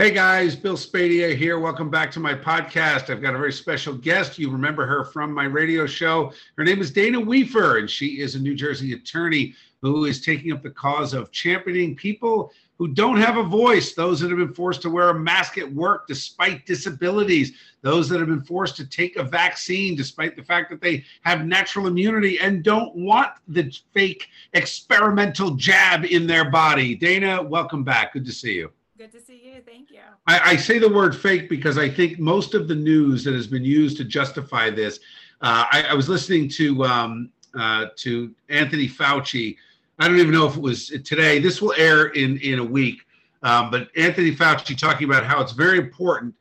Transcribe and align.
Hey 0.00 0.12
guys, 0.12 0.54
Bill 0.54 0.76
Spadea 0.76 1.34
here. 1.34 1.58
Welcome 1.58 1.90
back 1.90 2.12
to 2.12 2.20
my 2.20 2.32
podcast. 2.32 3.10
I've 3.10 3.20
got 3.20 3.34
a 3.34 3.38
very 3.38 3.52
special 3.52 3.94
guest. 3.94 4.38
You 4.38 4.48
remember 4.48 4.86
her 4.86 5.04
from 5.06 5.34
my 5.34 5.46
radio 5.46 5.86
show. 5.86 6.32
Her 6.56 6.62
name 6.62 6.80
is 6.80 6.92
Dana 6.92 7.20
Wefer, 7.20 7.80
and 7.80 7.90
she 7.90 8.20
is 8.20 8.36
a 8.36 8.38
New 8.38 8.54
Jersey 8.54 8.92
attorney 8.92 9.56
who 9.82 10.04
is 10.04 10.20
taking 10.20 10.52
up 10.52 10.62
the 10.62 10.70
cause 10.70 11.14
of 11.14 11.32
championing 11.32 11.96
people 11.96 12.52
who 12.78 12.86
don't 12.86 13.16
have 13.16 13.38
a 13.38 13.42
voice, 13.42 13.94
those 13.94 14.20
that 14.20 14.28
have 14.28 14.38
been 14.38 14.54
forced 14.54 14.82
to 14.82 14.90
wear 14.90 15.08
a 15.08 15.18
mask 15.18 15.58
at 15.58 15.74
work 15.74 16.06
despite 16.06 16.64
disabilities, 16.64 17.54
those 17.82 18.08
that 18.08 18.20
have 18.20 18.28
been 18.28 18.44
forced 18.44 18.76
to 18.76 18.86
take 18.86 19.16
a 19.16 19.24
vaccine 19.24 19.96
despite 19.96 20.36
the 20.36 20.44
fact 20.44 20.70
that 20.70 20.80
they 20.80 21.04
have 21.22 21.44
natural 21.44 21.88
immunity 21.88 22.38
and 22.38 22.62
don't 22.62 22.94
want 22.94 23.32
the 23.48 23.68
fake 23.92 24.28
experimental 24.52 25.56
jab 25.56 26.04
in 26.04 26.24
their 26.24 26.48
body. 26.48 26.94
Dana, 26.94 27.42
welcome 27.42 27.82
back. 27.82 28.12
Good 28.12 28.26
to 28.26 28.32
see 28.32 28.54
you. 28.54 28.70
Good 28.98 29.12
to 29.12 29.20
see 29.20 29.40
you. 29.44 29.62
Thank 29.64 29.92
you. 29.92 30.00
I, 30.26 30.40
I, 30.40 30.56
say 30.56 30.80
the 30.80 30.88
word 30.88 31.14
fake 31.14 31.48
because 31.48 31.78
I 31.78 31.88
think 31.88 32.18
most 32.18 32.54
of 32.54 32.66
the 32.66 32.74
news 32.74 33.22
that 33.22 33.32
has 33.32 33.46
been 33.46 33.64
used 33.64 33.96
to 33.98 34.04
justify 34.04 34.70
this. 34.70 34.98
Uh, 35.40 35.66
I, 35.70 35.84
I, 35.90 35.94
was 35.94 36.08
listening 36.08 36.48
to 36.48 36.82
um, 36.82 37.30
uh, 37.56 37.86
to 37.94 38.34
Anthony 38.48 38.88
Fauci. 38.88 39.56
I 40.00 40.08
don't 40.08 40.18
even 40.18 40.32
know 40.32 40.48
if 40.48 40.56
it 40.56 40.60
was 40.60 40.88
today. 41.04 41.38
This 41.38 41.62
will 41.62 41.74
air 41.76 42.06
in 42.06 42.38
in 42.38 42.58
a 42.58 42.64
week. 42.64 43.02
Um, 43.44 43.70
but 43.70 43.88
Anthony 43.96 44.34
Fauci 44.34 44.76
talking 44.76 45.08
about 45.08 45.24
how 45.24 45.40
it's 45.40 45.52
very 45.52 45.78
important 45.78 46.34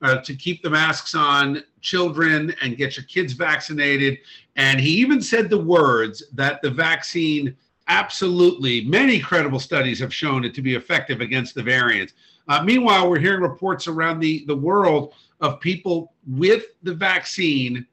uh, 0.00 0.16
to 0.22 0.34
keep 0.34 0.62
the 0.62 0.70
masks 0.70 1.14
on 1.14 1.62
children 1.82 2.54
and 2.62 2.78
get 2.78 2.96
your 2.96 3.04
kids 3.04 3.34
vaccinated. 3.34 4.16
And 4.56 4.80
he 4.80 4.92
even 4.92 5.20
said 5.20 5.50
the 5.50 5.58
words 5.58 6.22
that 6.32 6.62
the 6.62 6.70
vaccine 6.70 7.54
absolutely 7.88 8.84
many 8.84 9.18
credible 9.18 9.58
studies 9.58 9.98
have 9.98 10.12
shown 10.12 10.44
it 10.44 10.54
to 10.54 10.62
be 10.62 10.74
effective 10.74 11.20
against 11.20 11.54
the 11.54 11.62
variants. 11.62 12.12
Uh, 12.48 12.62
meanwhile, 12.62 13.10
we're 13.10 13.18
hearing 13.18 13.42
reports 13.42 13.86
around 13.86 14.20
the, 14.20 14.44
the 14.46 14.56
world 14.56 15.14
of 15.40 15.60
people 15.60 16.12
with 16.26 16.64
the 16.82 16.94
vaccine 16.94 17.86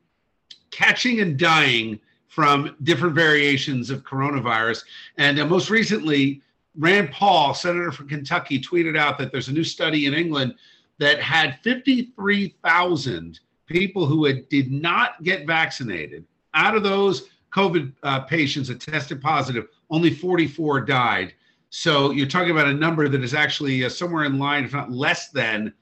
catching 0.71 1.21
and 1.21 1.38
dying 1.38 1.99
from 2.27 2.75
different 2.83 3.16
variations 3.16 3.89
of 3.89 4.03
coronavirus. 4.03 4.83
And 5.17 5.39
uh, 5.39 5.45
most 5.45 5.69
recently, 5.69 6.41
Rand 6.77 7.11
Paul, 7.11 7.53
senator 7.53 7.91
from 7.91 8.09
Kentucky, 8.09 8.59
tweeted 8.59 8.97
out 8.97 9.17
that 9.17 9.31
there's 9.31 9.47
a 9.47 9.53
new 9.53 9.63
study 9.63 10.05
in 10.05 10.13
England 10.13 10.55
that 10.97 11.21
had 11.21 11.59
53,000 11.63 13.39
people 13.67 14.05
who 14.05 14.25
had, 14.25 14.47
did 14.49 14.71
not 14.71 15.23
get 15.23 15.47
vaccinated. 15.47 16.25
Out 16.53 16.75
of 16.75 16.83
those 16.83 17.29
COVID 17.51 17.93
uh, 18.03 18.21
patients 18.21 18.67
that 18.67 18.81
tested 18.81 19.21
positive, 19.21 19.67
only 19.89 20.11
44 20.14 20.81
died. 20.81 21.33
So 21.69 22.11
you're 22.11 22.28
talking 22.28 22.52
about 22.52 22.67
a 22.67 22.73
number 22.73 23.09
that 23.09 23.23
is 23.23 23.33
actually 23.33 23.83
uh, 23.83 23.89
somewhere 23.89 24.25
in 24.25 24.39
line, 24.39 24.64
if 24.64 24.73
not 24.73 24.91
less 24.91 25.30
than 25.30 25.73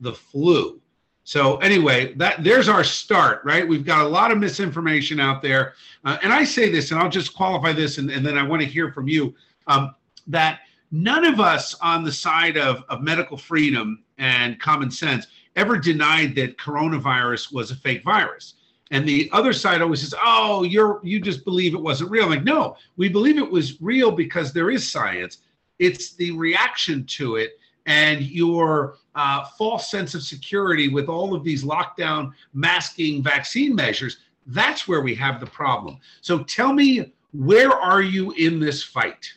the 0.00 0.12
flu. 0.12 0.80
So 1.24 1.58
anyway, 1.58 2.14
that 2.14 2.42
there's 2.42 2.68
our 2.68 2.82
start, 2.82 3.42
right? 3.44 3.66
We've 3.66 3.84
got 3.84 4.04
a 4.04 4.08
lot 4.08 4.30
of 4.30 4.38
misinformation 4.38 5.20
out 5.20 5.42
there, 5.42 5.74
uh, 6.04 6.18
and 6.22 6.32
I 6.32 6.44
say 6.44 6.70
this, 6.70 6.90
and 6.90 7.00
I'll 7.00 7.10
just 7.10 7.34
qualify 7.34 7.72
this, 7.72 7.98
and, 7.98 8.10
and 8.10 8.24
then 8.24 8.38
I 8.38 8.42
want 8.42 8.62
to 8.62 8.68
hear 8.68 8.90
from 8.92 9.06
you 9.06 9.34
um, 9.66 9.94
that 10.26 10.60
none 10.90 11.24
of 11.24 11.38
us 11.38 11.74
on 11.82 12.04
the 12.04 12.12
side 12.12 12.56
of, 12.56 12.82
of 12.88 13.02
medical 13.02 13.36
freedom 13.36 14.02
and 14.18 14.58
common 14.60 14.90
sense 14.90 15.26
ever 15.56 15.76
denied 15.76 16.34
that 16.36 16.56
coronavirus 16.56 17.52
was 17.52 17.70
a 17.70 17.76
fake 17.76 18.02
virus. 18.04 18.54
And 18.90 19.08
the 19.08 19.30
other 19.32 19.52
side 19.52 19.82
always 19.82 20.00
says, 20.00 20.14
"Oh, 20.22 20.64
you're 20.64 21.00
you 21.04 21.20
just 21.20 21.44
believe 21.44 21.74
it 21.74 21.80
wasn't 21.80 22.10
real." 22.10 22.24
I'm 22.24 22.30
like, 22.30 22.44
no, 22.44 22.76
we 22.96 23.08
believe 23.08 23.38
it 23.38 23.50
was 23.50 23.80
real 23.80 24.10
because 24.10 24.52
there 24.52 24.70
is 24.70 24.90
science. 24.90 25.38
It's 25.78 26.14
the 26.14 26.32
reaction 26.32 27.04
to 27.06 27.36
it 27.36 27.58
and 27.86 28.22
your 28.22 28.96
uh, 29.14 29.44
false 29.56 29.90
sense 29.90 30.14
of 30.14 30.22
security 30.22 30.88
with 30.88 31.08
all 31.08 31.34
of 31.34 31.44
these 31.44 31.64
lockdown, 31.64 32.32
masking, 32.52 33.22
vaccine 33.22 33.74
measures. 33.74 34.18
That's 34.46 34.86
where 34.86 35.00
we 35.00 35.14
have 35.14 35.40
the 35.40 35.46
problem. 35.46 35.98
So 36.20 36.42
tell 36.44 36.72
me, 36.72 37.12
where 37.32 37.70
are 37.70 38.02
you 38.02 38.32
in 38.32 38.60
this 38.60 38.82
fight? 38.82 39.32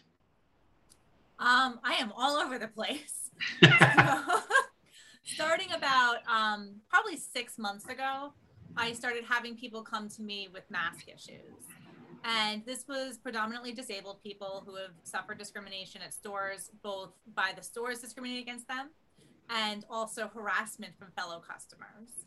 Um, 1.39 1.79
I 1.83 1.95
am 1.99 2.11
all 2.15 2.37
over 2.37 2.57
the 2.57 2.67
place. 2.67 3.29
starting 5.23 5.71
about 5.71 6.17
um, 6.27 6.75
probably 6.89 7.17
six 7.17 7.57
months 7.57 7.87
ago, 7.87 8.33
I 8.75 8.93
started 8.93 9.23
having 9.27 9.55
people 9.55 9.83
come 9.83 10.09
to 10.09 10.21
me 10.21 10.49
with 10.51 10.69
mask 10.69 11.07
issues. 11.07 11.67
And 12.23 12.65
this 12.65 12.85
was 12.87 13.17
predominantly 13.17 13.73
disabled 13.73 14.23
people 14.23 14.63
who 14.65 14.75
have 14.75 14.91
suffered 15.03 15.37
discrimination 15.37 16.01
at 16.01 16.13
stores, 16.13 16.71
both 16.81 17.11
by 17.35 17.51
the 17.55 17.61
stores 17.61 17.99
discriminating 17.99 18.43
against 18.43 18.67
them 18.67 18.89
and 19.49 19.85
also 19.89 20.29
harassment 20.33 20.97
from 20.97 21.09
fellow 21.17 21.39
customers. 21.39 22.25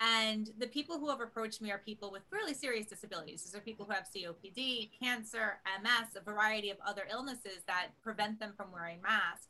And 0.00 0.50
the 0.58 0.66
people 0.66 0.98
who 0.98 1.08
have 1.08 1.20
approached 1.20 1.60
me 1.60 1.70
are 1.70 1.78
people 1.78 2.10
with 2.10 2.22
really 2.30 2.54
serious 2.54 2.86
disabilities. 2.86 3.42
These 3.42 3.54
are 3.54 3.60
people 3.60 3.84
who 3.84 3.92
have 3.92 4.06
COPD, 4.14 4.90
cancer, 4.98 5.58
MS, 5.82 6.16
a 6.16 6.20
variety 6.20 6.70
of 6.70 6.78
other 6.86 7.02
illnesses 7.10 7.62
that 7.66 7.88
prevent 8.02 8.40
them 8.40 8.54
from 8.56 8.72
wearing 8.72 9.02
masks. 9.02 9.46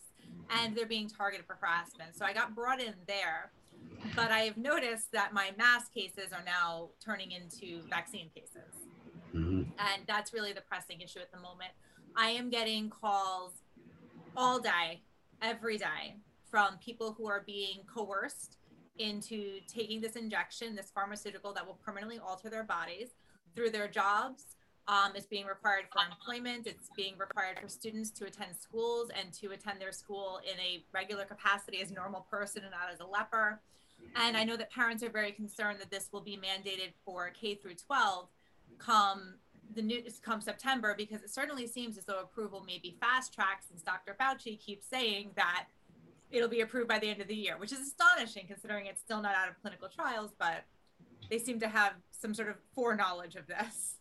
And 0.50 0.74
they're 0.74 0.86
being 0.86 1.08
targeted 1.08 1.46
for 1.46 1.56
harassment. 1.60 2.16
So 2.16 2.24
I 2.24 2.32
got 2.32 2.54
brought 2.54 2.80
in 2.80 2.94
there 3.06 3.52
but 4.16 4.30
I 4.30 4.40
have 4.40 4.56
noticed 4.56 5.12
that 5.12 5.32
my 5.32 5.50
mask 5.56 5.92
cases 5.92 6.32
are 6.32 6.44
now 6.44 6.90
turning 7.04 7.32
into 7.32 7.82
vaccine 7.88 8.30
cases. 8.34 8.74
Mm-hmm. 9.34 9.62
And 9.78 10.02
that's 10.06 10.32
really 10.32 10.52
the 10.52 10.62
pressing 10.62 11.00
issue 11.00 11.20
at 11.20 11.30
the 11.32 11.38
moment. 11.38 11.70
I 12.16 12.30
am 12.30 12.50
getting 12.50 12.90
calls 12.90 13.52
all 14.36 14.58
day, 14.58 15.02
every 15.42 15.78
day, 15.78 16.16
from 16.50 16.78
people 16.78 17.14
who 17.16 17.28
are 17.28 17.42
being 17.46 17.80
coerced 17.92 18.56
into 18.98 19.60
taking 19.66 20.00
this 20.00 20.16
injection, 20.16 20.74
this 20.74 20.90
pharmaceutical 20.94 21.52
that 21.54 21.66
will 21.66 21.78
permanently 21.84 22.18
alter 22.18 22.50
their 22.50 22.64
bodies 22.64 23.10
through 23.54 23.70
their 23.70 23.88
jobs. 23.88 24.44
Um, 24.90 25.12
it's 25.14 25.26
being 25.26 25.46
required 25.46 25.84
for 25.92 26.02
employment. 26.04 26.66
It's 26.66 26.90
being 26.96 27.14
required 27.16 27.60
for 27.62 27.68
students 27.68 28.10
to 28.10 28.24
attend 28.24 28.56
schools 28.58 29.08
and 29.16 29.32
to 29.34 29.52
attend 29.52 29.80
their 29.80 29.92
school 29.92 30.40
in 30.42 30.58
a 30.58 30.84
regular 30.92 31.24
capacity 31.24 31.80
as 31.80 31.92
a 31.92 31.94
normal 31.94 32.26
person 32.28 32.62
and 32.62 32.72
not 32.72 32.92
as 32.92 32.98
a 32.98 33.06
leper. 33.06 33.60
And 34.16 34.36
I 34.36 34.42
know 34.42 34.56
that 34.56 34.72
parents 34.72 35.04
are 35.04 35.08
very 35.08 35.30
concerned 35.30 35.78
that 35.78 35.92
this 35.92 36.08
will 36.12 36.22
be 36.22 36.36
mandated 36.36 36.90
for 37.04 37.30
K 37.30 37.54
through 37.54 37.74
12 37.74 38.26
come 38.78 39.34
the 39.72 39.82
new 39.82 40.02
come 40.22 40.40
September 40.40 40.96
because 40.98 41.22
it 41.22 41.30
certainly 41.30 41.68
seems 41.68 41.96
as 41.96 42.04
though 42.04 42.18
approval 42.18 42.64
may 42.66 42.78
be 42.78 42.96
fast 42.98 43.32
tracked 43.32 43.68
since 43.68 43.82
Dr. 43.82 44.16
Fauci 44.20 44.58
keeps 44.58 44.88
saying 44.88 45.30
that 45.36 45.66
it'll 46.32 46.48
be 46.48 46.62
approved 46.62 46.88
by 46.88 46.98
the 46.98 47.08
end 47.08 47.20
of 47.20 47.28
the 47.28 47.36
year, 47.36 47.56
which 47.58 47.70
is 47.70 47.78
astonishing 47.78 48.48
considering 48.48 48.86
it's 48.86 49.00
still 49.00 49.22
not 49.22 49.36
out 49.36 49.48
of 49.48 49.60
clinical 49.60 49.88
trials, 49.88 50.32
but 50.36 50.64
they 51.30 51.38
seem 51.38 51.60
to 51.60 51.68
have 51.68 51.92
some 52.10 52.34
sort 52.34 52.48
of 52.48 52.56
foreknowledge 52.74 53.36
of 53.36 53.46
this. 53.46 53.99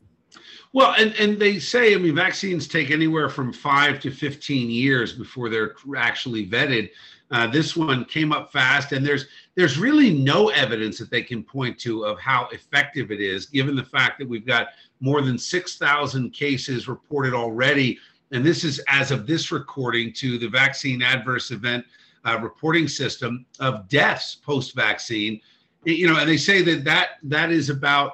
Well, 0.72 0.94
and, 0.98 1.14
and 1.16 1.40
they 1.40 1.60
say, 1.60 1.96
I 1.96 1.98
mean, 1.98 2.16
vaccines 2.16 2.68
take 2.68 2.92
anywhere 2.92 3.30
from 3.30 3.52
five 3.52 4.00
to 4.02 4.12
15 4.12 4.70
years 4.70 5.14
before 5.14 5.50
they're 5.50 5.76
actually 5.98 6.48
vetted. 6.48 6.92
Uh, 7.32 7.48
this 7.48 7.76
one 7.76 8.06
came 8.06 8.32
up 8.32 8.52
fast, 8.52 8.92
and 8.92 9.06
there's 9.06 9.28
there's 9.56 9.78
really 9.78 10.12
no 10.12 10.50
evidence 10.50 10.98
that 10.98 11.12
they 11.12 11.22
can 11.22 11.44
point 11.44 11.78
to 11.80 12.06
of 12.06 12.20
how 12.20 12.48
effective 12.52 13.12
it 13.12 13.22
is, 13.22 13.46
given 13.46 13.76
the 13.76 13.84
fact 13.84 14.18
that 14.18 14.28
we've 14.28 14.48
got 14.48 14.70
more 15.00 15.22
than 15.22 15.38
6,000 15.38 16.32
cases 16.32 16.88
reported 16.88 17.34
already, 17.34 18.00
and 18.32 18.44
this 18.44 18.64
is 18.64 18.80
as 18.88 19.12
of 19.12 19.28
this 19.28 19.52
recording 19.52 20.12
to 20.14 20.40
the 20.40 20.48
vaccine 20.48 21.02
adverse 21.02 21.52
event 21.52 21.86
uh, 22.26 22.40
reporting 22.42 22.88
system 22.88 23.46
of 23.60 23.88
deaths 23.90 24.36
post-vaccine. 24.36 25.40
You 25.86 26.08
know, 26.08 26.20
and 26.20 26.30
they 26.30 26.38
say 26.38 26.62
that 26.64 26.84
that 26.84 27.10
that 27.24 27.52
is 27.52 27.70
about 27.70 28.14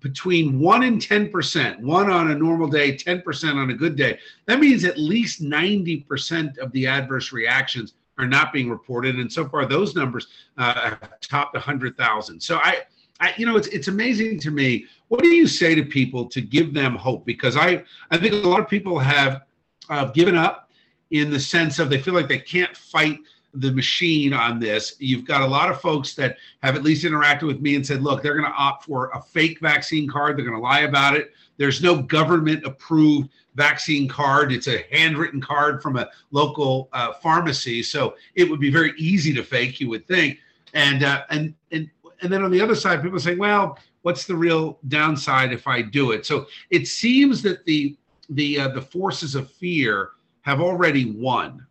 between 0.00 0.58
1 0.58 0.82
and 0.82 1.00
10%, 1.00 1.80
one 1.80 2.10
on 2.10 2.30
a 2.30 2.34
normal 2.34 2.68
day, 2.68 2.96
10% 2.96 3.54
on 3.54 3.70
a 3.70 3.74
good 3.74 3.96
day. 3.96 4.18
That 4.46 4.60
means 4.60 4.84
at 4.84 4.98
least 4.98 5.42
90% 5.42 6.58
of 6.58 6.72
the 6.72 6.86
adverse 6.86 7.32
reactions 7.32 7.94
are 8.18 8.26
not 8.26 8.52
being 8.52 8.70
reported, 8.70 9.16
and 9.16 9.30
so 9.30 9.46
far 9.48 9.66
those 9.66 9.94
numbers 9.94 10.28
uh, 10.56 10.90
have 10.90 11.20
topped 11.20 11.54
100,000. 11.54 12.40
So 12.40 12.56
I, 12.62 12.82
I, 13.20 13.34
you 13.36 13.44
know, 13.44 13.56
it's 13.56 13.68
it's 13.68 13.88
amazing 13.88 14.40
to 14.40 14.50
me. 14.50 14.86
What 15.08 15.22
do 15.22 15.28
you 15.28 15.46
say 15.46 15.74
to 15.74 15.82
people 15.82 16.26
to 16.30 16.40
give 16.40 16.72
them 16.72 16.96
hope? 16.96 17.26
Because 17.26 17.56
I 17.56 17.84
I 18.10 18.16
think 18.16 18.32
a 18.32 18.48
lot 18.48 18.60
of 18.60 18.68
people 18.68 18.98
have 18.98 19.42
uh, 19.90 20.06
given 20.06 20.34
up, 20.34 20.66
in 21.10 21.30
the 21.30 21.40
sense 21.40 21.78
of 21.78 21.88
they 21.88 22.00
feel 22.00 22.14
like 22.14 22.28
they 22.28 22.38
can't 22.38 22.76
fight 22.76 23.20
the 23.60 23.72
machine 23.72 24.32
on 24.32 24.58
this. 24.58 24.96
You've 24.98 25.24
got 25.24 25.42
a 25.42 25.46
lot 25.46 25.70
of 25.70 25.80
folks 25.80 26.14
that 26.14 26.36
have 26.62 26.76
at 26.76 26.82
least 26.82 27.04
interacted 27.04 27.46
with 27.46 27.60
me 27.60 27.74
and 27.74 27.86
said, 27.86 28.02
look, 28.02 28.22
they're 28.22 28.36
going 28.36 28.50
to 28.50 28.56
opt 28.56 28.84
for 28.84 29.10
a 29.14 29.22
fake 29.22 29.60
vaccine 29.60 30.08
card. 30.08 30.36
They're 30.36 30.44
going 30.44 30.56
to 30.56 30.62
lie 30.62 30.80
about 30.80 31.16
it. 31.16 31.32
There's 31.56 31.82
no 31.82 32.02
government 32.02 32.64
approved 32.64 33.30
vaccine 33.54 34.08
card. 34.08 34.52
It's 34.52 34.68
a 34.68 34.84
handwritten 34.92 35.40
card 35.40 35.82
from 35.82 35.96
a 35.96 36.08
local 36.30 36.88
uh, 36.92 37.14
pharmacy. 37.14 37.82
So 37.82 38.16
it 38.34 38.48
would 38.48 38.60
be 38.60 38.70
very 38.70 38.92
easy 38.98 39.32
to 39.34 39.42
fake, 39.42 39.80
you 39.80 39.88
would 39.88 40.06
think. 40.06 40.38
And, 40.74 41.02
uh, 41.02 41.22
and, 41.30 41.54
and, 41.72 41.88
and 42.20 42.32
then 42.32 42.42
on 42.42 42.50
the 42.50 42.60
other 42.60 42.74
side, 42.74 43.02
people 43.02 43.16
are 43.16 43.20
saying, 43.20 43.38
well, 43.38 43.78
what's 44.02 44.26
the 44.26 44.36
real 44.36 44.78
downside 44.88 45.52
if 45.52 45.66
I 45.66 45.82
do 45.82 46.12
it? 46.12 46.26
So 46.26 46.46
it 46.70 46.86
seems 46.86 47.42
that 47.42 47.64
the, 47.64 47.96
the, 48.30 48.60
uh, 48.60 48.68
the 48.68 48.82
forces 48.82 49.34
of 49.34 49.50
fear 49.50 50.10
have 50.42 50.60
already 50.60 51.12
won 51.12 51.66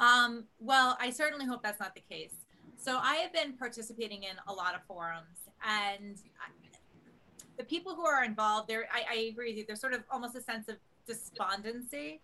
um, 0.00 0.44
well, 0.58 0.96
I 0.98 1.10
certainly 1.10 1.46
hope 1.46 1.62
that's 1.62 1.78
not 1.78 1.94
the 1.94 2.00
case. 2.00 2.34
So 2.76 2.98
I 3.00 3.16
have 3.16 3.32
been 3.32 3.52
participating 3.52 4.22
in 4.22 4.36
a 4.48 4.52
lot 4.52 4.74
of 4.74 4.82
forums, 4.84 5.50
and 5.62 6.16
the 7.58 7.64
people 7.64 7.94
who 7.94 8.06
are 8.06 8.24
involved, 8.24 8.68
there, 8.68 8.88
I, 8.90 9.04
I, 9.10 9.18
agree 9.30 9.50
with 9.50 9.58
you. 9.58 9.64
There's 9.66 9.82
sort 9.82 9.92
of 9.92 10.02
almost 10.10 10.34
a 10.34 10.40
sense 10.40 10.68
of 10.68 10.76
despondency, 11.06 12.22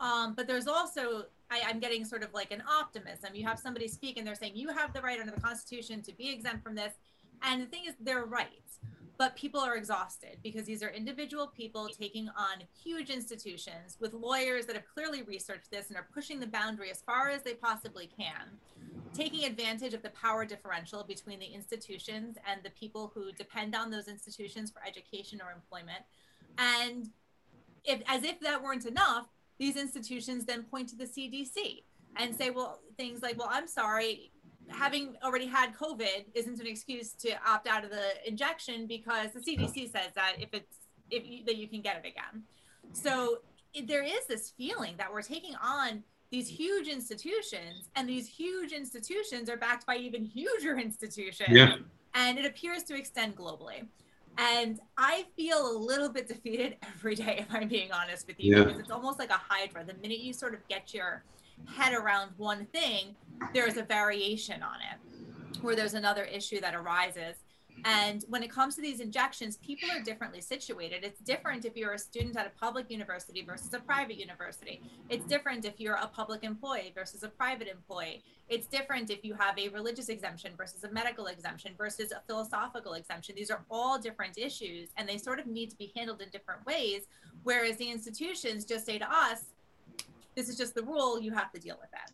um, 0.00 0.32
but 0.34 0.46
there's 0.46 0.66
also 0.66 1.24
I, 1.50 1.60
I'm 1.66 1.80
getting 1.80 2.06
sort 2.06 2.22
of 2.22 2.32
like 2.32 2.50
an 2.50 2.62
optimism. 2.66 3.34
You 3.34 3.46
have 3.46 3.58
somebody 3.58 3.88
speak, 3.88 4.16
and 4.16 4.26
they're 4.26 4.34
saying 4.34 4.52
you 4.56 4.70
have 4.70 4.94
the 4.94 5.02
right 5.02 5.20
under 5.20 5.32
the 5.32 5.40
Constitution 5.40 6.00
to 6.02 6.12
be 6.14 6.32
exempt 6.32 6.64
from 6.64 6.74
this, 6.74 6.94
and 7.42 7.60
the 7.60 7.66
thing 7.66 7.82
is, 7.86 7.94
they're 8.00 8.24
right 8.24 8.48
but 9.20 9.36
people 9.36 9.60
are 9.60 9.76
exhausted 9.76 10.38
because 10.42 10.64
these 10.64 10.82
are 10.82 10.88
individual 10.88 11.48
people 11.48 11.88
taking 11.88 12.30
on 12.30 12.64
huge 12.82 13.10
institutions 13.10 13.98
with 14.00 14.14
lawyers 14.14 14.64
that 14.64 14.74
have 14.74 14.86
clearly 14.94 15.20
researched 15.20 15.70
this 15.70 15.88
and 15.88 15.98
are 15.98 16.08
pushing 16.14 16.40
the 16.40 16.46
boundary 16.46 16.90
as 16.90 17.02
far 17.02 17.28
as 17.28 17.42
they 17.42 17.52
possibly 17.52 18.08
can, 18.16 18.48
taking 19.12 19.44
advantage 19.44 19.92
of 19.92 20.00
the 20.00 20.08
power 20.08 20.46
differential 20.46 21.04
between 21.04 21.38
the 21.38 21.44
institutions 21.44 22.38
and 22.50 22.62
the 22.62 22.70
people 22.70 23.12
who 23.14 23.30
depend 23.32 23.74
on 23.74 23.90
those 23.90 24.08
institutions 24.08 24.70
for 24.70 24.80
education 24.88 25.38
or 25.42 25.52
employment. 25.52 26.02
And 26.56 27.10
if, 27.84 28.00
as 28.06 28.24
if 28.24 28.40
that 28.40 28.62
weren't 28.62 28.86
enough, 28.86 29.26
these 29.58 29.76
institutions 29.76 30.46
then 30.46 30.62
point 30.62 30.88
to 30.88 30.96
the 30.96 31.04
CDC 31.04 31.82
and 32.16 32.34
say, 32.34 32.48
well, 32.48 32.80
things 32.96 33.20
like, 33.20 33.38
well, 33.38 33.50
I'm 33.52 33.66
sorry, 33.66 34.32
having 34.70 35.16
already 35.24 35.46
had 35.46 35.74
COVID 35.74 36.26
isn't 36.34 36.60
an 36.60 36.66
excuse 36.66 37.12
to 37.12 37.32
opt 37.46 37.66
out 37.66 37.84
of 37.84 37.90
the 37.90 38.26
injection 38.26 38.86
because 38.86 39.30
the 39.32 39.40
CDC 39.40 39.90
says 39.90 40.10
that 40.14 40.34
if 40.38 40.52
it's 40.52 40.76
if 41.10 41.26
you, 41.26 41.44
that 41.44 41.56
you 41.56 41.68
can 41.68 41.80
get 41.80 41.96
it 41.96 42.08
again. 42.08 42.44
So 42.92 43.38
it, 43.74 43.86
there 43.86 44.02
is 44.02 44.26
this 44.26 44.50
feeling 44.50 44.94
that 44.98 45.12
we're 45.12 45.22
taking 45.22 45.54
on 45.62 46.02
these 46.30 46.48
huge 46.48 46.86
institutions, 46.86 47.88
and 47.96 48.08
these 48.08 48.28
huge 48.28 48.72
institutions 48.72 49.50
are 49.50 49.56
backed 49.56 49.84
by 49.84 49.96
even 49.96 50.24
huger 50.24 50.78
institutions. 50.78 51.50
Yeah. 51.50 51.76
And 52.14 52.38
it 52.38 52.46
appears 52.46 52.84
to 52.84 52.96
extend 52.96 53.36
globally. 53.36 53.86
And 54.38 54.80
I 54.96 55.26
feel 55.36 55.70
a 55.70 55.76
little 55.76 56.08
bit 56.08 56.28
defeated 56.28 56.76
every 56.94 57.16
day, 57.16 57.38
if 57.40 57.54
I'm 57.54 57.68
being 57.68 57.90
honest 57.92 58.26
with 58.26 58.38
you, 58.38 58.56
yeah. 58.56 58.64
because 58.64 58.80
it's 58.80 58.90
almost 58.90 59.18
like 59.18 59.30
a 59.30 59.40
hydra. 59.48 59.84
The 59.84 59.94
minute 59.94 60.20
you 60.20 60.32
sort 60.32 60.54
of 60.54 60.66
get 60.68 60.94
your 60.94 61.24
head 61.66 61.92
around 61.94 62.30
one 62.36 62.66
thing, 62.66 63.16
there's 63.54 63.76
a 63.76 63.82
variation 63.82 64.62
on 64.62 64.76
it 64.80 65.62
where 65.62 65.76
there's 65.76 65.94
another 65.94 66.24
issue 66.24 66.60
that 66.60 66.74
arises. 66.74 67.36
And 67.84 68.24
when 68.28 68.42
it 68.42 68.50
comes 68.50 68.74
to 68.74 68.82
these 68.82 69.00
injections, 69.00 69.56
people 69.58 69.88
are 69.90 70.02
differently 70.02 70.40
situated. 70.40 71.02
It's 71.02 71.20
different 71.20 71.64
if 71.64 71.76
you're 71.76 71.94
a 71.94 71.98
student 71.98 72.36
at 72.36 72.46
a 72.46 72.50
public 72.50 72.90
university 72.90 73.42
versus 73.42 73.72
a 73.72 73.78
private 73.78 74.18
university. 74.18 74.82
It's 75.08 75.24
different 75.24 75.64
if 75.64 75.80
you're 75.80 75.94
a 75.94 76.06
public 76.06 76.44
employee 76.44 76.92
versus 76.94 77.22
a 77.22 77.28
private 77.28 77.68
employee. 77.68 78.22
It's 78.48 78.66
different 78.66 79.10
if 79.10 79.24
you 79.24 79.34
have 79.34 79.58
a 79.58 79.68
religious 79.68 80.08
exemption 80.08 80.52
versus 80.56 80.84
a 80.84 80.90
medical 80.90 81.26
exemption 81.26 81.72
versus 81.78 82.12
a 82.12 82.20
philosophical 82.26 82.94
exemption. 82.94 83.34
These 83.34 83.50
are 83.50 83.64
all 83.70 83.98
different 83.98 84.36
issues 84.36 84.90
and 84.96 85.08
they 85.08 85.16
sort 85.16 85.40
of 85.40 85.46
need 85.46 85.70
to 85.70 85.76
be 85.76 85.92
handled 85.96 86.20
in 86.20 86.28
different 86.30 86.66
ways. 86.66 87.02
Whereas 87.44 87.76
the 87.76 87.90
institutions 87.90 88.64
just 88.64 88.84
say 88.84 88.98
to 88.98 89.10
us, 89.10 89.44
this 90.34 90.48
is 90.48 90.56
just 90.56 90.74
the 90.74 90.82
rule. 90.82 91.20
You 91.20 91.32
have 91.32 91.52
to 91.52 91.60
deal 91.60 91.76
with 91.80 91.90
that. 91.90 92.10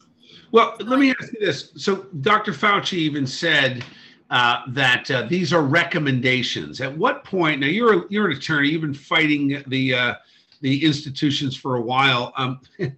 Well, 0.53 0.77
let 0.81 0.99
me 0.99 1.11
ask 1.11 1.33
you 1.33 1.41
this. 1.41 1.73
So, 1.77 2.07
Dr. 2.21 2.53
Fauci 2.53 2.95
even 2.95 3.27
said 3.27 3.85
uh, 4.31 4.63
that 4.69 5.11
uh, 5.11 5.23
these 5.23 5.53
are 5.53 5.63
recommendations. 5.63 6.81
At 6.81 6.97
what 6.97 7.25
point? 7.25 7.61
Now, 7.61 7.69
you're 7.69 8.07
you're 8.09 8.31
an 8.31 8.37
attorney. 8.37 8.71
You've 8.71 8.83
been 8.83 8.95
fighting 8.95 9.63
the 9.67 9.95
uh, 9.95 10.15
the 10.61 10.85
institutions 10.85 11.57
for 11.57 11.77
a 11.77 11.81
while. 11.81 12.33
Um, 12.37 12.61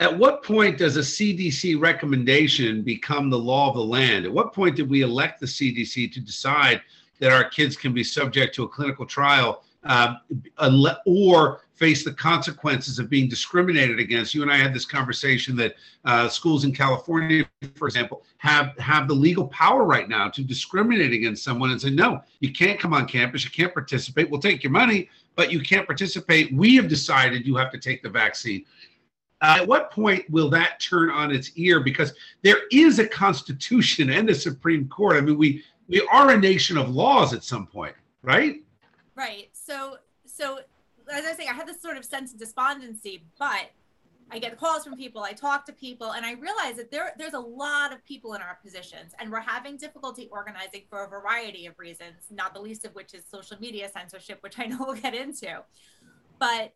at 0.00 0.16
what 0.16 0.42
point 0.42 0.78
does 0.78 0.96
a 0.96 1.00
CDC 1.00 1.80
recommendation 1.80 2.82
become 2.82 3.30
the 3.30 3.38
law 3.38 3.68
of 3.68 3.74
the 3.74 3.84
land? 3.84 4.24
At 4.24 4.32
what 4.32 4.52
point 4.52 4.76
did 4.76 4.88
we 4.88 5.02
elect 5.02 5.40
the 5.40 5.46
CDC 5.46 6.12
to 6.12 6.20
decide 6.20 6.80
that 7.18 7.32
our 7.32 7.44
kids 7.44 7.76
can 7.76 7.92
be 7.92 8.02
subject 8.02 8.54
to 8.54 8.64
a 8.64 8.68
clinical 8.68 9.04
trial 9.04 9.62
uh, 9.84 10.14
or 11.06 11.60
face 11.80 12.04
the 12.04 12.12
consequences 12.12 12.98
of 12.98 13.08
being 13.08 13.26
discriminated 13.26 13.98
against. 13.98 14.34
You 14.34 14.42
and 14.42 14.52
I 14.52 14.58
had 14.58 14.74
this 14.74 14.84
conversation 14.84 15.56
that 15.56 15.76
uh, 16.04 16.28
schools 16.28 16.64
in 16.64 16.74
California, 16.74 17.48
for 17.74 17.88
example, 17.88 18.22
have 18.36 18.78
have 18.78 19.08
the 19.08 19.14
legal 19.14 19.48
power 19.48 19.84
right 19.84 20.06
now 20.06 20.28
to 20.28 20.44
discriminate 20.44 21.14
against 21.14 21.42
someone 21.42 21.70
and 21.70 21.80
say, 21.80 21.88
no, 21.88 22.20
you 22.40 22.52
can't 22.52 22.78
come 22.78 22.92
on 22.92 23.06
campus, 23.06 23.44
you 23.44 23.50
can't 23.50 23.72
participate. 23.72 24.30
We'll 24.30 24.42
take 24.42 24.62
your 24.62 24.72
money, 24.72 25.08
but 25.36 25.50
you 25.50 25.60
can't 25.60 25.86
participate. 25.86 26.52
We 26.52 26.76
have 26.76 26.86
decided 26.86 27.46
you 27.46 27.56
have 27.56 27.72
to 27.72 27.78
take 27.78 28.02
the 28.02 28.10
vaccine. 28.10 28.66
Uh, 29.40 29.56
at 29.60 29.66
what 29.66 29.90
point 29.90 30.28
will 30.28 30.50
that 30.50 30.80
turn 30.80 31.08
on 31.10 31.32
its 31.32 31.50
ear? 31.56 31.80
Because 31.80 32.12
there 32.42 32.58
is 32.70 32.98
a 32.98 33.08
constitution 33.08 34.10
and 34.10 34.28
a 34.28 34.34
Supreme 34.34 34.86
Court. 34.86 35.16
I 35.16 35.22
mean, 35.22 35.38
we 35.38 35.64
we 35.88 36.06
are 36.12 36.32
a 36.32 36.38
nation 36.38 36.76
of 36.76 36.90
laws 36.94 37.32
at 37.32 37.42
some 37.42 37.66
point, 37.66 37.94
right? 38.22 38.62
Right. 39.16 39.48
So 39.54 39.96
so 40.26 40.60
as 41.12 41.24
I 41.24 41.28
was 41.28 41.36
saying, 41.36 41.48
I 41.50 41.54
had 41.54 41.66
this 41.66 41.80
sort 41.80 41.96
of 41.96 42.04
sense 42.04 42.32
of 42.32 42.38
despondency, 42.38 43.24
but 43.38 43.70
I 44.30 44.38
get 44.38 44.56
calls 44.58 44.84
from 44.84 44.96
people, 44.96 45.22
I 45.22 45.32
talk 45.32 45.66
to 45.66 45.72
people, 45.72 46.12
and 46.12 46.24
I 46.24 46.32
realize 46.34 46.76
that 46.76 46.90
there 46.90 47.12
there's 47.18 47.34
a 47.34 47.40
lot 47.40 47.92
of 47.92 48.04
people 48.04 48.34
in 48.34 48.42
our 48.42 48.58
positions, 48.62 49.12
and 49.18 49.30
we're 49.30 49.40
having 49.40 49.76
difficulty 49.76 50.28
organizing 50.30 50.82
for 50.88 51.04
a 51.04 51.08
variety 51.08 51.66
of 51.66 51.78
reasons, 51.78 52.26
not 52.30 52.54
the 52.54 52.60
least 52.60 52.84
of 52.84 52.94
which 52.94 53.12
is 53.12 53.24
social 53.28 53.58
media 53.58 53.88
censorship, 53.88 54.38
which 54.42 54.58
I 54.58 54.66
know 54.66 54.78
we'll 54.80 54.94
get 54.94 55.14
into. 55.14 55.62
But 56.38 56.72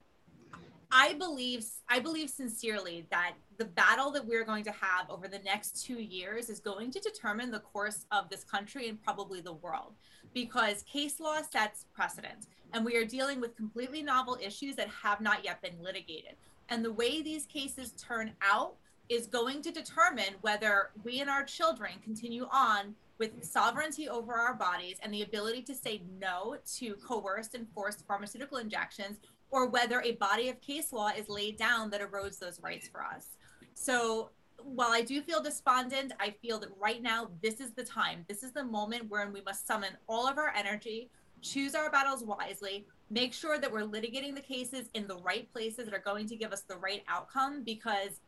I 0.97 1.15
believe 1.15 1.67
I 1.89 1.99
believe 1.99 2.31
sincerely 2.31 3.05
that 3.11 3.33
the 3.59 3.65
battle 3.65 4.13
that 4.13 4.25
we're 4.25 4.45
going 4.45 4.63
to 4.63 4.71
have 4.71 5.11
over 5.11 5.27
the 5.27 5.41
next 5.41 5.85
two 5.85 6.01
years 6.01 6.49
is 6.49 6.61
going 6.61 6.93
to 6.93 7.01
determine 7.01 7.51
the 7.51 7.59
course 7.59 8.07
of 8.13 8.29
this 8.29 8.45
country 8.45 8.89
and 8.89 9.03
probably 9.03 9.41
the 9.41 9.55
world 9.55 9.95
because 10.33 10.85
case 10.85 11.19
law 11.19 11.41
sets 11.51 11.87
precedent 11.93 12.47
and 12.73 12.85
we 12.85 12.97
are 12.97 13.05
dealing 13.05 13.41
with 13.41 13.57
completely 13.57 14.03
novel 14.03 14.39
issues 14.41 14.77
that 14.77 14.89
have 14.89 15.21
not 15.21 15.45
yet 15.45 15.61
been 15.63 15.83
litigated. 15.83 16.37
And 16.69 16.85
the 16.85 16.93
way 16.93 17.23
these 17.23 17.45
cases 17.45 17.93
turn 17.99 18.33
out 18.41 18.77
is 19.09 19.27
going 19.27 19.63
to 19.63 19.73
determine 19.73 20.35
whether 20.43 20.91
we 21.03 21.21
and 21.21 21.29
our 21.29 21.43
children 21.43 21.93
continue 22.05 22.47
on 22.53 22.95
with 23.19 23.45
sovereignty 23.45 24.09
over 24.09 24.35
our 24.35 24.55
bodies 24.55 24.99
and 25.03 25.13
the 25.13 25.23
ability 25.23 25.63
to 25.63 25.75
say 25.75 26.03
no 26.21 26.57
to 26.77 26.95
coerced 26.97 27.55
and 27.55 27.67
forced 27.75 28.07
pharmaceutical 28.07 28.59
injections, 28.59 29.19
or 29.55 29.69
whether 29.69 30.01
a 30.01 30.11
body 30.17 30.49
of 30.49 30.61
case 30.61 30.93
law 30.93 31.11
is 31.17 31.29
laid 31.29 31.57
down 31.57 31.89
that 31.89 32.01
erodes 32.01 32.41
those 32.41 32.61
rights 32.61 32.89
for 32.89 33.05
us. 33.05 33.29
So 33.75 34.31
while 34.65 34.91
I 34.91 35.01
do 35.01 35.23
feel 35.23 35.41
despondent, 35.41 36.13
I 36.19 36.31
feel 36.43 36.59
that 36.59 36.71
right 36.77 37.01
now 37.01 37.31
this 37.41 37.61
is 37.61 37.71
the 37.71 37.85
time. 37.85 38.25
This 38.29 38.43
is 38.43 38.51
the 38.51 38.65
moment 38.65 39.09
where 39.09 39.31
we 39.31 39.43
must 39.43 39.65
summon 39.65 39.91
all 40.09 40.27
of 40.27 40.39
our 40.39 40.53
energy, 40.57 41.09
choose 41.41 41.77
our 41.77 41.89
battles 41.89 42.25
wisely, 42.25 42.85
make 43.11 43.33
sure 43.33 43.57
that 43.61 43.71
we're 43.71 43.87
litigating 43.87 44.35
the 44.35 44.41
cases 44.41 44.91
in 44.95 45.07
the 45.07 45.19
right 45.19 45.49
places 45.53 45.85
that 45.85 45.95
are 45.95 46.01
going 46.01 46.27
to 46.27 46.37
give 46.37 46.53
us 46.53 46.63
the 46.63 46.77
right 46.77 47.05
outcome 47.07 47.63
because 47.63 48.19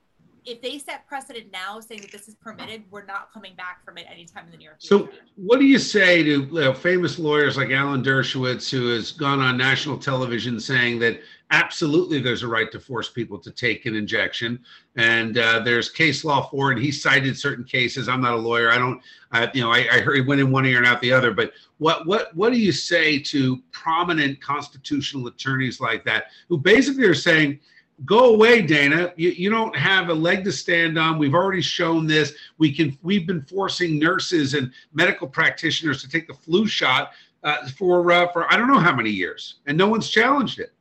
if 0.47 0.63
they 0.63 0.79
set 0.79 1.07
precedent 1.09 1.51
now 1.53 1.81
saying 1.81 2.01
that 2.03 2.13
this 2.13 2.29
is 2.29 2.37
permitted, 2.37 2.85
we're 2.91 3.05
not 3.05 3.33
coming 3.33 3.55
back 3.57 3.85
from 3.85 3.99
it 3.99 4.07
anytime 4.09 4.45
in 4.47 4.53
the 4.53 4.57
near 4.57 4.77
future. 4.81 5.07
So, 5.07 5.09
what 5.35 5.59
do 5.59 5.67
you 5.67 5.79
say 5.79 6.23
to 6.23 6.31
you 6.45 6.61
know, 6.61 6.73
famous 6.73 7.19
lawyers 7.19 7.57
like 7.57 7.71
Alan 7.71 8.03
Dershowitz, 8.03 8.71
who 8.71 8.89
has 8.89 9.11
gone 9.11 9.41
on 9.41 9.57
national 9.57 9.99
television 9.99 10.61
saying 10.61 11.01
that 11.01 11.21
absolutely 11.51 12.21
there's 12.21 12.45
a 12.45 12.49
right 12.49 12.71
to 12.71 12.79
force 12.79 13.09
people 13.09 13.39
to 13.39 13.51
take 13.51 13.87
an 13.87 13.97
injection, 13.97 14.61
and 14.95 15.37
uh, 15.37 15.61
there's 15.61 15.91
case 15.91 16.25
law 16.25 16.49
for 16.49 16.71
it. 16.71 16.79
He 16.79 16.93
cited 16.93 17.37
certain 17.37 17.65
cases. 17.65 18.09
I'm 18.09 18.21
not 18.21 18.35
a 18.35 18.39
lawyer. 18.39 18.71
I 18.71 18.79
don't, 18.79 19.03
uh, 19.33 19.49
you 19.53 19.63
know, 19.63 19.73
I, 19.73 19.89
I 19.91 20.01
heard 20.01 20.15
he 20.15 20.23
went 20.23 20.41
in 20.41 20.53
one 20.53 20.65
ear 20.65 20.79
and 20.79 20.87
out 20.87 21.01
the 21.01 21.13
other. 21.13 21.33
But 21.33 21.53
what 21.79 22.07
what 22.07 22.35
what 22.37 22.53
do 22.53 22.59
you 22.59 22.73
say 22.73 23.19
to 23.19 23.61
prominent 23.73 24.41
constitutional 24.41 25.27
attorneys 25.27 25.81
like 25.81 26.05
that 26.05 26.27
who 26.49 26.57
basically 26.57 27.05
are 27.05 27.15
saying? 27.15 27.59
Go 28.05 28.35
away 28.35 28.61
dana 28.61 29.13
you, 29.17 29.31
you 29.31 29.49
don't 29.49 29.75
have 29.75 30.11
a 30.11 30.15
leg 30.15 30.45
to 30.45 30.53
stand 30.53 30.99
on 30.99 31.19
we've 31.19 31.35
already 31.35 31.63
shown 31.63 32.07
this 32.07 32.35
we 32.59 32.71
can 32.73 32.97
we've 33.03 33.27
been 33.27 33.43
forcing 33.43 33.99
nurses 33.99 34.55
and 34.55 34.71
medical 34.93 35.27
practitioners 35.27 36.03
to 36.03 36.09
take 36.09 36.29
the 36.29 36.35
flu 36.35 36.67
shot 36.67 37.13
uh, 37.43 37.67
for 37.69 38.13
uh, 38.13 38.31
for 38.33 38.53
i 38.53 38.57
don't 38.57 38.69
know 38.69 38.79
how 38.79 38.95
many 38.95 39.11
years 39.11 39.61
and 39.67 39.79
no 39.79 39.89
one's 39.89 40.11
challenged 40.11 40.59
it 40.59 40.73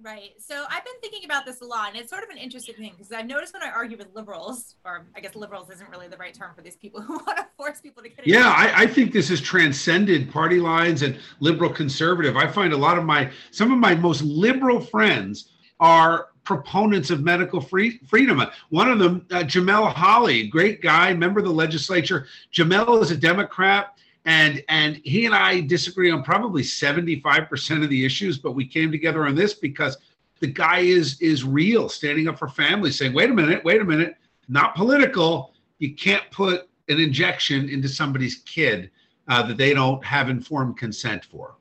Right. 0.00 0.34
So 0.38 0.64
I've 0.70 0.84
been 0.84 0.94
thinking 1.00 1.24
about 1.24 1.44
this 1.44 1.60
a 1.60 1.64
lot, 1.64 1.88
and 1.88 1.98
it's 1.98 2.08
sort 2.08 2.22
of 2.22 2.30
an 2.30 2.38
interesting 2.38 2.76
thing 2.76 2.92
because 2.96 3.12
I've 3.12 3.26
noticed 3.26 3.52
when 3.52 3.64
I 3.64 3.70
argue 3.70 3.96
with 3.96 4.06
liberals, 4.14 4.76
or 4.84 5.06
I 5.16 5.20
guess 5.20 5.34
liberals 5.34 5.70
isn't 5.70 5.90
really 5.90 6.06
the 6.06 6.16
right 6.16 6.32
term 6.32 6.52
for 6.54 6.62
these 6.62 6.76
people 6.76 7.00
who 7.02 7.14
want 7.14 7.36
to 7.36 7.46
force 7.56 7.80
people 7.80 8.04
to 8.04 8.08
get. 8.08 8.24
Yeah, 8.24 8.48
I, 8.56 8.82
I, 8.82 8.86
think 8.86 9.12
this 9.12 9.28
has 9.30 9.40
transcended 9.40 10.30
party 10.30 10.60
lines 10.60 11.02
and 11.02 11.18
liberal 11.40 11.70
conservative. 11.70 12.36
I 12.36 12.46
find 12.46 12.72
a 12.72 12.76
lot 12.76 12.96
of 12.96 13.04
my 13.04 13.30
some 13.50 13.72
of 13.72 13.78
my 13.78 13.96
most 13.96 14.22
liberal 14.22 14.80
friends 14.80 15.50
are 15.80 16.28
proponents 16.44 17.10
of 17.10 17.22
medical 17.22 17.60
free, 17.60 17.98
freedom. 18.06 18.42
One 18.70 18.90
of 18.90 18.98
them, 18.98 19.26
uh, 19.30 19.40
Jamel 19.40 19.92
Holley, 19.92 20.48
great 20.48 20.80
guy, 20.80 21.12
member 21.12 21.40
of 21.40 21.46
the 21.46 21.52
legislature. 21.52 22.26
Jamel 22.52 23.02
is 23.02 23.10
a 23.10 23.16
Democrat 23.16 23.98
and 24.28 24.62
and 24.68 25.00
he 25.04 25.24
and 25.24 25.34
I 25.34 25.60
disagree 25.60 26.10
on 26.10 26.22
probably 26.22 26.62
75% 26.62 27.82
of 27.82 27.88
the 27.88 28.04
issues, 28.04 28.36
but 28.36 28.52
we 28.52 28.66
came 28.66 28.92
together 28.92 29.26
on 29.26 29.34
this 29.34 29.54
because 29.54 29.96
the 30.40 30.46
guy 30.46 30.80
is 30.80 31.18
is 31.22 31.44
real, 31.44 31.88
standing 31.88 32.28
up 32.28 32.38
for 32.38 32.46
families, 32.46 32.98
saying, 32.98 33.14
"Wait 33.14 33.30
a 33.30 33.34
minute, 33.34 33.64
wait 33.64 33.80
a 33.80 33.84
minute, 33.84 34.16
not 34.48 34.74
political. 34.74 35.54
You 35.78 35.94
can't 35.94 36.30
put 36.30 36.68
an 36.88 37.00
injection 37.00 37.70
into 37.70 37.88
somebody's 37.88 38.36
kid 38.44 38.90
uh, 39.28 39.42
that 39.44 39.56
they 39.56 39.72
don't 39.72 40.04
have 40.04 40.28
informed 40.28 40.76
consent 40.76 41.24
for." 41.24 41.56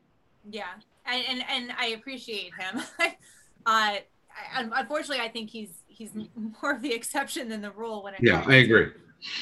Yeah, 0.50 0.65
and 1.05 1.24
and, 1.29 1.43
and 1.50 1.74
I 1.79 1.88
appreciate 1.88 2.51
him. 2.59 2.81
uh, 3.67 3.97
unfortunately, 4.55 5.24
I 5.24 5.27
think 5.27 5.50
he's 5.50 5.83
he's 5.88 6.12
more 6.62 6.71
of 6.71 6.81
the 6.81 6.93
exception 6.93 7.50
than 7.50 7.62
the 7.62 7.71
rule 7.71 8.01
when 8.03 8.13
it. 8.13 8.21
Yeah, 8.24 8.43
I 8.47 8.55
agree. 8.55 8.91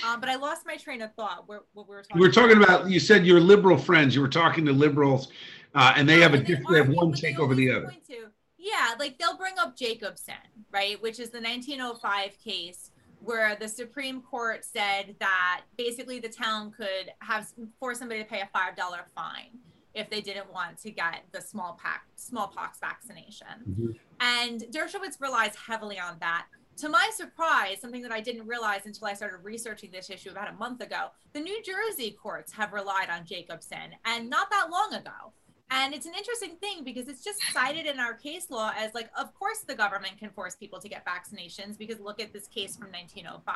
Um, 0.05 0.19
but 0.19 0.29
I 0.29 0.35
lost 0.35 0.65
my 0.65 0.77
train 0.77 1.01
of 1.01 1.13
thought. 1.13 1.47
Where, 1.47 1.61
what 1.73 1.87
we 1.87 1.95
were 1.95 2.01
talking. 2.01 2.19
We 2.19 2.27
were 2.27 2.33
talking 2.33 2.57
about. 2.57 2.81
about. 2.81 2.89
You 2.89 2.99
said 2.99 3.25
your 3.25 3.39
liberal 3.39 3.77
friends. 3.77 4.15
You 4.15 4.21
were 4.21 4.27
talking 4.27 4.65
to 4.65 4.73
liberals, 4.73 5.29
uh, 5.75 5.93
and 5.95 6.09
they 6.09 6.19
have 6.21 6.33
a 6.33 6.39
different. 6.39 6.69
They 6.71 6.77
have 6.77 6.89
one 6.89 7.13
take 7.13 7.39
over 7.39 7.53
the 7.53 7.69
other. 7.71 7.93
To, 8.07 8.27
yeah, 8.57 8.95
like 8.97 9.19
they'll 9.19 9.37
bring 9.37 9.59
up 9.59 9.77
Jacobson, 9.77 10.33
right, 10.71 10.99
which 11.01 11.19
is 11.19 11.29
the 11.29 11.39
1905 11.39 12.37
case 12.43 12.91
where 13.19 13.55
the 13.55 13.67
Supreme 13.67 14.21
Court 14.21 14.63
said 14.63 15.15
that 15.19 15.61
basically 15.77 16.19
the 16.19 16.29
town 16.29 16.71
could 16.71 17.11
have 17.19 17.47
force 17.79 17.99
somebody 17.99 18.21
to 18.21 18.29
pay 18.29 18.41
a 18.41 18.49
five 18.53 18.75
dollar 18.75 19.05
fine 19.15 19.59
if 19.95 20.09
they 20.09 20.21
didn't 20.21 20.51
want 20.53 20.77
to 20.79 20.91
get 20.91 21.23
the 21.31 21.41
smallpox 21.41 22.01
smallpox 22.17 22.79
vaccination. 22.79 23.47
Mm-hmm. 23.69 23.91
And 24.19 24.61
Dershowitz 24.71 25.19
relies 25.19 25.55
heavily 25.55 25.99
on 25.99 26.17
that 26.19 26.45
to 26.77 26.89
my 26.89 27.09
surprise, 27.15 27.79
something 27.79 28.01
that 28.01 28.11
I 28.11 28.19
didn't 28.19 28.47
realize 28.47 28.85
until 28.85 29.07
I 29.07 29.13
started 29.13 29.37
researching 29.43 29.91
this 29.91 30.09
issue 30.09 30.29
about 30.29 30.49
a 30.49 30.53
month 30.53 30.81
ago, 30.81 31.07
the 31.33 31.39
New 31.39 31.61
Jersey 31.63 32.11
courts 32.11 32.51
have 32.53 32.73
relied 32.73 33.09
on 33.09 33.25
Jacobson 33.25 33.95
and 34.05 34.29
not 34.29 34.49
that 34.49 34.69
long 34.69 34.93
ago. 34.93 35.31
And 35.71 35.93
it's 35.93 36.05
an 36.05 36.13
interesting 36.13 36.57
thing 36.57 36.83
because 36.83 37.07
it's 37.07 37.23
just 37.23 37.39
cited 37.51 37.85
in 37.85 37.99
our 37.99 38.13
case 38.13 38.51
law 38.51 38.71
as 38.77 38.93
like, 38.93 39.09
of 39.17 39.33
course, 39.33 39.59
the 39.59 39.73
government 39.73 40.17
can 40.19 40.29
force 40.29 40.55
people 40.55 40.79
to 40.79 40.89
get 40.89 41.05
vaccinations 41.05 41.77
because 41.77 41.99
look 41.99 42.21
at 42.21 42.33
this 42.33 42.47
case 42.47 42.75
from 42.75 42.91
1905. 42.91 43.55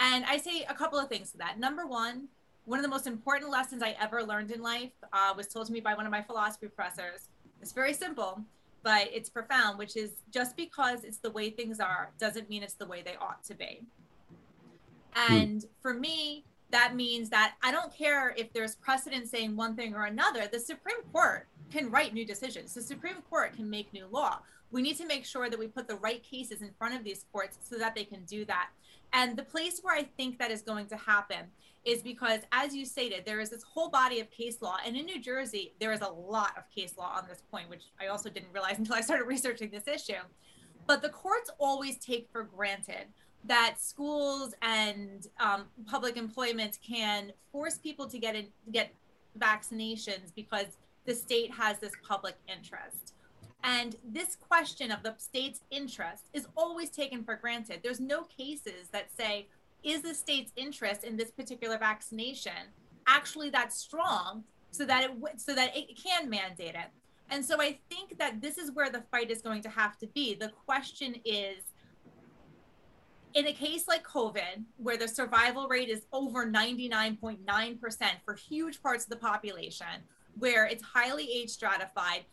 And 0.00 0.24
I 0.24 0.36
say 0.36 0.66
a 0.68 0.74
couple 0.74 0.98
of 0.98 1.08
things 1.08 1.30
to 1.32 1.38
that. 1.38 1.58
Number 1.58 1.86
one, 1.86 2.28
one 2.64 2.78
of 2.78 2.82
the 2.82 2.88
most 2.88 3.06
important 3.06 3.50
lessons 3.50 3.82
I 3.82 3.96
ever 4.00 4.22
learned 4.22 4.50
in 4.50 4.62
life 4.62 4.92
uh, 5.12 5.34
was 5.36 5.46
told 5.46 5.66
to 5.66 5.72
me 5.72 5.80
by 5.80 5.94
one 5.94 6.06
of 6.06 6.12
my 6.12 6.22
philosophy 6.22 6.68
professors. 6.68 7.28
It's 7.60 7.72
very 7.72 7.92
simple 7.92 8.44
but 8.84 9.08
it's 9.12 9.30
profound, 9.30 9.78
which 9.78 9.96
is 9.96 10.12
just 10.30 10.56
because 10.56 11.02
it's 11.02 11.16
the 11.16 11.30
way 11.30 11.50
things 11.50 11.80
are 11.80 12.12
doesn't 12.20 12.48
mean 12.48 12.62
it's 12.62 12.74
the 12.74 12.86
way 12.86 13.02
they 13.02 13.16
ought 13.16 13.42
to 13.44 13.54
be. 13.54 13.80
Hmm. 15.14 15.32
And 15.32 15.60
mm. 15.62 15.68
for 15.80 15.94
me, 15.94 16.44
that 16.70 16.94
means 16.94 17.30
that 17.30 17.54
I 17.62 17.72
don't 17.72 17.92
care 17.92 18.34
if 18.36 18.52
there's 18.52 18.74
precedent 18.76 19.28
saying 19.28 19.56
one 19.56 19.74
thing 19.74 19.94
or 19.94 20.04
another. 20.04 20.46
The 20.46 20.60
Supreme 20.60 21.02
Court 21.12 21.46
can 21.72 21.90
write 21.90 22.12
new 22.12 22.26
decisions. 22.26 22.74
The 22.74 22.82
Supreme 22.82 23.22
Court 23.30 23.54
can 23.54 23.70
make 23.70 23.92
new 23.92 24.06
law. 24.10 24.40
We 24.70 24.82
need 24.82 24.98
to 24.98 25.06
make 25.06 25.24
sure 25.24 25.48
that 25.48 25.58
we 25.58 25.66
put 25.66 25.88
the 25.88 25.96
right 25.96 26.22
cases 26.22 26.60
in 26.60 26.70
front 26.76 26.94
of 26.94 27.04
these 27.04 27.24
courts 27.32 27.58
so 27.62 27.78
that 27.78 27.94
they 27.94 28.04
can 28.04 28.24
do 28.24 28.44
that. 28.46 28.70
And 29.12 29.36
the 29.36 29.44
place 29.44 29.80
where 29.82 29.96
I 29.96 30.02
think 30.16 30.38
that 30.40 30.50
is 30.50 30.62
going 30.62 30.86
to 30.86 30.96
happen 30.96 31.46
is 31.84 32.02
because, 32.02 32.40
as 32.52 32.74
you 32.74 32.86
stated, 32.86 33.24
there 33.26 33.40
is 33.40 33.50
this 33.50 33.62
whole 33.62 33.90
body 33.90 34.20
of 34.20 34.30
case 34.30 34.62
law. 34.62 34.76
And 34.84 34.96
in 34.96 35.04
New 35.04 35.20
Jersey, 35.20 35.74
there 35.80 35.92
is 35.92 36.00
a 36.00 36.08
lot 36.08 36.52
of 36.56 36.70
case 36.70 36.96
law 36.96 37.12
on 37.16 37.24
this 37.28 37.42
point, 37.50 37.68
which 37.68 37.84
I 38.00 38.06
also 38.06 38.30
didn't 38.30 38.52
realize 38.52 38.78
until 38.78 38.94
I 38.94 39.00
started 39.00 39.24
researching 39.24 39.70
this 39.70 39.86
issue. 39.86 40.20
But 40.86 41.02
the 41.02 41.08
courts 41.08 41.50
always 41.58 41.98
take 41.98 42.28
for 42.30 42.42
granted 42.42 43.06
that 43.46 43.76
schools 43.78 44.54
and 44.62 45.26
um, 45.38 45.66
public 45.86 46.16
employment 46.16 46.78
can 46.86 47.32
force 47.52 47.76
people 47.76 48.06
to 48.06 48.18
get 48.18 48.34
in, 48.34 48.46
get 48.72 48.92
vaccinations 49.38 50.34
because 50.34 50.78
the 51.04 51.14
state 51.14 51.50
has 51.52 51.78
this 51.78 51.92
public 52.06 52.36
interest. 52.48 53.14
And 53.62 53.96
this 54.06 54.36
question 54.36 54.90
of 54.90 55.02
the 55.02 55.14
state's 55.18 55.60
interest 55.70 56.24
is 56.32 56.46
always 56.56 56.90
taken 56.90 57.24
for 57.24 57.34
granted. 57.34 57.80
There's 57.82 58.00
no 58.00 58.24
cases 58.24 58.88
that 58.92 59.14
say, 59.16 59.48
is 59.84 60.02
the 60.02 60.14
state's 60.14 60.52
interest 60.56 61.04
in 61.04 61.16
this 61.16 61.30
particular 61.30 61.78
vaccination 61.78 62.52
actually 63.06 63.50
that 63.50 63.72
strong 63.72 64.44
so 64.70 64.84
that 64.84 65.04
it 65.04 65.40
so 65.40 65.54
that 65.54 65.76
it 65.76 65.96
can 65.96 66.28
mandate 66.28 66.74
it? 66.74 66.90
And 67.30 67.44
so 67.44 67.60
i 67.60 67.78
think 67.88 68.18
that 68.18 68.40
this 68.40 68.58
is 68.58 68.72
where 68.72 68.90
the 68.90 69.02
fight 69.10 69.30
is 69.30 69.42
going 69.42 69.62
to 69.62 69.68
have 69.68 69.98
to 69.98 70.06
be. 70.08 70.34
The 70.34 70.50
question 70.66 71.16
is 71.24 71.64
in 73.34 73.48
a 73.48 73.52
case 73.52 73.88
like 73.88 74.04
covid 74.06 74.62
where 74.76 74.96
the 74.96 75.08
survival 75.08 75.66
rate 75.68 75.88
is 75.88 76.06
over 76.12 76.46
99.9% 76.46 77.38
for 78.24 78.34
huge 78.34 78.80
parts 78.80 79.04
of 79.04 79.10
the 79.10 79.16
population 79.16 79.86
where 80.38 80.66
it's 80.66 80.82
highly 80.82 81.28
age 81.30 81.50
stratified 81.50 82.24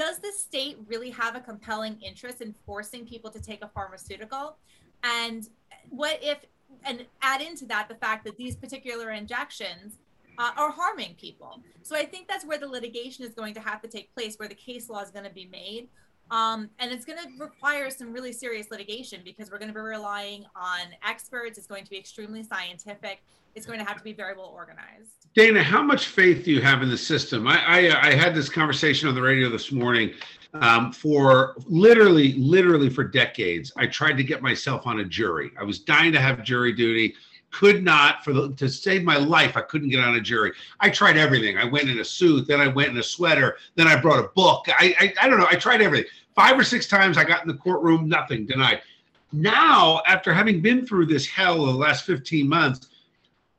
does 0.00 0.18
the 0.18 0.32
state 0.32 0.78
really 0.86 1.10
have 1.10 1.36
a 1.36 1.40
compelling 1.40 2.00
interest 2.00 2.40
in 2.40 2.54
forcing 2.64 3.04
people 3.04 3.30
to 3.30 3.38
take 3.38 3.62
a 3.62 3.68
pharmaceutical? 3.68 4.56
And 5.02 5.46
what 5.90 6.18
if 6.22 6.38
and 6.84 7.06
add 7.22 7.40
into 7.40 7.66
that 7.66 7.88
the 7.88 7.94
fact 7.94 8.24
that 8.24 8.36
these 8.36 8.56
particular 8.56 9.10
injections 9.10 9.98
uh, 10.38 10.50
are 10.56 10.70
harming 10.70 11.14
people. 11.20 11.60
So 11.82 11.96
I 11.96 12.04
think 12.04 12.28
that's 12.28 12.44
where 12.44 12.58
the 12.58 12.66
litigation 12.66 13.24
is 13.24 13.34
going 13.34 13.54
to 13.54 13.60
have 13.60 13.82
to 13.82 13.88
take 13.88 14.14
place, 14.14 14.36
where 14.36 14.48
the 14.48 14.54
case 14.54 14.88
law 14.88 15.00
is 15.00 15.10
going 15.10 15.26
to 15.26 15.34
be 15.34 15.46
made. 15.46 15.88
Um, 16.30 16.70
and 16.78 16.92
it's 16.92 17.04
going 17.04 17.18
to 17.18 17.28
require 17.42 17.90
some 17.90 18.12
really 18.12 18.32
serious 18.32 18.70
litigation 18.70 19.20
because 19.24 19.50
we're 19.50 19.58
going 19.58 19.68
to 19.68 19.74
be 19.74 19.80
relying 19.80 20.44
on 20.54 20.80
experts. 21.06 21.58
It's 21.58 21.66
going 21.66 21.84
to 21.84 21.90
be 21.90 21.98
extremely 21.98 22.42
scientific. 22.42 23.22
It's 23.54 23.66
going 23.66 23.80
to 23.80 23.84
have 23.84 23.96
to 23.96 24.04
be 24.04 24.12
very 24.12 24.36
well 24.36 24.52
organized. 24.54 25.26
Dana, 25.34 25.62
how 25.62 25.82
much 25.82 26.06
faith 26.06 26.44
do 26.44 26.52
you 26.52 26.60
have 26.60 26.82
in 26.82 26.88
the 26.88 26.96
system? 26.96 27.48
I, 27.48 27.58
I, 27.66 28.08
I 28.08 28.14
had 28.14 28.34
this 28.34 28.48
conversation 28.48 29.08
on 29.08 29.14
the 29.14 29.22
radio 29.22 29.48
this 29.48 29.72
morning 29.72 30.12
um, 30.54 30.92
for 30.92 31.54
literally, 31.66 32.34
literally 32.34 32.90
for 32.90 33.04
decades, 33.04 33.72
I 33.76 33.86
tried 33.86 34.16
to 34.16 34.24
get 34.24 34.42
myself 34.42 34.86
on 34.86 35.00
a 35.00 35.04
jury. 35.04 35.50
I 35.58 35.64
was 35.64 35.80
dying 35.80 36.12
to 36.12 36.20
have 36.20 36.42
jury 36.42 36.72
duty. 36.72 37.14
Could 37.52 37.82
not 37.82 38.24
for 38.24 38.32
the 38.32 38.52
to 38.54 38.68
save 38.68 39.02
my 39.02 39.16
life. 39.16 39.56
I 39.56 39.62
couldn't 39.62 39.88
get 39.88 40.00
on 40.00 40.14
a 40.14 40.20
jury. 40.20 40.52
I 40.78 40.88
tried 40.88 41.16
everything. 41.16 41.58
I 41.58 41.64
went 41.64 41.88
in 41.88 41.98
a 41.98 42.04
suit, 42.04 42.46
then 42.46 42.60
I 42.60 42.68
went 42.68 42.90
in 42.90 42.98
a 42.98 43.02
sweater, 43.02 43.56
then 43.74 43.88
I 43.88 44.00
brought 44.00 44.24
a 44.24 44.28
book. 44.28 44.66
I, 44.68 44.94
I, 45.00 45.14
I 45.22 45.28
don't 45.28 45.38
know. 45.38 45.48
I 45.50 45.56
tried 45.56 45.82
everything. 45.82 46.08
Five 46.34 46.58
or 46.58 46.64
six 46.64 46.86
times 46.86 47.18
I 47.18 47.24
got 47.24 47.42
in 47.42 47.48
the 47.48 47.54
courtroom, 47.54 48.08
nothing 48.08 48.46
denied. 48.46 48.82
Now, 49.32 50.00
after 50.06 50.32
having 50.32 50.60
been 50.60 50.86
through 50.86 51.06
this 51.06 51.26
hell 51.26 51.66
the 51.66 51.72
last 51.72 52.04
15 52.04 52.48
months, 52.48 52.88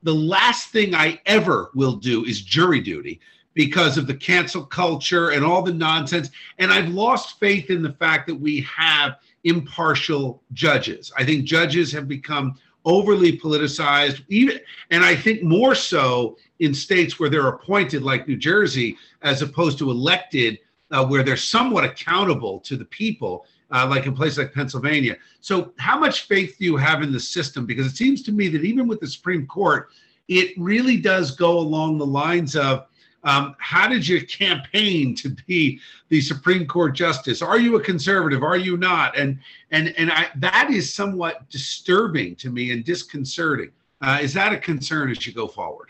the 0.04 0.16
last 0.16 0.70
thing 0.70 0.96
I 0.96 1.20
ever 1.26 1.70
will 1.76 1.94
do 1.94 2.26
is 2.26 2.42
jury 2.42 2.82
duty 2.82 3.20
because 3.54 3.98
of 3.98 4.08
the 4.08 4.14
cancel 4.14 4.66
culture 4.66 5.32
and 5.32 5.44
all 5.44 5.62
the 5.62 5.74
nonsense. 5.74 6.30
And 6.58 6.72
I've 6.72 6.90
lost 6.90 7.40
faith 7.40 7.70
in 7.70 7.82
the 7.82 7.94
fact 7.94 8.28
that 8.28 8.36
we 8.36 8.62
have 8.62 9.18
impartial 9.44 10.42
judges. 10.54 11.12
I 11.18 11.26
think 11.26 11.46
judges 11.46 11.92
have 11.92 12.08
become 12.08 12.58
overly 12.86 13.38
politicized, 13.38 14.24
even, 14.30 14.60
and 14.90 15.04
I 15.04 15.16
think 15.16 15.44
more 15.44 15.76
so 15.76 16.38
in 16.60 16.74
states 16.74 17.20
where 17.20 17.30
they're 17.30 17.48
appointed, 17.48 18.04
like 18.04 18.28
New 18.28 18.38
Jersey, 18.38 18.98
as 19.22 19.42
opposed 19.42 19.78
to 19.80 19.92
elected, 19.92 20.60
uh, 20.92 21.06
where 21.06 21.24
they're 21.24 21.38
somewhat 21.38 21.84
accountable 21.84 22.60
to 22.62 22.78
the 22.78 22.86
people. 22.86 23.46
Uh, 23.74 23.88
like 23.88 24.06
in 24.06 24.14
places 24.14 24.38
like 24.38 24.54
Pennsylvania. 24.54 25.16
So, 25.40 25.72
how 25.78 25.98
much 25.98 26.24
faith 26.24 26.58
do 26.60 26.66
you 26.66 26.76
have 26.76 27.04
in 27.04 27.14
the 27.14 27.20
system? 27.22 27.66
Because 27.66 27.86
it 27.86 27.96
seems 27.96 28.22
to 28.24 28.34
me 28.34 28.50
that 28.50 28.66
even 28.66 28.86
with 28.86 29.00
the 29.00 29.08
Supreme 29.08 29.48
Court, 29.48 29.88
it 30.28 30.54
really 30.58 30.98
does 30.98 31.32
go 31.32 31.58
along 31.58 31.98
the 31.98 32.06
lines 32.06 32.58
of 32.58 32.88
um, 33.24 33.56
how 33.60 33.88
did 33.88 34.08
you 34.08 34.26
campaign 34.26 35.16
to 35.16 35.30
be 35.48 35.80
the 36.10 36.22
Supreme 36.22 36.66
Court 36.66 36.96
justice? 36.96 37.42
Are 37.42 37.60
you 37.60 37.76
a 37.76 37.82
conservative? 37.82 38.44
Are 38.44 38.58
you 38.58 38.78
not? 38.78 39.18
And 39.18 39.40
and 39.72 39.94
and 39.98 40.12
I, 40.12 40.30
that 40.38 40.70
is 40.72 40.92
somewhat 40.92 41.50
disturbing 41.50 42.36
to 42.38 42.50
me 42.50 42.72
and 42.72 42.84
disconcerting. 42.84 43.72
Uh, 44.02 44.20
is 44.22 44.34
that 44.34 44.54
a 44.54 44.58
concern 44.58 45.12
as 45.12 45.26
you 45.28 45.34
go 45.34 45.48
forward? 45.48 45.90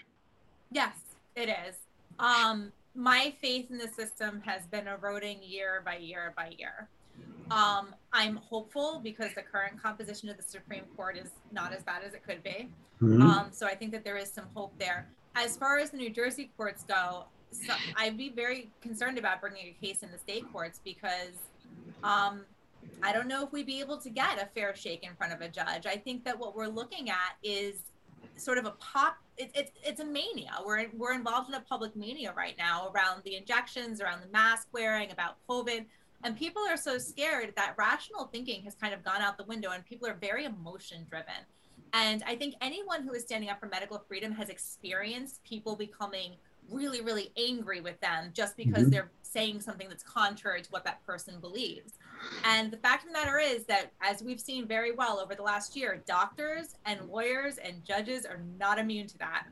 Yes, 0.71 0.95
it 1.35 1.49
is. 1.49 1.75
Um, 2.19 2.71
my 2.93 3.33
faith 3.41 3.71
in 3.71 3.77
the 3.77 3.87
system 3.87 4.41
has 4.45 4.65
been 4.67 4.87
eroding 4.87 5.39
year 5.41 5.81
by 5.85 5.97
year 5.97 6.33
by 6.35 6.53
year. 6.57 6.89
Um, 7.49 7.95
I'm 8.13 8.37
hopeful 8.37 8.99
because 9.03 9.33
the 9.35 9.41
current 9.41 9.81
composition 9.81 10.29
of 10.29 10.37
the 10.37 10.43
Supreme 10.43 10.83
Court 10.95 11.17
is 11.17 11.29
not 11.51 11.73
as 11.73 11.83
bad 11.83 12.03
as 12.05 12.13
it 12.13 12.23
could 12.25 12.43
be. 12.43 12.69
Mm-hmm. 13.01 13.21
Um, 13.21 13.47
so 13.51 13.65
I 13.65 13.75
think 13.75 13.91
that 13.91 14.03
there 14.03 14.17
is 14.17 14.29
some 14.29 14.45
hope 14.53 14.77
there 14.77 15.07
as 15.35 15.57
far 15.57 15.77
as 15.77 15.91
the 15.91 15.97
New 15.97 16.09
Jersey 16.09 16.51
courts 16.57 16.83
go, 16.83 17.25
so 17.51 17.73
I'd 17.97 18.17
be 18.17 18.29
very 18.29 18.69
concerned 18.81 19.17
about 19.17 19.41
bringing 19.41 19.67
a 19.67 19.85
case 19.85 20.03
in 20.03 20.11
the 20.11 20.17
state 20.17 20.45
courts 20.51 20.79
because 20.83 21.35
um, 22.03 22.45
I 23.03 23.11
don't 23.13 23.27
know 23.27 23.43
if 23.45 23.51
we'd 23.51 23.65
be 23.65 23.79
able 23.79 23.97
to 23.97 24.09
get 24.09 24.41
a 24.41 24.47
fair 24.55 24.75
shake 24.75 25.03
in 25.03 25.15
front 25.15 25.33
of 25.33 25.41
a 25.41 25.49
judge. 25.49 25.85
I 25.85 25.97
think 25.97 26.23
that 26.25 26.37
what 26.37 26.55
we're 26.55 26.67
looking 26.67 27.09
at 27.09 27.35
is 27.43 27.83
sort 28.37 28.57
of 28.57 28.65
a 28.65 28.71
pop. 28.71 29.17
It, 29.37 29.51
it, 29.53 29.73
it's 29.83 29.99
a 29.99 30.05
mania. 30.05 30.53
We're 30.65 30.87
we're 30.95 31.13
involved 31.13 31.49
in 31.49 31.55
a 31.55 31.61
public 31.61 31.95
mania 31.95 32.33
right 32.35 32.55
now 32.57 32.91
around 32.93 33.23
the 33.23 33.35
injections, 33.35 34.01
around 34.01 34.21
the 34.21 34.31
mask 34.31 34.67
wearing, 34.71 35.11
about 35.11 35.35
COVID, 35.49 35.85
and 36.23 36.37
people 36.37 36.61
are 36.69 36.77
so 36.77 36.97
scared 36.97 37.53
that 37.55 37.75
rational 37.77 38.25
thinking 38.25 38.63
has 38.63 38.75
kind 38.75 38.93
of 38.93 39.03
gone 39.03 39.21
out 39.21 39.37
the 39.37 39.45
window, 39.45 39.71
and 39.71 39.85
people 39.85 40.07
are 40.07 40.17
very 40.19 40.45
emotion 40.45 41.05
driven. 41.09 41.33
And 41.93 42.23
I 42.25 42.35
think 42.35 42.55
anyone 42.61 43.03
who 43.03 43.13
is 43.13 43.23
standing 43.23 43.49
up 43.49 43.59
for 43.59 43.67
medical 43.67 43.99
freedom 44.07 44.31
has 44.33 44.49
experienced 44.49 45.43
people 45.43 45.75
becoming 45.75 46.35
really, 46.69 47.01
really 47.01 47.31
angry 47.37 47.81
with 47.81 47.99
them 47.99 48.31
just 48.33 48.55
because 48.55 48.83
mm-hmm. 48.83 48.91
they're 48.91 49.11
saying 49.23 49.61
something 49.61 49.89
that's 49.89 50.03
contrary 50.03 50.61
to 50.61 50.69
what 50.71 50.83
that 50.85 51.05
person 51.05 51.39
believes. 51.39 51.93
And 52.45 52.71
the 52.71 52.77
fact 52.77 53.03
of 53.03 53.09
the 53.09 53.13
matter 53.13 53.39
is 53.39 53.65
that, 53.65 53.91
as 54.01 54.21
we've 54.21 54.39
seen 54.39 54.67
very 54.67 54.91
well 54.91 55.19
over 55.19 55.35
the 55.35 55.43
last 55.43 55.75
year, 55.75 56.01
doctors 56.05 56.75
and 56.85 57.01
lawyers 57.09 57.57
and 57.57 57.83
judges 57.83 58.25
are 58.25 58.41
not 58.59 58.79
immune 58.79 59.07
to 59.07 59.17
that. 59.19 59.47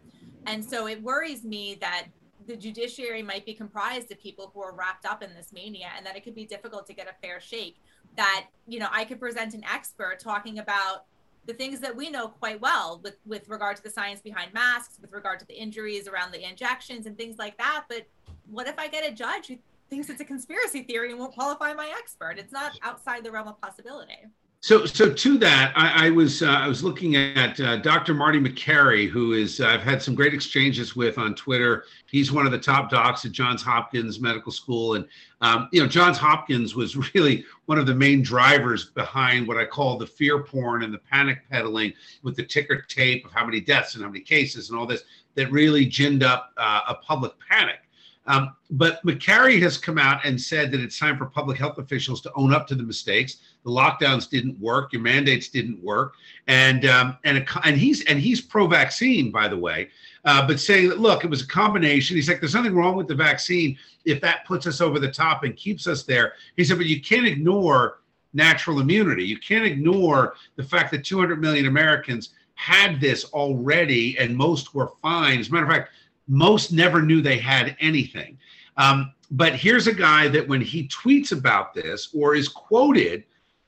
And 0.46 0.63
so 0.63 0.88
it 0.88 1.01
worries 1.01 1.43
me 1.43 1.77
that 1.81 2.08
the 2.48 2.55
judiciary 2.55 3.22
might 3.22 3.46
be 3.46 3.53
comprised 3.53 4.12
of 4.12 4.19
people 4.19 4.51
who 4.53 4.62
are 4.62 4.74
wrapped 4.74 5.05
up 5.05 5.22
in 5.22 5.34
this 5.36 5.53
mania 5.53 5.88
and 5.96 6.05
that 6.05 6.15
it 6.15 6.24
could 6.24 6.36
be 6.36 6.46
difficult 6.46 6.88
to 6.88 6.93
get 6.93 7.08
a 7.08 7.13
fair 7.25 7.39
shake. 7.39 7.77
That, 8.15 8.48
you 8.67 8.79
know, 8.79 8.88
I 8.91 9.05
could 9.05 9.19
present 9.19 9.53
an 9.53 9.63
expert 9.63 10.19
talking 10.19 10.60
about 10.60 11.05
the 11.50 11.56
things 11.56 11.79
that 11.79 11.96
we 11.96 12.12
know 12.12 12.27
quite 12.27 12.62
well 12.62 13.01
with, 13.03 13.18
with 13.25 13.50
regard 13.50 13.75
to 13.75 13.82
the 13.82 13.89
science 13.89 14.22
behind 14.22 14.53
masks, 14.53 15.00
with 15.01 15.12
regard 15.12 15.39
to 15.39 15.48
the 15.48 15.56
injuries 15.56 16.08
around 16.08 16.32
the 16.32 16.48
injections 16.48 17.08
and 17.08 17.18
things 17.18 17.39
like 17.39 17.58
that. 17.58 17.86
But 17.89 18.06
what 18.51 18.68
if 18.68 18.77
I 18.77 18.88
get 18.88 19.03
a 19.03 19.12
judge 19.12 19.48
who 19.48 19.58
thinks 19.89 20.10
it's 20.10 20.22
a 20.22 20.25
conspiracy 20.25 20.84
theory 20.84 21.10
and 21.10 21.20
won't 21.20 21.34
qualify 21.34 21.74
my 21.74 21.91
expert? 21.98 22.36
It's 22.38 22.53
not 22.53 22.77
outside 22.84 23.24
the 23.24 23.32
realm 23.32 23.48
of 23.48 23.60
possibility. 23.60 24.27
So, 24.61 24.85
so 24.85 25.13
to 25.13 25.37
that, 25.37 25.71
I, 25.75 26.07
I 26.07 26.09
was 26.09 26.43
uh, 26.43 26.47
I 26.47 26.67
was 26.67 26.83
looking 26.83 27.15
at 27.15 27.57
uh, 27.61 27.77
Dr. 27.77 28.13
Marty 28.13 28.41
Makary, 28.41 29.07
who 29.07 29.31
is 29.31 29.61
uh, 29.61 29.67
I've 29.67 29.83
had 29.83 30.01
some 30.01 30.15
great 30.15 30.33
exchanges 30.33 30.97
with 30.97 31.17
on 31.17 31.33
Twitter. 31.33 31.85
He's 32.07 32.33
one 32.33 32.45
of 32.45 32.51
the 32.51 32.59
top 32.59 32.89
docs 32.89 33.23
at 33.23 33.31
Johns 33.31 33.61
Hopkins 33.61 34.19
Medical 34.19 34.51
School, 34.51 34.95
and 34.95 35.07
um, 35.39 35.69
you 35.71 35.81
know 35.81 35.87
Johns 35.87 36.17
Hopkins 36.17 36.75
was 36.75 36.97
really 37.13 37.45
one 37.67 37.79
of 37.79 37.85
the 37.85 37.95
main 37.95 38.21
drivers 38.21 38.89
behind 38.89 39.47
what 39.47 39.55
I 39.55 39.63
call 39.63 39.97
the 39.97 40.07
fear 40.07 40.43
porn 40.43 40.83
and 40.83 40.93
the 40.93 40.99
panic 40.99 41.39
peddling 41.49 41.93
with 42.23 42.35
the 42.35 42.43
ticker 42.43 42.81
tape 42.81 43.25
of 43.25 43.31
how 43.31 43.45
many 43.45 43.61
deaths 43.61 43.95
and 43.95 44.03
how 44.03 44.09
many 44.09 44.23
cases 44.25 44.69
and 44.69 44.77
all 44.77 44.85
this 44.85 45.03
that 45.35 45.49
really 45.53 45.85
ginned 45.85 46.21
up 46.21 46.51
uh, 46.57 46.81
a 46.89 46.95
public 46.95 47.31
panic. 47.49 47.79
Um, 48.29 48.55
but 48.69 49.03
Makary 49.03 49.59
has 49.63 49.75
come 49.75 49.98
out 49.98 50.24
and 50.24 50.39
said 50.39 50.71
that 50.71 50.79
it's 50.79 51.00
time 51.00 51.17
for 51.17 51.25
public 51.25 51.57
health 51.57 51.79
officials 51.79 52.21
to 52.21 52.31
own 52.36 52.53
up 52.53 52.67
to 52.67 52.75
the 52.75 52.83
mistakes. 52.83 53.38
The 53.63 53.71
lockdowns 53.71 54.29
didn't 54.29 54.57
work. 54.59 54.93
Your 54.93 55.01
mandates 55.01 55.50
didn't 55.50 55.83
work, 55.83 56.13
and 56.48 56.86
um, 56.86 57.17
and 57.25 57.39
a, 57.39 57.45
and 57.65 57.75
he's 57.75 58.05
and 58.05 58.19
he's 58.19 58.39
pro-vaccine, 58.39 59.31
by 59.31 59.48
the 59.48 59.57
way. 59.57 59.89
Uh, 60.25 60.45
but 60.45 60.59
saying 60.59 60.89
that 60.89 61.00
look, 61.00 61.24
it 61.24 61.29
was 61.29 61.41
a 61.41 61.48
combination. 61.48 62.15
He's 62.15 62.29
like, 62.29 62.39
there's 62.39 62.53
nothing 62.53 62.75
wrong 62.75 62.95
with 62.95 63.07
the 63.07 63.15
vaccine 63.15 63.77
if 64.05 64.21
that 64.21 64.45
puts 64.45 64.67
us 64.67 64.79
over 64.79 65.00
the 65.00 65.12
top 65.12 65.43
and 65.43 65.55
keeps 65.55 65.88
us 65.88 66.03
there. 66.03 66.33
He 66.55 66.63
said, 66.63 66.77
but 66.77 66.86
you 66.86 67.01
can't 67.01 67.25
ignore 67.25 68.01
natural 68.33 68.79
immunity. 68.79 69.24
You 69.24 69.39
can't 69.39 69.65
ignore 69.65 70.36
the 70.55 70.63
fact 70.63 70.91
that 70.91 71.03
200 71.03 71.41
million 71.41 71.65
Americans 71.65 72.29
had 72.53 73.01
this 73.01 73.25
already, 73.25 74.19
and 74.19 74.36
most 74.36 74.75
were 74.75 74.91
fine. 75.01 75.39
As 75.39 75.48
a 75.48 75.51
matter 75.51 75.65
of 75.65 75.71
fact 75.71 75.91
most 76.29 76.71
never 76.71 77.01
knew 77.01 77.21
they 77.21 77.38
had 77.38 77.75
anything. 77.81 78.38
Um, 78.77 79.13
but 79.31 79.55
here's 79.55 79.88
a 79.88 79.93
guy 79.93 80.27
that 80.29 80.48
when 80.48 80.62
he 80.62 80.88
tweets 80.88 81.31
about 81.31 81.74
this 81.74 82.09
or 82.15 82.36
is 82.36 82.48
quoted, 82.48 83.25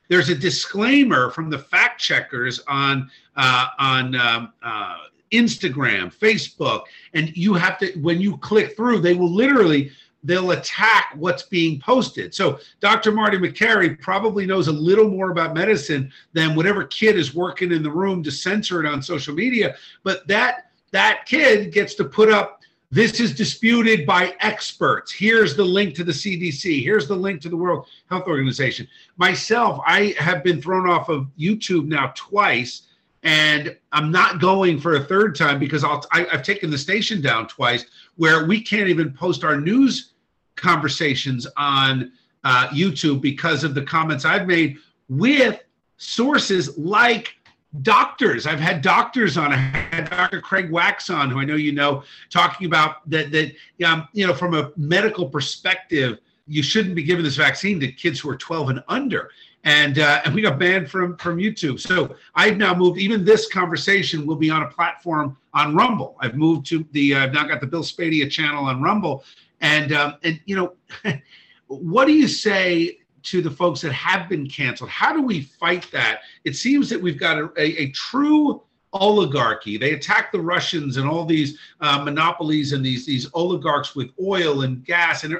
there's 0.07 0.29
a 0.29 0.35
disclaimer 0.35 1.31
from 1.31 1.49
the 1.49 1.57
fact 1.57 1.99
checkers 1.99 2.59
on 2.67 3.09
uh, 3.35 3.67
on 3.79 4.15
um, 4.15 4.53
uh, 4.61 4.97
Instagram, 5.31 6.13
Facebook, 6.13 6.83
and 7.13 7.35
you 7.35 7.53
have 7.53 7.77
to 7.79 7.91
when 7.99 8.19
you 8.19 8.37
click 8.37 8.75
through, 8.75 8.99
they 8.99 9.13
will 9.13 9.31
literally 9.31 9.91
they'll 10.23 10.51
attack 10.51 11.13
what's 11.15 11.43
being 11.43 11.79
posted. 11.79 12.33
So 12.33 12.59
Dr. 12.79 13.11
Marty 13.11 13.37
Makary 13.37 13.99
probably 13.99 14.45
knows 14.45 14.67
a 14.67 14.71
little 14.71 15.09
more 15.09 15.31
about 15.31 15.55
medicine 15.55 16.11
than 16.33 16.55
whatever 16.55 16.83
kid 16.83 17.17
is 17.17 17.33
working 17.33 17.71
in 17.71 17.81
the 17.81 17.89
room 17.89 18.21
to 18.23 18.31
censor 18.31 18.83
it 18.83 18.87
on 18.87 19.01
social 19.01 19.33
media. 19.33 19.75
But 20.03 20.27
that 20.27 20.70
that 20.91 21.25
kid 21.25 21.71
gets 21.73 21.95
to 21.95 22.05
put 22.05 22.31
up 22.31 22.61
this 22.93 23.21
is 23.21 23.33
disputed 23.33 24.05
by 24.05 24.35
experts. 24.41 25.13
Here's 25.13 25.55
the 25.55 25.63
link 25.63 25.95
to 25.95 26.03
the 26.03 26.11
CDC. 26.11 26.83
Here's 26.83 27.07
the 27.07 27.15
link 27.15 27.39
to 27.41 27.49
the 27.49 27.55
World 27.55 27.87
Health 28.09 28.27
Organization. 28.27 28.85
Myself, 29.15 29.81
I 29.85 30.13
have 30.17 30.43
been 30.43 30.61
thrown 30.61 30.89
off 30.89 31.07
of 31.07 31.27
YouTube 31.39 31.85
now 31.87 32.11
twice, 32.15 32.87
and 33.23 33.77
I'm 33.93 34.11
not 34.11 34.41
going 34.41 34.77
for 34.77 34.95
a 34.95 35.05
third 35.05 35.37
time 35.37 35.57
because 35.57 35.85
I'll, 35.85 36.05
I, 36.11 36.23
have 36.31 36.43
taken 36.43 36.69
the 36.69 36.77
station 36.77 37.21
down 37.21 37.47
twice 37.47 37.85
where 38.17 38.45
we 38.45 38.61
can't 38.61 38.89
even 38.89 39.13
post 39.13 39.45
our 39.45 39.59
news 39.59 40.11
conversations 40.57 41.47
on 41.55 42.11
uh, 42.43 42.67
YouTube 42.69 43.21
because 43.21 43.63
of 43.63 43.73
the 43.73 43.83
comments 43.83 44.25
I've 44.25 44.47
made 44.47 44.77
with 45.07 45.61
sources 45.95 46.77
like 46.77 47.35
doctors. 47.81 48.45
I've 48.45 48.59
had 48.59 48.81
doctors 48.81 49.37
on. 49.37 49.53
I 49.53 49.57
had 49.57 50.09
Dr. 50.09 50.41
Craig 50.41 50.69
Wax 50.69 51.09
on, 51.09 51.29
who 51.29 51.39
I 51.39 51.45
know 51.45 51.55
you 51.55 51.71
know, 51.71 52.03
talking 52.29 52.67
about 52.67 53.09
that. 53.09 53.31
That 53.31 53.53
um, 53.85 54.07
you 54.13 54.27
know, 54.27 54.33
from 54.33 54.53
a 54.53 54.71
medical 54.75 55.27
perspective, 55.29 56.19
you 56.47 56.61
shouldn't 56.61 56.95
be 56.95 57.03
giving 57.03 57.23
this 57.23 57.37
vaccine 57.37 57.79
to 57.79 57.91
kids 57.91 58.19
who 58.19 58.29
are 58.29 58.35
12 58.35 58.69
and 58.69 58.83
under. 58.87 59.31
And 59.63 59.99
uh, 59.99 60.21
and 60.25 60.33
we 60.33 60.41
got 60.41 60.57
banned 60.59 60.89
from 60.89 61.15
from 61.17 61.37
YouTube. 61.37 61.79
So 61.79 62.15
I've 62.35 62.57
now 62.57 62.73
moved. 62.73 62.99
Even 62.99 63.23
this 63.23 63.47
conversation 63.47 64.25
will 64.25 64.35
be 64.35 64.49
on 64.49 64.63
a 64.63 64.67
platform 64.67 65.37
on 65.53 65.75
Rumble. 65.75 66.17
I've 66.19 66.35
moved 66.35 66.65
to 66.67 66.85
the. 66.91 67.15
Uh, 67.15 67.23
I've 67.23 67.33
now 67.33 67.45
got 67.45 67.61
the 67.61 67.67
Bill 67.67 67.83
Spadea 67.83 68.29
channel 68.29 68.65
on 68.65 68.81
Rumble. 68.81 69.23
And 69.61 69.93
um, 69.93 70.15
and 70.23 70.39
you 70.45 70.55
know, 70.55 70.73
what 71.67 72.05
do 72.05 72.13
you 72.13 72.27
say 72.27 72.97
to 73.23 73.41
the 73.41 73.51
folks 73.51 73.81
that 73.81 73.91
have 73.93 74.29
been 74.29 74.47
canceled. 74.47 74.89
How 74.89 75.13
do 75.13 75.21
we 75.21 75.41
fight 75.41 75.89
that? 75.91 76.21
It 76.43 76.55
seems 76.55 76.89
that 76.89 77.01
we've 77.01 77.19
got 77.19 77.37
a, 77.37 77.49
a, 77.57 77.83
a 77.83 77.91
true 77.91 78.63
oligarchy. 78.93 79.77
They 79.77 79.93
attack 79.93 80.31
the 80.31 80.41
Russians 80.41 80.97
and 80.97 81.07
all 81.07 81.25
these 81.25 81.57
uh, 81.79 82.03
monopolies 82.03 82.73
and 82.73 82.85
these 82.85 83.05
these 83.05 83.29
oligarchs 83.33 83.95
with 83.95 84.11
oil 84.21 84.63
and 84.63 84.83
gas, 84.83 85.23
and 85.23 85.39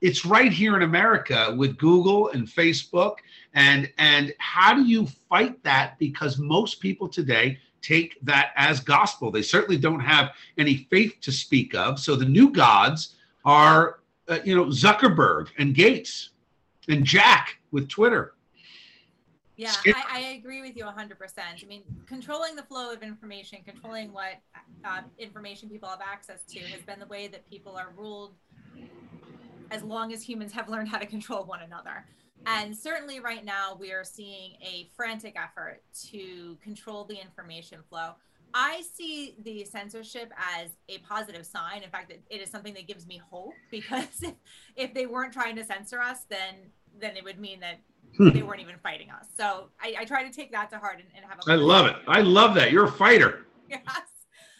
it's 0.00 0.24
right 0.24 0.52
here 0.52 0.76
in 0.76 0.82
America 0.82 1.54
with 1.56 1.76
Google 1.76 2.28
and 2.30 2.46
Facebook. 2.46 3.16
And 3.54 3.90
and 3.98 4.32
how 4.38 4.74
do 4.74 4.84
you 4.84 5.06
fight 5.28 5.62
that? 5.64 5.98
Because 5.98 6.38
most 6.38 6.80
people 6.80 7.08
today 7.08 7.58
take 7.80 8.18
that 8.22 8.52
as 8.56 8.80
gospel. 8.80 9.30
They 9.30 9.42
certainly 9.42 9.80
don't 9.80 10.00
have 10.00 10.30
any 10.56 10.88
faith 10.90 11.16
to 11.22 11.32
speak 11.32 11.74
of. 11.74 11.98
So 11.98 12.16
the 12.16 12.24
new 12.24 12.50
gods 12.50 13.16
are, 13.44 14.00
uh, 14.28 14.38
you 14.44 14.54
know, 14.54 14.66
Zuckerberg 14.66 15.48
and 15.58 15.74
Gates 15.74 16.30
and 16.88 17.04
Jack 17.04 17.58
with 17.70 17.88
Twitter. 17.88 18.34
Yeah, 19.56 19.72
I, 19.86 20.04
I, 20.08 20.20
agree 20.38 20.62
with 20.62 20.76
you 20.76 20.84
100%. 20.84 21.14
I 21.38 21.66
mean, 21.66 21.82
controlling 22.06 22.54
the 22.54 22.62
flow 22.62 22.92
of 22.92 23.02
information, 23.02 23.58
controlling 23.66 24.12
what 24.12 24.34
uh, 24.84 25.00
information 25.18 25.68
people 25.68 25.88
have 25.88 26.00
access 26.00 26.44
to 26.44 26.60
has 26.60 26.80
been 26.82 27.00
the 27.00 27.06
way 27.06 27.26
that 27.26 27.48
people 27.50 27.76
are 27.76 27.92
ruled 27.96 28.34
as 29.72 29.82
long 29.82 30.12
as 30.12 30.22
humans 30.22 30.52
have 30.52 30.68
learned 30.68 30.88
how 30.88 30.98
to 30.98 31.06
control 31.06 31.44
one 31.44 31.62
another. 31.62 32.04
And 32.46 32.76
certainly 32.76 33.18
right 33.18 33.44
now, 33.44 33.76
we 33.78 33.90
are 33.90 34.04
seeing 34.04 34.52
a 34.62 34.88
frantic 34.96 35.36
effort 35.36 35.82
to 36.10 36.56
control 36.62 37.04
the 37.04 37.20
information 37.20 37.80
flow. 37.88 38.12
I 38.54 38.82
see 38.94 39.34
the 39.42 39.64
censorship 39.64 40.32
as 40.38 40.70
a 40.88 40.98
positive 40.98 41.44
sign. 41.44 41.82
In 41.82 41.90
fact, 41.90 42.12
it 42.12 42.40
is 42.40 42.50
something 42.50 42.74
that 42.74 42.86
gives 42.86 43.06
me 43.06 43.20
hope 43.30 43.54
because 43.70 44.06
if, 44.22 44.34
if 44.76 44.94
they 44.94 45.06
weren't 45.06 45.32
trying 45.32 45.56
to 45.56 45.64
censor 45.64 46.00
us, 46.00 46.24
then 46.30 46.54
then 47.00 47.16
it 47.16 47.24
would 47.24 47.38
mean 47.38 47.60
that 47.60 47.78
hmm. 48.16 48.30
they 48.30 48.42
weren't 48.42 48.60
even 48.60 48.76
fighting 48.82 49.10
us. 49.10 49.26
So 49.36 49.68
I, 49.80 49.94
I, 50.00 50.04
try 50.04 50.22
to 50.22 50.32
take 50.32 50.52
that 50.52 50.70
to 50.70 50.78
heart 50.78 50.96
and, 50.96 51.06
and 51.14 51.24
have. 51.24 51.38
A 51.46 51.52
I 51.52 51.54
love 51.56 51.86
it. 51.86 51.96
I 52.06 52.20
love 52.20 52.54
that. 52.54 52.72
You're 52.72 52.84
a 52.84 52.92
fighter. 52.92 53.44
Yes. 53.70 53.82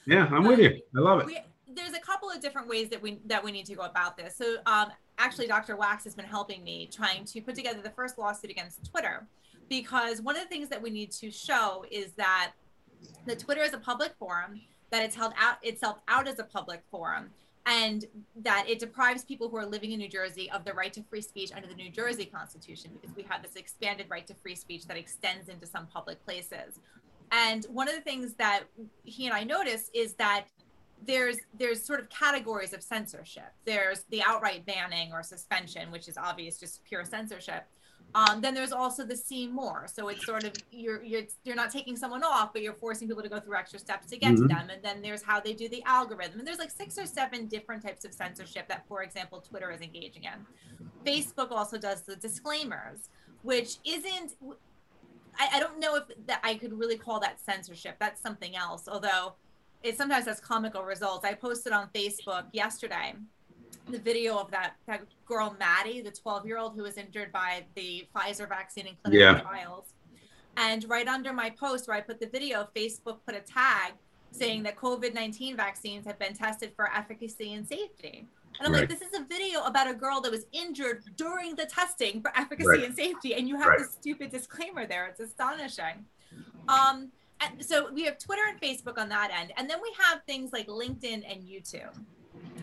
Yeah, 0.06 0.26
I'm 0.26 0.44
um, 0.44 0.44
with 0.44 0.58
you. 0.58 0.82
I 0.94 1.00
love 1.00 1.20
it. 1.20 1.26
We, 1.26 1.38
there's 1.74 1.94
a 1.94 2.00
couple 2.00 2.30
of 2.30 2.40
different 2.40 2.68
ways 2.68 2.90
that 2.90 3.00
we 3.00 3.20
that 3.26 3.42
we 3.42 3.52
need 3.52 3.64
to 3.66 3.74
go 3.74 3.82
about 3.82 4.18
this. 4.18 4.36
So 4.36 4.56
um, 4.66 4.88
actually, 5.18 5.46
Dr. 5.46 5.76
Wax 5.76 6.04
has 6.04 6.14
been 6.14 6.26
helping 6.26 6.62
me 6.62 6.90
trying 6.92 7.24
to 7.24 7.40
put 7.40 7.54
together 7.54 7.80
the 7.82 7.90
first 7.90 8.18
lawsuit 8.18 8.50
against 8.50 8.90
Twitter, 8.90 9.26
because 9.68 10.20
one 10.20 10.36
of 10.36 10.42
the 10.42 10.48
things 10.48 10.68
that 10.68 10.80
we 10.80 10.90
need 10.90 11.10
to 11.12 11.30
show 11.30 11.84
is 11.90 12.12
that 12.12 12.52
the 13.26 13.36
Twitter 13.36 13.62
is 13.62 13.72
a 13.74 13.78
public 13.78 14.12
forum, 14.18 14.60
that 14.90 15.02
it's 15.02 15.14
held 15.14 15.32
out 15.38 15.56
itself 15.62 15.98
out 16.08 16.26
as 16.28 16.38
a 16.38 16.44
public 16.44 16.82
forum, 16.90 17.30
and 17.66 18.04
that 18.36 18.66
it 18.68 18.78
deprives 18.78 19.24
people 19.24 19.48
who 19.48 19.56
are 19.56 19.66
living 19.66 19.92
in 19.92 19.98
New 19.98 20.08
Jersey 20.08 20.50
of 20.50 20.64
the 20.64 20.72
right 20.72 20.92
to 20.92 21.02
free 21.02 21.20
speech 21.20 21.50
under 21.54 21.68
the 21.68 21.74
New 21.74 21.90
Jersey 21.90 22.24
Constitution 22.24 22.90
because 23.00 23.14
we 23.16 23.22
have 23.24 23.42
this 23.42 23.56
expanded 23.56 24.06
right 24.08 24.26
to 24.26 24.34
free 24.34 24.54
speech 24.54 24.86
that 24.86 24.96
extends 24.96 25.48
into 25.48 25.66
some 25.66 25.86
public 25.86 26.24
places. 26.24 26.80
And 27.30 27.64
one 27.66 27.88
of 27.88 27.94
the 27.94 28.00
things 28.00 28.34
that 28.34 28.64
he 29.04 29.26
and 29.26 29.34
I 29.34 29.44
notice 29.44 29.90
is 29.92 30.14
that 30.14 30.46
there's 31.06 31.36
there's 31.58 31.84
sort 31.84 32.00
of 32.00 32.08
categories 32.08 32.72
of 32.72 32.82
censorship. 32.82 33.52
There's 33.64 34.04
the 34.10 34.22
outright 34.26 34.66
banning 34.66 35.12
or 35.12 35.22
suspension, 35.22 35.90
which 35.90 36.08
is 36.08 36.16
obvious, 36.16 36.58
just 36.58 36.84
pure 36.84 37.04
censorship. 37.04 37.66
Um, 38.14 38.40
then 38.40 38.54
there's 38.54 38.72
also 38.72 39.04
the 39.04 39.16
see 39.16 39.46
more. 39.46 39.86
So 39.92 40.08
it's 40.08 40.24
sort 40.24 40.44
of 40.44 40.52
you're 40.70 41.02
you're 41.02 41.22
you're 41.44 41.56
not 41.56 41.70
taking 41.70 41.96
someone 41.96 42.24
off, 42.24 42.52
but 42.52 42.62
you're 42.62 42.74
forcing 42.74 43.06
people 43.06 43.22
to 43.22 43.28
go 43.28 43.38
through 43.38 43.56
extra 43.56 43.78
steps 43.78 44.08
to 44.08 44.16
get 44.16 44.32
mm-hmm. 44.32 44.42
to 44.42 44.48
them. 44.48 44.70
And 44.70 44.82
then 44.82 45.02
there's 45.02 45.22
how 45.22 45.40
they 45.40 45.52
do 45.52 45.68
the 45.68 45.82
algorithm. 45.84 46.38
And 46.38 46.48
there's 46.48 46.58
like 46.58 46.70
six 46.70 46.98
or 46.98 47.06
seven 47.06 47.46
different 47.46 47.82
types 47.82 48.04
of 48.04 48.14
censorship 48.14 48.66
that, 48.68 48.86
for 48.88 49.02
example, 49.02 49.40
Twitter 49.40 49.70
is 49.70 49.80
engaging 49.80 50.24
in. 50.24 50.46
Facebook 51.04 51.50
also 51.50 51.78
does 51.78 52.02
the 52.02 52.16
disclaimers, 52.16 53.10
which 53.42 53.76
isn't. 53.84 54.32
I, 55.38 55.48
I 55.56 55.60
don't 55.60 55.78
know 55.78 55.96
if 55.96 56.04
that 56.26 56.40
I 56.42 56.54
could 56.54 56.72
really 56.72 56.96
call 56.96 57.20
that 57.20 57.40
censorship. 57.40 57.96
That's 58.00 58.20
something 58.20 58.56
else. 58.56 58.88
Although 58.88 59.34
it 59.82 59.96
sometimes 59.96 60.26
has 60.26 60.40
comical 60.40 60.82
results. 60.82 61.24
I 61.24 61.34
posted 61.34 61.72
on 61.72 61.88
Facebook 61.94 62.44
yesterday 62.52 63.14
the 63.90 63.98
video 63.98 64.38
of 64.38 64.50
that 64.50 64.74
that 64.86 65.02
girl 65.26 65.56
Maddie, 65.58 66.00
the 66.00 66.10
12 66.10 66.46
year 66.46 66.58
old 66.58 66.74
who 66.74 66.82
was 66.82 66.96
injured 66.96 67.32
by 67.32 67.64
the 67.74 68.06
Pfizer 68.14 68.48
vaccine 68.48 68.86
in 68.86 68.94
clinical 69.02 69.34
yeah. 69.34 69.40
trials. 69.40 69.94
And 70.56 70.88
right 70.88 71.06
under 71.06 71.32
my 71.32 71.50
post 71.50 71.86
where 71.86 71.96
I 71.96 72.00
put 72.00 72.20
the 72.20 72.26
video, 72.26 72.68
Facebook 72.74 73.18
put 73.24 73.34
a 73.34 73.40
tag 73.40 73.92
saying 74.32 74.62
that 74.64 74.76
COVID 74.76 75.14
19 75.14 75.56
vaccines 75.56 76.06
have 76.06 76.18
been 76.18 76.34
tested 76.34 76.72
for 76.76 76.90
efficacy 76.92 77.54
and 77.54 77.66
safety. 77.66 78.26
And 78.58 78.66
I'm 78.66 78.72
right. 78.72 78.80
like, 78.80 78.88
this 78.88 79.02
is 79.02 79.14
a 79.14 79.24
video 79.24 79.62
about 79.62 79.88
a 79.88 79.94
girl 79.94 80.20
that 80.22 80.32
was 80.32 80.46
injured 80.52 81.04
during 81.16 81.54
the 81.54 81.64
testing 81.66 82.20
for 82.20 82.36
efficacy 82.36 82.68
right. 82.68 82.84
and 82.84 82.94
safety. 82.94 83.34
And 83.34 83.48
you 83.48 83.56
have 83.56 83.68
right. 83.68 83.78
this 83.78 83.92
stupid 83.92 84.32
disclaimer 84.32 84.84
there. 84.84 85.06
It's 85.06 85.20
astonishing. 85.20 86.04
Um, 86.68 87.12
and 87.40 87.64
so 87.64 87.92
we 87.92 88.04
have 88.04 88.18
Twitter 88.18 88.42
and 88.48 88.60
Facebook 88.60 88.98
on 88.98 89.08
that 89.10 89.30
end. 89.32 89.52
And 89.56 89.70
then 89.70 89.78
we 89.80 89.92
have 90.00 90.22
things 90.26 90.52
like 90.52 90.66
LinkedIn 90.66 91.24
and 91.30 91.44
YouTube. 91.44 91.94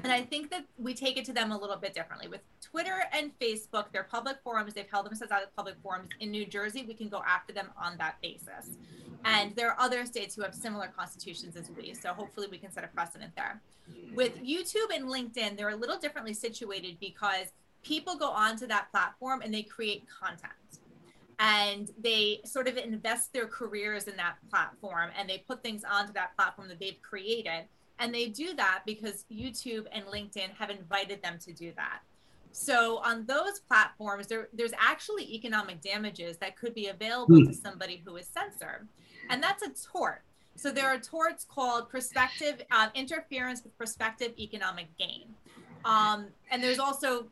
And 0.05 0.13
I 0.13 0.21
think 0.21 0.51
that 0.51 0.65
we 0.77 0.93
take 0.93 1.17
it 1.17 1.25
to 1.25 1.33
them 1.33 1.51
a 1.51 1.57
little 1.57 1.77
bit 1.77 1.95
differently. 1.95 2.27
With 2.27 2.41
Twitter 2.61 3.05
and 3.11 3.31
Facebook, 3.39 3.85
they're 3.91 4.03
public 4.03 4.37
forums. 4.43 4.75
They've 4.75 4.85
held 4.87 5.07
themselves 5.07 5.31
out 5.31 5.41
as 5.41 5.47
public 5.57 5.77
forums. 5.81 6.09
In 6.19 6.29
New 6.29 6.45
Jersey, 6.45 6.85
we 6.87 6.93
can 6.93 7.09
go 7.09 7.23
after 7.27 7.51
them 7.51 7.71
on 7.75 7.97
that 7.97 8.21
basis. 8.21 8.77
And 9.23 9.55
there 9.55 9.71
are 9.71 9.79
other 9.79 10.05
states 10.05 10.35
who 10.35 10.43
have 10.43 10.53
similar 10.53 10.89
constitutions 10.95 11.55
as 11.55 11.71
we. 11.71 11.95
So 11.95 12.13
hopefully 12.13 12.47
we 12.51 12.59
can 12.59 12.71
set 12.71 12.83
a 12.83 12.87
precedent 12.87 13.31
there. 13.35 13.59
With 14.13 14.37
YouTube 14.43 14.95
and 14.95 15.05
LinkedIn, 15.05 15.57
they're 15.57 15.69
a 15.69 15.75
little 15.75 15.97
differently 15.97 16.35
situated 16.35 16.97
because 16.99 17.47
people 17.81 18.15
go 18.15 18.29
onto 18.29 18.67
that 18.67 18.91
platform 18.91 19.41
and 19.41 19.51
they 19.51 19.63
create 19.63 20.05
content 20.07 20.53
and 21.39 21.89
they 21.99 22.41
sort 22.45 22.67
of 22.67 22.77
invest 22.77 23.33
their 23.33 23.47
careers 23.47 24.03
in 24.03 24.15
that 24.17 24.35
platform 24.51 25.09
and 25.19 25.27
they 25.27 25.39
put 25.39 25.63
things 25.63 25.83
onto 25.83 26.13
that 26.13 26.35
platform 26.35 26.67
that 26.67 26.79
they've 26.79 27.01
created 27.01 27.65
and 27.99 28.13
they 28.13 28.27
do 28.27 28.53
that 28.55 28.81
because 28.85 29.25
YouTube 29.31 29.85
and 29.91 30.05
LinkedIn 30.05 30.51
have 30.57 30.69
invited 30.69 31.21
them 31.21 31.37
to 31.45 31.53
do 31.53 31.71
that. 31.75 31.99
So 32.51 32.99
on 32.99 33.25
those 33.25 33.59
platforms, 33.67 34.27
there, 34.27 34.47
there's 34.53 34.71
actually 34.77 35.33
economic 35.35 35.81
damages 35.81 36.37
that 36.37 36.55
could 36.55 36.73
be 36.73 36.87
available 36.87 37.35
mm. 37.35 37.47
to 37.47 37.53
somebody 37.53 38.01
who 38.05 38.15
is 38.15 38.27
censored. 38.27 38.87
And 39.29 39.43
that's 39.43 39.61
a 39.61 39.71
tort. 39.91 40.21
So 40.55 40.71
there 40.71 40.87
are 40.87 40.97
torts 40.97 41.43
called 41.43 41.89
prospective 41.89 42.61
uh, 42.71 42.87
interference 42.95 43.61
with 43.61 43.77
prospective 43.77 44.33
economic 44.39 44.87
gain. 44.97 45.35
Um, 45.83 46.27
and 46.49 46.63
there's 46.63 46.79
also 46.79 47.27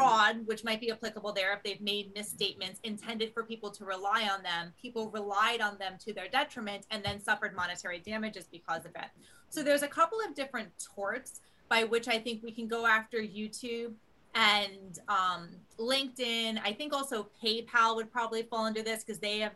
fraud, 0.00 0.46
which 0.46 0.64
might 0.64 0.80
be 0.80 0.90
applicable 0.90 1.32
there 1.32 1.52
if 1.52 1.62
they've 1.62 1.80
made 1.80 2.14
misstatements 2.14 2.80
intended 2.84 3.34
for 3.34 3.42
people 3.42 3.70
to 3.70 3.84
rely 3.84 4.28
on 4.32 4.42
them. 4.42 4.72
People 4.80 5.10
relied 5.10 5.60
on 5.60 5.76
them 5.78 5.94
to 6.04 6.12
their 6.12 6.28
detriment 6.28 6.86
and 6.90 7.04
then 7.04 7.20
suffered 7.20 7.54
monetary 7.54 7.98
damages 7.98 8.46
because 8.50 8.84
of 8.84 8.92
it. 8.94 9.10
So 9.50 9.62
there's 9.62 9.82
a 9.82 9.88
couple 9.88 10.18
of 10.26 10.34
different 10.34 10.70
torts 10.94 11.40
by 11.68 11.84
which 11.84 12.08
I 12.08 12.18
think 12.18 12.42
we 12.42 12.50
can 12.50 12.66
go 12.66 12.86
after 12.86 13.18
YouTube 13.18 13.92
and 14.34 14.98
um, 15.08 15.48
LinkedIn. 15.78 16.60
I 16.64 16.72
think 16.72 16.92
also 16.94 17.28
PayPal 17.44 17.96
would 17.96 18.10
probably 18.10 18.42
fall 18.42 18.64
under 18.64 18.82
this 18.82 19.04
because 19.04 19.18
they 19.18 19.40
have 19.40 19.52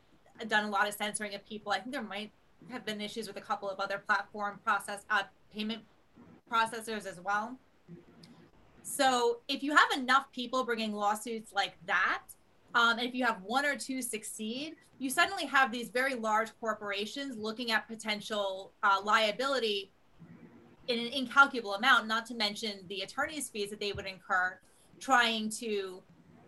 done 0.49 0.65
a 0.65 0.71
lot 0.71 0.87
of 0.89 0.95
censoring 0.95 1.35
of 1.35 1.47
people. 1.47 1.73
I 1.73 1.79
think 1.79 1.93
there 1.93 2.03
might 2.03 2.33
have 2.71 2.85
been 2.85 3.01
issues 3.01 3.29
with 3.29 3.37
a 3.37 3.41
couple 3.41 3.71
of 3.71 3.81
other 3.81 4.03
platform 4.07 4.59
process 4.65 5.05
uh, 5.11 5.23
payment 5.55 5.83
processors 6.51 7.07
as 7.07 7.21
well. 7.21 7.57
So 8.85 9.39
if 9.49 9.63
you 9.63 9.75
have 9.75 9.91
enough 9.97 10.31
people 10.31 10.63
bringing 10.63 10.93
lawsuits 10.93 11.53
like 11.53 11.75
that, 11.87 12.23
um, 12.75 12.99
and 12.99 13.09
if 13.09 13.15
you 13.15 13.25
have 13.25 13.41
one 13.43 13.65
or 13.65 13.77
two 13.77 14.03
succeed, 14.03 14.77
you 14.99 15.11
suddenly 15.11 15.47
have 15.47 15.73
these 15.73 15.89
very 15.89 16.15
large 16.15 16.51
corporations 16.61 17.37
looking 17.37 17.73
at 17.73 17.89
potential 17.89 18.73
uh, 18.83 19.01
liability 19.03 19.91
in 20.89 20.99
an 20.99 21.07
incalculable 21.13 21.75
amount, 21.75 22.07
not 22.07 22.27
to 22.27 22.35
mention 22.35 22.81
the 22.89 23.01
attorney's 23.01 23.49
fees 23.49 23.71
that 23.71 23.81
they 23.81 23.93
would 23.93 24.07
incur 24.07 24.59
trying 25.01 25.49
to 25.49 26.03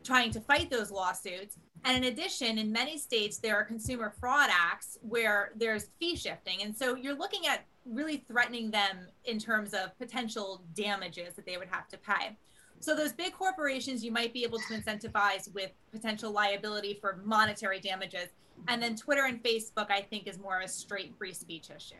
trying 0.05 0.31
to 0.31 0.40
fight 0.40 0.70
those 0.70 0.90
lawsuits. 0.90 1.57
And 1.85 2.05
in 2.05 2.12
addition, 2.12 2.59
in 2.59 2.70
many 2.70 2.99
states, 2.99 3.38
there 3.38 3.57
are 3.57 3.64
consumer 3.64 4.12
fraud 4.20 4.51
acts 4.53 4.99
where 5.03 5.53
there's 5.57 5.88
fee 5.99 6.16
shifting. 6.16 6.62
And 6.62 6.77
so 6.77 6.94
you're 6.94 7.16
looking 7.16 7.46
at 7.46 7.64
really 7.88 8.25
threatening 8.29 8.70
them 8.70 9.07
in 9.25 9.38
terms 9.38 9.75
of 9.75 9.96
potential 9.99 10.62
damages 10.75 11.35
that 11.35 11.46
they 11.46 11.57
would 11.57 11.68
have 11.68 11.88
to 11.88 11.99
pay. 11.99 12.37
So 12.81 12.94
those 12.94 13.12
big 13.12 13.33
corporations 13.33 14.05
you 14.05 14.12
might 14.12 14.33
be 14.33 14.44
able 14.44 14.59
to 14.59 14.75
incentivize 14.75 15.53
with 15.55 15.70
potential 15.92 16.31
liability 16.31 16.99
for 17.01 17.20
monetary 17.25 17.81
damages. 17.81 18.29
And 18.68 18.83
then 18.83 18.96
Twitter 18.96 19.25
and 19.25 19.42
Facebook, 19.42 19.90
I 19.90 20.03
think, 20.03 20.27
is 20.27 20.38
more 20.38 20.59
of 20.59 20.64
a 20.64 20.68
straight 20.68 21.14
free 21.16 21.33
speech 21.33 21.70
issue. 21.75 21.94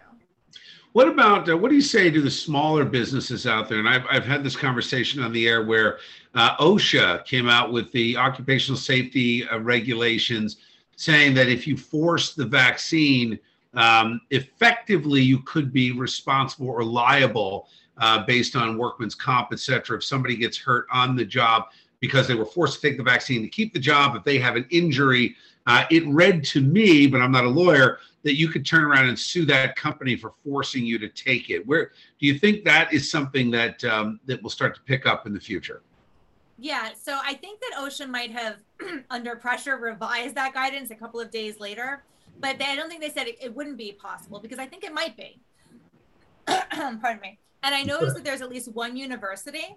What 0.93 1.09
about 1.09 1.49
uh, 1.49 1.57
what 1.57 1.69
do 1.69 1.75
you 1.75 1.83
say 1.83 2.11
to 2.11 2.23
the 2.23 2.31
smaller 2.31 2.85
businesses 2.85 3.47
out 3.47 3.69
there? 3.69 3.79
And 3.79 3.89
I've, 3.89 4.05
I've 4.11 4.25
had 4.25 4.43
this 4.43 4.57
conversation 4.57 5.23
on 5.23 5.33
the 5.33 5.47
air 5.47 5.65
where 5.65 5.99
uh, 6.35 6.57
OSHA 6.57 7.27
came 7.27 7.49
out 7.49 7.73
with 7.73 7.93
the 7.93 8.17
occupational 8.17 8.79
safety 8.79 9.47
uh, 9.49 9.59
regulations 9.59 10.57
saying 10.97 11.35
that 11.35 11.49
if 11.49 11.67
you 11.67 11.77
force 11.77 12.35
the 12.35 12.47
vaccine, 12.47 13.39
um, 13.77 14.21
effectively 14.31 15.21
you 15.23 15.39
could 15.41 15.73
be 15.73 15.93
responsible 15.93 16.69
or 16.69 16.83
liable 16.83 17.69
uh, 17.99 18.25
based 18.25 18.57
on 18.57 18.79
workman's 18.79 19.15
comp, 19.15 19.49
et 19.53 19.61
cetera. 19.61 19.99
If 19.99 20.05
somebody 20.05 20.37
gets 20.37 20.59
hurt 20.59 20.87
on 20.93 21.17
the 21.17 21.25
job 21.25 21.65
because 22.01 22.27
they 22.27 22.35
were 22.35 22.45
forced 22.45 22.81
to 22.81 22.89
take 22.89 22.97
the 22.97 23.03
vaccine 23.03 23.43
to 23.43 23.49
keep 23.49 23.73
the 23.73 23.79
job, 23.79 24.17
if 24.17 24.25
they 24.25 24.39
have 24.39 24.57
an 24.57 24.67
injury, 24.71 25.37
uh, 25.67 25.85
it 25.91 26.07
read 26.07 26.45
to 26.45 26.61
me, 26.61 27.07
but 27.07 27.21
I'm 27.21 27.33
not 27.33 27.45
a 27.45 27.49
lawyer, 27.49 27.99
that 28.23 28.37
you 28.37 28.49
could 28.49 28.67
turn 28.67 28.83
around 28.85 29.09
and 29.09 29.19
sue 29.19 29.45
that 29.47 29.77
company 29.77 30.17
for 30.17 30.33
forcing 30.45 30.85
you 30.85 30.99
to 30.99 31.09
take 31.09 31.49
it. 31.51 31.67
Where 31.67 31.93
do 32.19 32.27
you 32.27 32.39
think 32.39 32.65
that 32.65 32.93
is 32.93 33.11
something 33.11 33.51
that 33.53 33.83
um, 33.85 34.21
that 34.27 34.43
will 34.43 34.51
start 34.51 34.75
to 34.75 34.81
pick 34.83 35.07
up 35.07 35.27
in 35.27 35.33
the 35.33 35.41
future? 35.41 35.83
Yeah, 36.59 36.91
so 37.01 37.19
I 37.23 37.35
think 37.35 37.61
that 37.61 37.73
OSHA 37.79 38.09
might 38.09 38.31
have, 38.33 38.57
under 39.11 39.37
pressure, 39.37 39.77
revised 39.77 40.35
that 40.37 40.55
guidance 40.55 40.91
a 40.91 40.95
couple 40.95 41.21
of 41.21 41.31
days 41.31 41.61
later, 41.61 42.03
but 42.41 42.59
they, 42.59 42.65
I 42.67 42.77
don't 42.77 42.89
think 42.89 43.01
they 43.01 43.11
said 43.11 43.27
it, 43.27 43.37
it 43.41 43.55
wouldn't 43.55 43.77
be 43.77 43.93
possible 43.93 44.41
because 44.41 44.59
I 44.59 44.67
think 44.67 44.85
it 44.85 44.93
might 44.93 45.17
be. 45.17 45.41
Pardon 46.47 47.21
me. 47.21 47.39
And 47.63 47.75
I 47.75 47.83
noticed 47.83 48.15
that 48.15 48.25
there's 48.25 48.43
at 48.43 48.51
least 48.51 48.69
one 48.73 48.97
university 48.97 49.77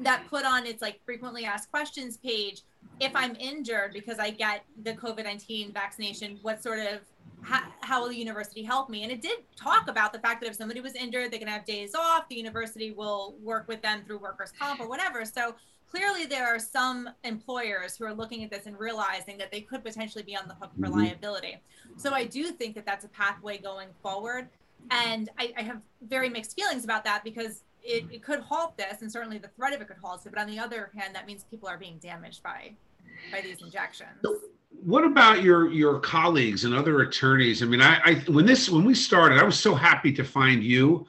that 0.00 0.26
put 0.28 0.44
on 0.44 0.66
its 0.66 0.82
like 0.82 1.00
frequently 1.04 1.44
asked 1.44 1.70
questions 1.70 2.18
page 2.18 2.62
if 3.00 3.12
I'm 3.14 3.34
injured 3.36 3.92
because 3.92 4.18
I 4.18 4.30
get 4.30 4.64
the 4.82 4.92
COVID 4.92 5.24
19 5.24 5.72
vaccination, 5.72 6.38
what 6.42 6.62
sort 6.62 6.80
of 6.80 7.00
how, 7.42 7.62
how, 7.80 8.02
will 8.02 8.08
the 8.08 8.16
university 8.16 8.62
help 8.62 8.88
me? 8.90 9.02
And 9.02 9.12
it 9.12 9.22
did 9.22 9.38
talk 9.56 9.88
about 9.88 10.12
the 10.12 10.18
fact 10.18 10.40
that 10.40 10.50
if 10.50 10.56
somebody 10.56 10.80
was 10.80 10.94
injured, 10.94 11.30
they 11.30 11.38
can 11.38 11.48
have 11.48 11.64
days 11.64 11.94
off. 11.94 12.28
The 12.28 12.34
university 12.34 12.90
will 12.90 13.36
work 13.42 13.68
with 13.68 13.82
them 13.82 14.02
through 14.06 14.18
workers' 14.18 14.52
comp 14.58 14.80
or 14.80 14.88
whatever. 14.88 15.24
So 15.24 15.54
clearly, 15.90 16.26
there 16.26 16.46
are 16.46 16.58
some 16.58 17.08
employers 17.24 17.96
who 17.96 18.04
are 18.04 18.14
looking 18.14 18.44
at 18.44 18.50
this 18.50 18.66
and 18.66 18.78
realizing 18.78 19.38
that 19.38 19.50
they 19.50 19.60
could 19.60 19.84
potentially 19.84 20.24
be 20.24 20.36
on 20.36 20.48
the 20.48 20.54
hook 20.54 20.70
for 20.78 20.86
mm-hmm. 20.86 21.00
liability. 21.00 21.56
So 21.96 22.12
I 22.12 22.24
do 22.24 22.50
think 22.50 22.74
that 22.74 22.84
that's 22.84 23.04
a 23.04 23.08
pathway 23.08 23.58
going 23.58 23.88
forward. 24.02 24.48
And 24.90 25.30
I, 25.38 25.52
I 25.56 25.62
have 25.62 25.80
very 26.02 26.28
mixed 26.28 26.54
feelings 26.54 26.84
about 26.84 27.04
that 27.04 27.24
because 27.24 27.62
it, 27.82 28.04
it, 28.10 28.22
could 28.22 28.40
halt 28.40 28.76
this, 28.76 29.02
and 29.02 29.10
certainly 29.10 29.38
the 29.38 29.48
threat 29.48 29.72
of 29.72 29.80
it 29.80 29.88
could 29.88 29.96
halt 30.02 30.26
it. 30.26 30.32
But 30.32 30.40
on 30.40 30.46
the 30.46 30.58
other 30.58 30.90
hand, 30.96 31.14
that 31.14 31.26
means 31.26 31.44
people 31.44 31.68
are 31.68 31.78
being 31.78 31.98
damaged 31.98 32.42
by 32.42 32.72
by 33.32 33.40
these 33.40 33.62
injections. 33.62 34.10
What 34.84 35.04
about 35.04 35.42
your 35.42 35.72
your 35.72 36.00
colleagues 36.00 36.64
and 36.64 36.74
other 36.74 37.00
attorneys? 37.00 37.62
I 37.62 37.66
mean, 37.66 37.80
I, 37.80 38.00
I 38.04 38.14
when 38.28 38.44
this 38.44 38.68
when 38.68 38.84
we 38.84 38.94
started, 38.94 39.38
I 39.38 39.44
was 39.44 39.58
so 39.58 39.74
happy 39.74 40.12
to 40.12 40.24
find 40.24 40.62
you 40.62 41.06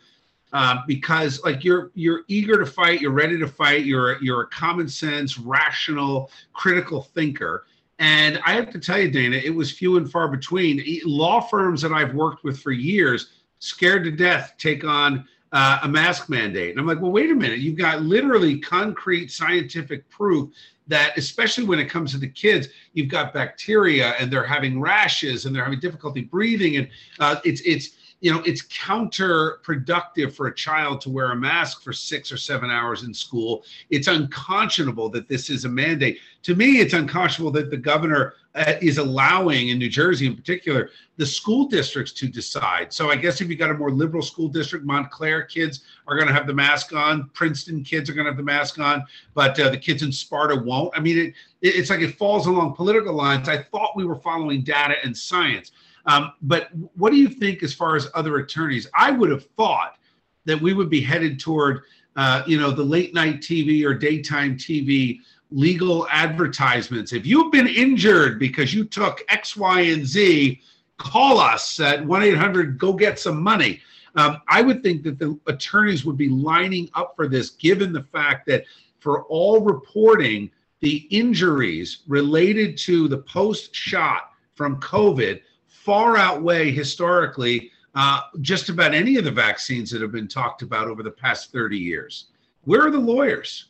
uh, 0.53 0.77
because 0.87 1.43
like 1.43 1.63
you're 1.63 1.91
you're 1.93 2.21
eager 2.27 2.57
to 2.57 2.65
fight, 2.65 3.01
you're 3.01 3.11
ready 3.11 3.37
to 3.37 3.47
fight, 3.47 3.85
you're 3.85 4.21
you're 4.21 4.43
a 4.43 4.47
common 4.47 4.87
sense, 4.87 5.37
rational, 5.37 6.31
critical 6.53 7.01
thinker. 7.01 7.65
And 7.99 8.39
I 8.45 8.53
have 8.53 8.69
to 8.71 8.79
tell 8.79 8.99
you, 8.99 9.09
Dana, 9.09 9.37
it 9.37 9.49
was 9.49 9.71
few 9.71 9.97
and 9.97 10.09
far 10.09 10.27
between. 10.27 10.83
Law 11.03 11.41
firms 11.41 11.81
that 11.81 11.91
I've 11.91 12.13
worked 12.13 12.43
with 12.43 12.59
for 12.59 12.71
years 12.71 13.31
scared 13.59 14.03
to 14.03 14.11
death 14.11 14.53
take 14.59 14.83
on 14.83 15.27
uh, 15.51 15.79
a 15.83 15.87
mask 15.87 16.29
mandate. 16.29 16.71
And 16.71 16.79
I'm 16.79 16.85
like, 16.85 17.01
well, 17.01 17.11
wait 17.11 17.31
a 17.31 17.35
minute. 17.35 17.59
You've 17.59 17.77
got 17.77 18.01
literally 18.01 18.59
concrete 18.59 19.31
scientific 19.31 20.07
proof 20.09 20.49
that, 20.87 21.17
especially 21.17 21.65
when 21.65 21.79
it 21.79 21.85
comes 21.85 22.11
to 22.11 22.17
the 22.17 22.27
kids, 22.27 22.67
you've 22.93 23.09
got 23.09 23.33
bacteria 23.33 24.13
and 24.19 24.31
they're 24.31 24.45
having 24.45 24.79
rashes 24.79 25.45
and 25.45 25.55
they're 25.55 25.63
having 25.63 25.79
difficulty 25.79 26.21
breathing. 26.21 26.77
And 26.77 26.89
uh, 27.19 27.37
it's, 27.43 27.61
it's, 27.61 27.96
you 28.19 28.33
know, 28.33 28.41
it's 28.45 28.63
counterproductive 28.63 30.33
for 30.33 30.47
a 30.47 30.55
child 30.55 31.01
to 31.01 31.09
wear 31.09 31.31
a 31.31 31.35
mask 31.35 31.83
for 31.83 31.93
six 31.93 32.31
or 32.31 32.37
seven 32.37 32.71
hours 32.71 33.03
in 33.03 33.13
school. 33.13 33.63
It's 33.91 34.07
unconscionable 34.07 35.09
that 35.09 35.27
this 35.27 35.51
is 35.51 35.65
a 35.65 35.69
mandate. 35.69 36.19
To 36.43 36.55
me, 36.55 36.79
it's 36.79 36.93
unconscionable 36.93 37.51
that 37.51 37.69
the 37.69 37.77
governor 37.77 38.33
uh, 38.55 38.73
is 38.81 38.97
allowing, 38.97 39.69
in 39.69 39.77
New 39.77 39.89
Jersey 39.89 40.25
in 40.25 40.35
particular, 40.35 40.89
the 41.17 41.25
school 41.27 41.67
districts 41.67 42.11
to 42.13 42.27
decide. 42.27 42.91
So 42.91 43.11
I 43.11 43.15
guess 43.15 43.39
if 43.39 43.49
you 43.49 43.55
got 43.55 43.69
a 43.69 43.75
more 43.75 43.91
liberal 43.91 44.23
school 44.23 44.47
district, 44.47 44.83
Montclair 44.83 45.43
kids 45.43 45.81
are 46.07 46.15
going 46.15 46.27
to 46.27 46.33
have 46.33 46.47
the 46.47 46.53
mask 46.55 46.93
on, 46.93 47.29
Princeton 47.35 47.83
kids 47.83 48.09
are 48.09 48.13
going 48.13 48.25
to 48.25 48.31
have 48.31 48.37
the 48.37 48.43
mask 48.43 48.79
on, 48.79 49.03
but 49.35 49.59
uh, 49.59 49.69
the 49.69 49.77
kids 49.77 50.01
in 50.01 50.11
Sparta 50.11 50.55
won't. 50.55 50.91
I 50.97 51.01
mean, 51.01 51.19
it, 51.19 51.33
it's 51.61 51.91
like 51.91 51.99
it 51.99 52.15
falls 52.15 52.47
along 52.47 52.75
political 52.75 53.13
lines. 53.13 53.47
I 53.47 53.61
thought 53.61 53.95
we 53.95 54.05
were 54.05 54.15
following 54.15 54.61
data 54.61 54.95
and 55.03 55.15
science. 55.15 55.71
Um, 56.07 56.33
but 56.41 56.69
what 56.95 57.11
do 57.11 57.17
you 57.17 57.27
think 57.27 57.61
as 57.63 57.73
far 57.73 57.95
as 57.95 58.09
other 58.15 58.37
attorneys? 58.37 58.87
I 58.95 59.11
would 59.11 59.29
have 59.29 59.45
thought 59.57 59.97
that 60.45 60.59
we 60.59 60.73
would 60.73 60.89
be 60.89 61.01
headed 61.01 61.39
toward, 61.39 61.83
uh, 62.15 62.43
you 62.47 62.57
know, 62.57 62.71
the 62.71 62.83
late 62.83 63.13
night 63.13 63.41
TV 63.41 63.85
or 63.85 63.93
daytime 63.93 64.57
TV 64.57 65.19
legal 65.51 66.07
advertisements. 66.09 67.13
If 67.13 67.25
you've 67.25 67.51
been 67.51 67.67
injured 67.67 68.39
because 68.39 68.73
you 68.73 68.85
took 68.85 69.21
X, 69.29 69.55
Y, 69.55 69.81
and 69.81 70.05
Z, 70.05 70.61
call 70.97 71.39
us 71.39 71.79
at 71.79 72.03
1 72.03 72.23
800 72.23 72.77
go 72.77 72.93
get 72.93 73.19
some 73.19 73.41
money. 73.41 73.81
Um, 74.15 74.41
I 74.47 74.61
would 74.61 74.81
think 74.81 75.03
that 75.03 75.19
the 75.19 75.39
attorneys 75.45 76.05
would 76.05 76.17
be 76.17 76.29
lining 76.29 76.89
up 76.95 77.15
for 77.15 77.27
this, 77.27 77.51
given 77.51 77.93
the 77.93 78.03
fact 78.03 78.47
that 78.47 78.63
for 78.99 79.23
all 79.25 79.61
reporting, 79.61 80.49
the 80.79 81.07
injuries 81.11 81.99
related 82.07 82.77
to 82.77 83.07
the 83.07 83.19
post 83.19 83.75
shot 83.75 84.31
from 84.55 84.79
COVID 84.79 85.41
far 85.87 86.17
outweigh 86.17 86.69
historically 86.69 87.71
uh, 87.95 88.19
just 88.41 88.67
about 88.67 88.93
any 88.93 89.15
of 89.15 89.23
the 89.23 89.31
vaccines 89.31 89.89
that 89.89 90.01
have 90.01 90.11
been 90.11 90.27
talked 90.27 90.61
about 90.61 90.89
over 90.89 91.01
the 91.01 91.09
past 91.09 91.53
30 91.53 91.77
years. 91.77 92.25
Where 92.65 92.85
are 92.85 92.91
the 92.91 92.99
lawyers? 92.99 93.69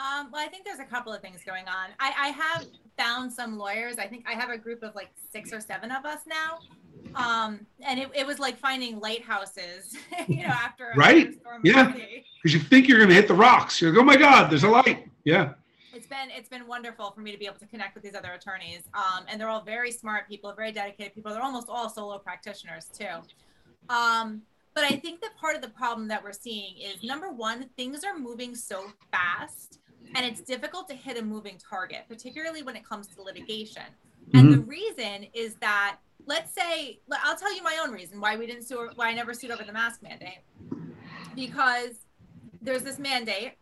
Um, 0.00 0.32
well, 0.32 0.44
I 0.44 0.48
think 0.48 0.64
there's 0.64 0.80
a 0.80 0.84
couple 0.84 1.12
of 1.12 1.22
things 1.22 1.42
going 1.46 1.68
on. 1.68 1.90
I, 2.00 2.12
I, 2.18 2.28
have 2.30 2.66
found 2.98 3.32
some 3.32 3.56
lawyers. 3.56 3.98
I 3.98 4.08
think 4.08 4.24
I 4.28 4.32
have 4.32 4.50
a 4.50 4.58
group 4.58 4.82
of 4.82 4.96
like 4.96 5.10
six 5.30 5.52
or 5.52 5.60
seven 5.60 5.92
of 5.92 6.04
us 6.04 6.22
now. 6.26 6.58
Um, 7.14 7.66
and 7.82 8.00
it, 8.00 8.10
it 8.12 8.26
was 8.26 8.40
like 8.40 8.58
finding 8.58 8.98
lighthouses, 8.98 9.96
you 10.28 10.42
know, 10.42 10.48
after 10.48 10.92
right, 10.96 11.32
yeah, 11.62 11.92
because 11.92 12.52
you 12.52 12.58
think 12.58 12.88
you're 12.88 12.98
going 12.98 13.10
to 13.10 13.14
hit 13.14 13.28
the 13.28 13.34
rocks. 13.34 13.80
You're 13.80 13.92
like, 13.92 14.00
oh 14.00 14.04
my 14.04 14.16
god, 14.16 14.50
there's 14.50 14.64
a 14.64 14.68
light. 14.68 15.06
Yeah, 15.22 15.52
it's 15.94 16.06
been 16.06 16.30
it's 16.30 16.48
been 16.48 16.66
wonderful 16.66 17.10
for 17.10 17.20
me 17.20 17.32
to 17.32 17.38
be 17.38 17.46
able 17.46 17.58
to 17.58 17.66
connect 17.66 17.94
with 17.94 18.04
these 18.04 18.14
other 18.14 18.32
attorneys, 18.32 18.82
um, 18.94 19.24
and 19.28 19.40
they're 19.40 19.48
all 19.48 19.62
very 19.62 19.92
smart 19.92 20.28
people, 20.28 20.52
very 20.54 20.72
dedicated 20.72 21.14
people. 21.14 21.32
They're 21.32 21.42
almost 21.42 21.68
all 21.68 21.88
solo 21.88 22.18
practitioners 22.18 22.86
too. 22.86 23.06
Um, 23.88 24.42
but 24.74 24.84
I 24.84 24.96
think 24.96 25.20
that 25.20 25.36
part 25.36 25.54
of 25.54 25.62
the 25.62 25.68
problem 25.68 26.08
that 26.08 26.22
we're 26.22 26.32
seeing 26.32 26.76
is 26.78 27.02
number 27.02 27.30
one, 27.30 27.68
things 27.76 28.04
are 28.04 28.18
moving 28.18 28.54
so 28.54 28.86
fast 29.10 29.80
and 30.14 30.26
it's 30.26 30.40
difficult 30.40 30.88
to 30.88 30.94
hit 30.94 31.18
a 31.18 31.22
moving 31.22 31.58
target, 31.58 32.04
particularly 32.08 32.62
when 32.62 32.76
it 32.76 32.86
comes 32.86 33.06
to 33.08 33.22
litigation. 33.22 33.82
Mm-hmm. 33.82 34.38
And 34.38 34.52
the 34.52 34.60
reason 34.60 35.26
is 35.32 35.54
that, 35.56 35.98
let's 36.26 36.52
say, 36.54 37.00
I'll 37.24 37.36
tell 37.36 37.54
you 37.54 37.62
my 37.62 37.78
own 37.82 37.92
reason 37.92 38.20
why 38.20 38.36
we 38.36 38.46
didn't 38.46 38.64
sue, 38.64 38.90
why 38.94 39.08
I 39.08 39.14
never 39.14 39.34
sued 39.34 39.50
over 39.50 39.64
the 39.64 39.72
mask 39.72 40.02
mandate. 40.02 40.40
Because 41.34 42.06
there's 42.60 42.82
this 42.82 42.98
mandate, 42.98 43.54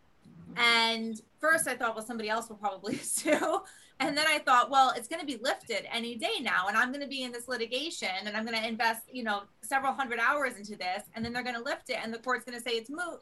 and 0.56 1.20
first 1.40 1.68
I 1.68 1.76
thought, 1.76 1.94
well, 1.94 2.04
somebody 2.04 2.28
else 2.28 2.48
will 2.48 2.56
probably 2.56 2.96
sue. 2.98 3.60
And 3.98 4.16
then 4.16 4.26
I 4.26 4.38
thought, 4.38 4.70
well, 4.70 4.92
it's 4.96 5.08
going 5.08 5.20
to 5.20 5.26
be 5.26 5.36
lifted 5.42 5.86
any 5.94 6.16
day 6.16 6.40
now, 6.40 6.68
and 6.68 6.76
I'm 6.76 6.88
going 6.90 7.02
to 7.02 7.08
be 7.08 7.22
in 7.22 7.32
this 7.32 7.48
litigation, 7.48 8.08
and 8.24 8.34
I'm 8.34 8.46
going 8.46 8.58
to 8.58 8.66
invest, 8.66 9.02
you 9.12 9.22
know, 9.22 9.42
several 9.62 9.92
hundred 9.92 10.20
hours 10.20 10.56
into 10.56 10.74
this, 10.74 11.02
and 11.14 11.22
then 11.22 11.34
they're 11.34 11.42
going 11.42 11.56
to 11.56 11.62
lift 11.62 11.90
it, 11.90 11.98
and 12.02 12.12
the 12.12 12.18
court's 12.18 12.46
going 12.46 12.56
to 12.56 12.64
say 12.64 12.76
it's 12.76 12.88
moot 12.88 13.20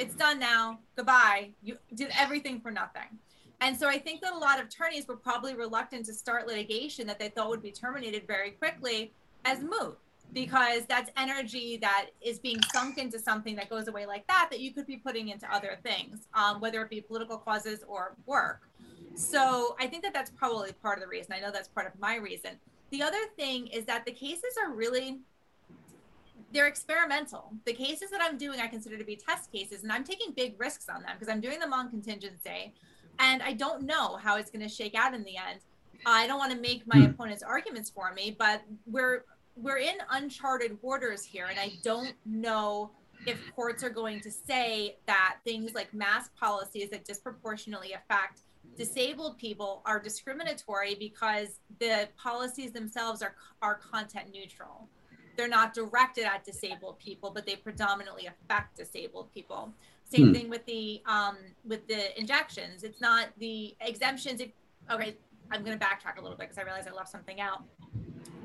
it's 0.00 0.14
done 0.14 0.38
now. 0.38 0.78
Goodbye. 0.96 1.50
You 1.62 1.76
did 1.94 2.10
everything 2.18 2.60
for 2.60 2.70
nothing. 2.70 3.18
And 3.60 3.78
so 3.78 3.86
I 3.86 3.98
think 3.98 4.22
that 4.22 4.32
a 4.32 4.38
lot 4.38 4.58
of 4.58 4.66
attorneys 4.66 5.06
were 5.06 5.16
probably 5.16 5.54
reluctant 5.54 6.06
to 6.06 6.14
start 6.14 6.46
litigation 6.46 7.06
that 7.06 7.18
they 7.18 7.28
thought 7.28 7.50
would 7.50 7.62
be 7.62 7.70
terminated 7.70 8.26
very 8.26 8.52
quickly 8.52 9.12
as 9.44 9.60
moot 9.60 9.98
because 10.32 10.86
that's 10.86 11.10
energy 11.16 11.78
that 11.78 12.06
is 12.20 12.38
being 12.38 12.60
sunk 12.72 12.98
into 12.98 13.18
something 13.18 13.56
that 13.56 13.68
goes 13.68 13.88
away 13.88 14.06
like 14.06 14.26
that 14.28 14.48
that 14.50 14.60
you 14.60 14.72
could 14.72 14.86
be 14.86 14.96
putting 14.96 15.28
into 15.28 15.52
other 15.52 15.78
things, 15.82 16.28
um, 16.34 16.60
whether 16.60 16.82
it 16.82 16.90
be 16.90 17.00
political 17.00 17.36
causes 17.36 17.84
or 17.88 18.14
work. 18.26 18.62
So 19.14 19.76
I 19.78 19.86
think 19.86 20.02
that 20.04 20.14
that's 20.14 20.30
probably 20.30 20.72
part 20.72 20.98
of 20.98 21.02
the 21.02 21.08
reason. 21.08 21.32
I 21.32 21.40
know 21.40 21.50
that's 21.50 21.68
part 21.68 21.86
of 21.86 21.98
my 22.00 22.16
reason. 22.16 22.52
The 22.90 23.02
other 23.02 23.26
thing 23.36 23.66
is 23.68 23.84
that 23.86 24.04
the 24.04 24.12
cases 24.12 24.54
are 24.62 24.72
really 24.72 25.20
they're 26.52 26.66
experimental. 26.66 27.52
The 27.64 27.72
cases 27.72 28.10
that 28.10 28.20
I'm 28.20 28.36
doing, 28.36 28.60
I 28.60 28.66
consider 28.66 28.98
to 28.98 29.04
be 29.04 29.14
test 29.14 29.52
cases, 29.52 29.84
and 29.84 29.92
I'm 29.92 30.02
taking 30.02 30.32
big 30.32 30.58
risks 30.58 30.88
on 30.88 31.02
them 31.02 31.12
because 31.18 31.32
I'm 31.32 31.40
doing 31.40 31.60
them 31.60 31.72
on 31.72 31.90
contingency, 31.90 32.74
and 33.18 33.42
I 33.42 33.52
don't 33.52 33.82
know 33.82 34.16
how 34.16 34.36
it's 34.36 34.50
going 34.50 34.62
to 34.62 34.68
shake 34.68 34.96
out 34.96 35.14
in 35.14 35.22
the 35.22 35.36
end. 35.36 35.60
I 36.06 36.26
don't 36.26 36.38
want 36.38 36.52
to 36.52 36.58
make 36.58 36.86
my 36.86 36.98
hmm. 36.98 37.10
opponent's 37.10 37.42
arguments 37.42 37.90
for 37.90 38.12
me, 38.14 38.34
but 38.36 38.62
we're 38.86 39.24
we're 39.56 39.78
in 39.78 39.96
uncharted 40.10 40.78
waters 40.82 41.24
here, 41.24 41.46
and 41.46 41.58
I 41.58 41.72
don't 41.82 42.14
know 42.24 42.90
if 43.26 43.38
courts 43.54 43.84
are 43.84 43.90
going 43.90 44.20
to 44.20 44.30
say 44.30 44.96
that 45.06 45.36
things 45.44 45.74
like 45.74 45.92
mask 45.92 46.34
policies 46.36 46.88
that 46.90 47.04
disproportionately 47.04 47.92
affect 47.92 48.40
disabled 48.76 49.36
people 49.36 49.82
are 49.84 50.00
discriminatory 50.00 50.94
because 50.94 51.58
the 51.80 52.08
policies 52.16 52.72
themselves 52.72 53.20
are 53.20 53.34
are 53.60 53.74
content 53.74 54.30
neutral 54.32 54.88
they're 55.40 55.48
not 55.48 55.72
directed 55.72 56.24
at 56.24 56.44
disabled 56.44 56.98
people, 56.98 57.30
but 57.30 57.46
they 57.46 57.56
predominantly 57.56 58.26
affect 58.26 58.76
disabled 58.76 59.32
people. 59.32 59.72
Same 60.04 60.28
hmm. 60.28 60.32
thing 60.34 60.50
with 60.50 60.66
the 60.66 61.02
um, 61.06 61.38
with 61.64 61.86
the 61.88 62.18
injections. 62.18 62.84
It's 62.84 63.00
not 63.00 63.28
the 63.38 63.74
exemptions. 63.80 64.40
If, 64.40 64.50
okay, 64.90 65.16
I'm 65.50 65.64
going 65.64 65.78
to 65.78 65.82
backtrack 65.82 66.18
a 66.18 66.20
little 66.20 66.36
bit 66.36 66.48
because 66.48 66.58
I 66.58 66.62
realize 66.62 66.86
I 66.86 66.92
left 66.94 67.08
something 67.08 67.40
out. 67.40 67.62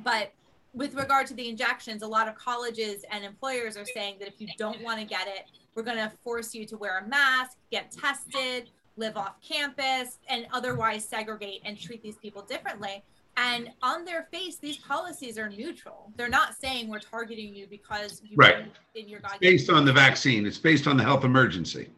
But 0.06 0.32
with 0.76 0.94
regard 0.94 1.26
to 1.28 1.34
the 1.34 1.48
injections, 1.48 2.02
a 2.02 2.08
lot 2.08 2.28
of 2.28 2.36
colleges 2.36 3.04
and 3.10 3.24
employers 3.24 3.78
are 3.78 3.86
saying 3.86 4.18
that 4.20 4.28
if 4.28 4.40
you 4.40 4.48
don't 4.58 4.82
want 4.82 5.00
to 5.00 5.06
get 5.06 5.28
it, 5.28 5.46
we're 5.74 5.84
going 5.84 5.98
to 5.98 6.12
force 6.24 6.54
you 6.54 6.66
to 6.66 6.78
wear 6.78 7.00
a 7.00 7.08
mask, 7.08 7.58
get 7.72 7.92
tested, 7.92 8.70
live 8.98 9.18
off 9.18 9.36
campus, 9.42 10.20
and 10.30 10.48
otherwise 10.54 11.06
segregate 11.06 11.62
and 11.66 11.80
treat 11.80 12.04
these 12.04 12.18
people 12.18 12.42
differently. 12.42 13.04
And 13.38 13.72
on 13.82 14.06
their 14.06 14.28
face, 14.32 14.58
these 14.58 14.78
policies 14.78 15.38
are 15.38 15.50
neutral. 15.50 16.12
They're 16.16 16.30
not 16.30 16.56
saying 16.56 16.90
we're 16.90 17.00
targeting 17.00 17.54
you 17.54 17.68
because 17.68 18.22
you 18.24 18.36
right. 18.38 18.72
in 18.96 19.10
your 19.10 19.20
it's 19.20 19.38
based 19.40 19.70
on 19.70 19.86
the 19.86 19.92
vaccine. 19.92 20.46
It's 20.46 20.58
based 20.58 20.88
on 20.88 20.96
the 20.96 21.04
health 21.04 21.26
emergency. 21.26 21.90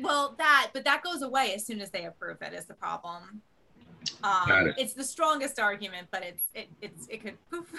Well, 0.00 0.34
that 0.38 0.70
but 0.72 0.84
that 0.84 1.02
goes 1.02 1.20
away 1.22 1.52
as 1.54 1.66
soon 1.66 1.80
as 1.80 1.90
they 1.90 2.04
approve 2.04 2.40
it. 2.40 2.54
Is 2.54 2.64
the 2.64 2.74
problem? 2.74 3.42
Um, 4.22 4.68
it. 4.68 4.74
It's 4.78 4.92
the 4.94 5.04
strongest 5.04 5.58
argument, 5.58 6.08
but 6.10 6.22
it's 6.22 6.42
it 6.54 6.68
it's 6.80 7.06
it 7.08 7.22
could 7.22 7.36
poof. 7.50 7.72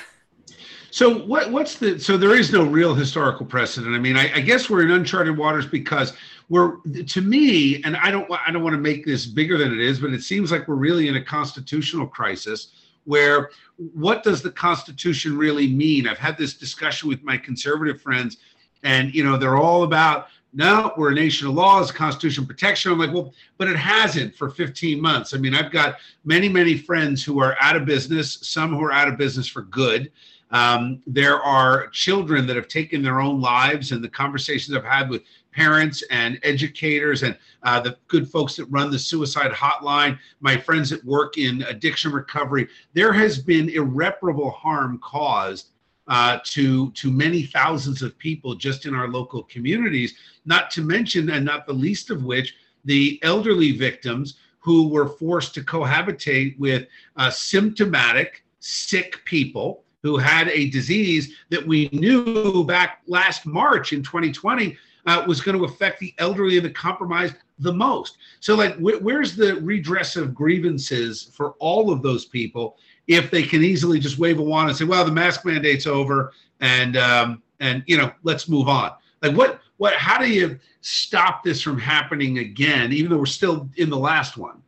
So 0.91 1.25
what 1.25 1.51
what's 1.51 1.75
the 1.75 1.99
so 1.99 2.17
there 2.17 2.35
is 2.35 2.51
no 2.51 2.63
real 2.63 2.93
historical 2.93 3.45
precedent. 3.45 3.95
I 3.95 3.99
mean, 3.99 4.15
I, 4.15 4.33
I, 4.35 4.39
guess 4.39 4.69
we're 4.69 4.83
in 4.83 4.91
uncharted 4.91 5.37
waters 5.37 5.65
because 5.65 6.13
we're 6.49 6.77
to 7.07 7.21
me, 7.21 7.83
and 7.83 7.97
I 7.97 8.11
don't 8.11 8.31
I 8.31 8.51
don't 8.51 8.63
want 8.63 8.73
to 8.73 8.81
make 8.81 9.05
this 9.05 9.25
bigger 9.25 9.57
than 9.57 9.73
it 9.73 9.79
is, 9.79 9.99
but 9.99 10.13
it 10.13 10.23
seems 10.23 10.51
like 10.51 10.67
we're 10.67 10.75
really 10.75 11.07
in 11.07 11.15
a 11.15 11.23
constitutional 11.23 12.07
crisis 12.07 12.69
where 13.07 13.51
what 13.77 14.21
does 14.21 14.41
the 14.41 14.51
Constitution 14.51 15.37
really 15.37 15.67
mean? 15.67 16.07
I've 16.07 16.17
had 16.17 16.37
this 16.37 16.53
discussion 16.53 17.07
with 17.07 17.23
my 17.23 17.37
conservative 17.37 18.01
friends, 18.01 18.37
and 18.83 19.13
you 19.13 19.23
know 19.23 19.37
they're 19.37 19.57
all 19.57 19.83
about 19.83 20.27
no, 20.53 20.93
we're 20.97 21.11
a 21.11 21.15
nation 21.15 21.47
of 21.47 21.53
laws, 21.53 21.91
Constitution 21.91 22.45
protection. 22.45 22.91
I'm 22.91 22.99
like, 22.99 23.13
well, 23.13 23.33
but 23.57 23.67
it 23.67 23.75
hasn't 23.75 24.35
for 24.35 24.49
15 24.49 24.99
months. 24.99 25.33
I 25.33 25.37
mean, 25.37 25.53
I've 25.53 25.71
got 25.71 25.97
many, 26.25 26.49
many 26.49 26.77
friends 26.77 27.23
who 27.23 27.39
are 27.39 27.57
out 27.59 27.75
of 27.75 27.85
business, 27.85 28.39
some 28.41 28.73
who 28.73 28.83
are 28.83 28.91
out 28.91 29.07
of 29.07 29.17
business 29.17 29.47
for 29.47 29.63
good. 29.63 30.11
Um, 30.51 31.01
there 31.05 31.41
are 31.41 31.87
children 31.87 32.47
that 32.47 32.55
have 32.55 32.69
taken 32.69 33.01
their 33.01 33.19
own 33.19 33.41
lives, 33.41 33.91
and 33.91 34.01
the 34.01 34.09
conversations 34.09 34.75
I've 34.75 34.85
had 34.85 35.09
with 35.09 35.23
parents 35.51 36.03
and 36.11 36.39
educators 36.43 37.23
and 37.23 37.37
uh, 37.63 37.79
the 37.79 37.97
good 38.07 38.29
folks 38.29 38.55
that 38.55 38.65
run 38.65 38.91
the 38.91 38.99
suicide 38.99 39.51
hotline, 39.51 40.17
my 40.39 40.55
friends 40.55 40.89
that 40.91 41.03
work 41.03 41.37
in 41.37 41.63
addiction 41.63 42.11
recovery, 42.11 42.67
there 42.93 43.11
has 43.11 43.39
been 43.39 43.69
irreparable 43.69 44.51
harm 44.51 44.99
caused 45.03 45.71
uh, 46.07 46.39
to 46.45 46.91
to 46.91 47.11
many 47.11 47.43
thousands 47.43 48.01
of 48.01 48.17
people 48.17 48.55
just 48.55 48.85
in 48.85 48.95
our 48.95 49.07
local 49.07 49.43
communities. 49.43 50.15
Not 50.45 50.71
to 50.71 50.81
mention, 50.81 51.29
and 51.29 51.45
not 51.45 51.65
the 51.65 51.73
least 51.73 52.09
of 52.09 52.23
which, 52.23 52.55
the 52.85 53.19
elderly 53.23 53.71
victims 53.71 54.35
who 54.59 54.89
were 54.89 55.07
forced 55.07 55.53
to 55.55 55.61
cohabitate 55.61 56.57
with 56.59 56.87
uh, 57.15 57.29
symptomatic 57.29 58.43
sick 58.59 59.23
people 59.25 59.83
who 60.03 60.17
had 60.17 60.49
a 60.49 60.69
disease 60.69 61.35
that 61.49 61.65
we 61.65 61.89
knew 61.91 62.63
back 62.63 63.01
last 63.07 63.45
March 63.45 63.93
in 63.93 64.03
2020 64.03 64.77
uh, 65.05 65.23
was 65.27 65.41
going 65.41 65.57
to 65.57 65.63
affect 65.65 65.99
the 65.99 66.13
elderly 66.17 66.57
and 66.57 66.65
the 66.65 66.69
compromised 66.69 67.35
the 67.59 67.73
most. 67.73 68.17
So, 68.39 68.55
like, 68.55 68.75
wh- 68.75 69.01
where's 69.01 69.35
the 69.35 69.55
redress 69.61 70.15
of 70.15 70.35
grievances 70.35 71.31
for 71.33 71.51
all 71.59 71.91
of 71.91 72.03
those 72.03 72.25
people? 72.25 72.77
If 73.07 73.31
they 73.31 73.43
can 73.43 73.63
easily 73.63 73.99
just 73.99 74.17
wave 74.17 74.39
a 74.39 74.41
wand 74.41 74.69
and 74.69 74.77
say, 74.77 74.85
"Well, 74.85 75.05
the 75.05 75.11
mask 75.11 75.45
mandate's 75.45 75.87
over," 75.87 76.33
and 76.59 76.97
um, 76.97 77.41
and 77.59 77.83
you 77.87 77.97
know, 77.97 78.11
let's 78.23 78.47
move 78.47 78.67
on. 78.67 78.93
Like, 79.21 79.35
what 79.35 79.61
what? 79.77 79.93
How 79.93 80.17
do 80.17 80.29
you 80.29 80.59
stop 80.81 81.43
this 81.43 81.61
from 81.61 81.79
happening 81.79 82.39
again, 82.39 82.91
even 82.91 83.11
though 83.11 83.17
we're 83.17 83.25
still 83.25 83.69
in 83.77 83.89
the 83.89 83.97
last 83.97 84.37
one? 84.37 84.61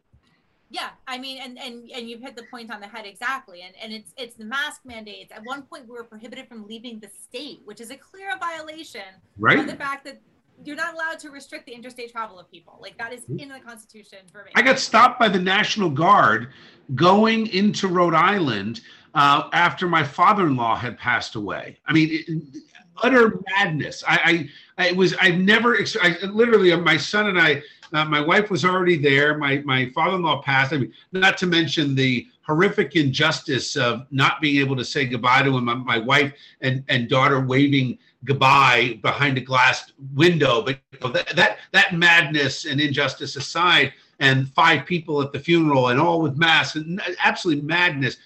Yeah, 0.72 0.90
I 1.08 1.18
mean, 1.18 1.40
and 1.42 1.58
and 1.58 1.90
and 1.92 2.10
you've 2.10 2.22
hit 2.22 2.36
the 2.36 2.44
point 2.44 2.72
on 2.72 2.80
the 2.80 2.88
head 2.88 3.06
exactly. 3.06 3.62
And 3.62 3.74
and 3.82 3.92
it's 3.92 4.14
it's 4.18 4.36
the 4.36 4.46
mask 4.46 4.82
mandates. 4.86 5.32
At 5.32 5.44
one 5.44 5.64
point, 5.64 5.88
we 5.88 5.96
were 5.96 6.04
prohibited 6.04 6.48
from 6.48 6.68
leaving 6.68 7.00
the 7.00 7.10
state, 7.10 7.62
which 7.66 7.82
is 7.82 7.90
a 7.92 7.98
clear 7.98 8.38
violation 8.40 9.02
right. 9.38 9.60
of 9.60 9.68
the 9.68 9.76
fact 9.76 10.06
that 10.06 10.22
you're 10.64 10.76
not 10.76 10.94
allowed 10.94 11.20
to 11.20 11.30
restrict 11.30 11.66
the 11.66 11.72
interstate 11.72 12.12
travel 12.12 12.40
of 12.40 12.50
people. 12.50 12.78
Like 12.82 12.98
that 12.98 13.14
is 13.14 13.24
in 13.38 13.50
the 13.50 13.60
Constitution 13.60 14.20
for 14.32 14.44
me. 14.44 14.52
I 14.56 14.62
got 14.62 14.80
stopped 14.80 15.20
by 15.20 15.30
the 15.30 15.40
National 15.40 15.90
Guard 15.90 16.50
going 16.96 17.48
into 17.48 17.88
Rhode 17.88 18.14
Island 18.14 18.82
uh, 19.14 19.50
after 19.54 19.88
my 19.88 20.04
father-in-law 20.04 20.76
had 20.76 20.98
passed 20.98 21.36
away. 21.36 21.78
I 21.88 21.94
mean, 21.94 22.10
it, 22.12 22.64
utter 23.02 23.40
madness. 23.58 24.04
I, 24.08 24.50
I, 24.78 24.90
I 24.90 24.92
was 24.94 25.14
I've 25.16 25.40
never 25.40 25.78
I 26.02 26.18
literally 26.26 26.76
my 26.76 26.98
son 26.98 27.28
and 27.28 27.40
I 27.40 27.62
uh, 27.94 28.06
my 28.06 28.22
wife 28.22 28.50
was 28.50 28.66
already 28.66 28.98
there. 28.98 29.38
My 29.38 29.58
my 29.66 29.90
father-in-law 29.90 30.42
passed. 30.42 30.74
I 30.74 30.78
mean, 30.78 30.94
not 31.12 31.38
to 31.40 31.48
mention 31.48 31.96
the 31.96 32.28
horrific 32.42 32.96
injustice 32.96 33.76
of 33.76 34.06
not 34.12 34.42
being 34.42 34.60
able 34.60 34.76
to 34.76 34.86
say 34.86 35.06
goodbye 35.06 35.44
to 35.44 35.58
him. 35.58 35.66
My, 35.66 35.76
my 35.76 35.98
wife 35.98 36.34
and 36.62 36.84
and 36.90 37.10
daughter 37.10 37.40
waving 37.40 37.98
goodbye 38.26 39.00
behind 39.02 39.38
a 39.38 39.42
glass 39.42 39.92
window. 40.14 40.62
But 40.62 40.80
you 40.92 41.00
know, 41.02 41.10
that, 41.10 41.36
that 41.36 41.58
that 41.72 41.94
madness 41.94 42.66
and 42.66 42.80
injustice 42.80 43.36
aside, 43.36 43.94
and 44.20 44.50
five 44.50 44.86
people 44.86 45.22
at 45.22 45.32
the 45.32 45.40
funeral 45.40 45.88
and 45.88 46.00
all 46.00 46.22
with 46.22 46.38
masks 46.38 46.76
and 46.76 47.02
absolutely 47.24 47.64
madness. 47.64 48.18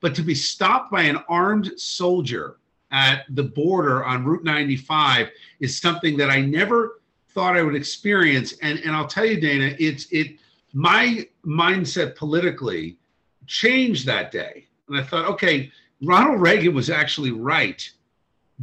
But 0.00 0.14
to 0.14 0.22
be 0.22 0.34
stopped 0.34 0.90
by 0.90 1.02
an 1.02 1.18
armed 1.28 1.72
soldier 1.76 2.56
at 2.90 3.24
the 3.30 3.42
border 3.42 4.04
on 4.04 4.24
Route 4.24 4.44
95 4.44 5.28
is 5.60 5.78
something 5.78 6.16
that 6.16 6.30
I 6.30 6.40
never 6.40 6.99
thought 7.34 7.56
I 7.56 7.62
would 7.62 7.74
experience. 7.74 8.54
And 8.62 8.78
and 8.80 8.94
I'll 8.94 9.06
tell 9.06 9.24
you, 9.24 9.40
Dana, 9.40 9.74
it's 9.78 10.06
it 10.10 10.38
my 10.72 11.26
mindset 11.44 12.16
politically 12.16 12.96
changed 13.46 14.06
that 14.06 14.30
day. 14.30 14.66
And 14.88 14.98
I 14.98 15.02
thought, 15.02 15.28
okay, 15.30 15.70
Ronald 16.02 16.40
Reagan 16.40 16.74
was 16.74 16.90
actually 16.90 17.32
right. 17.32 17.88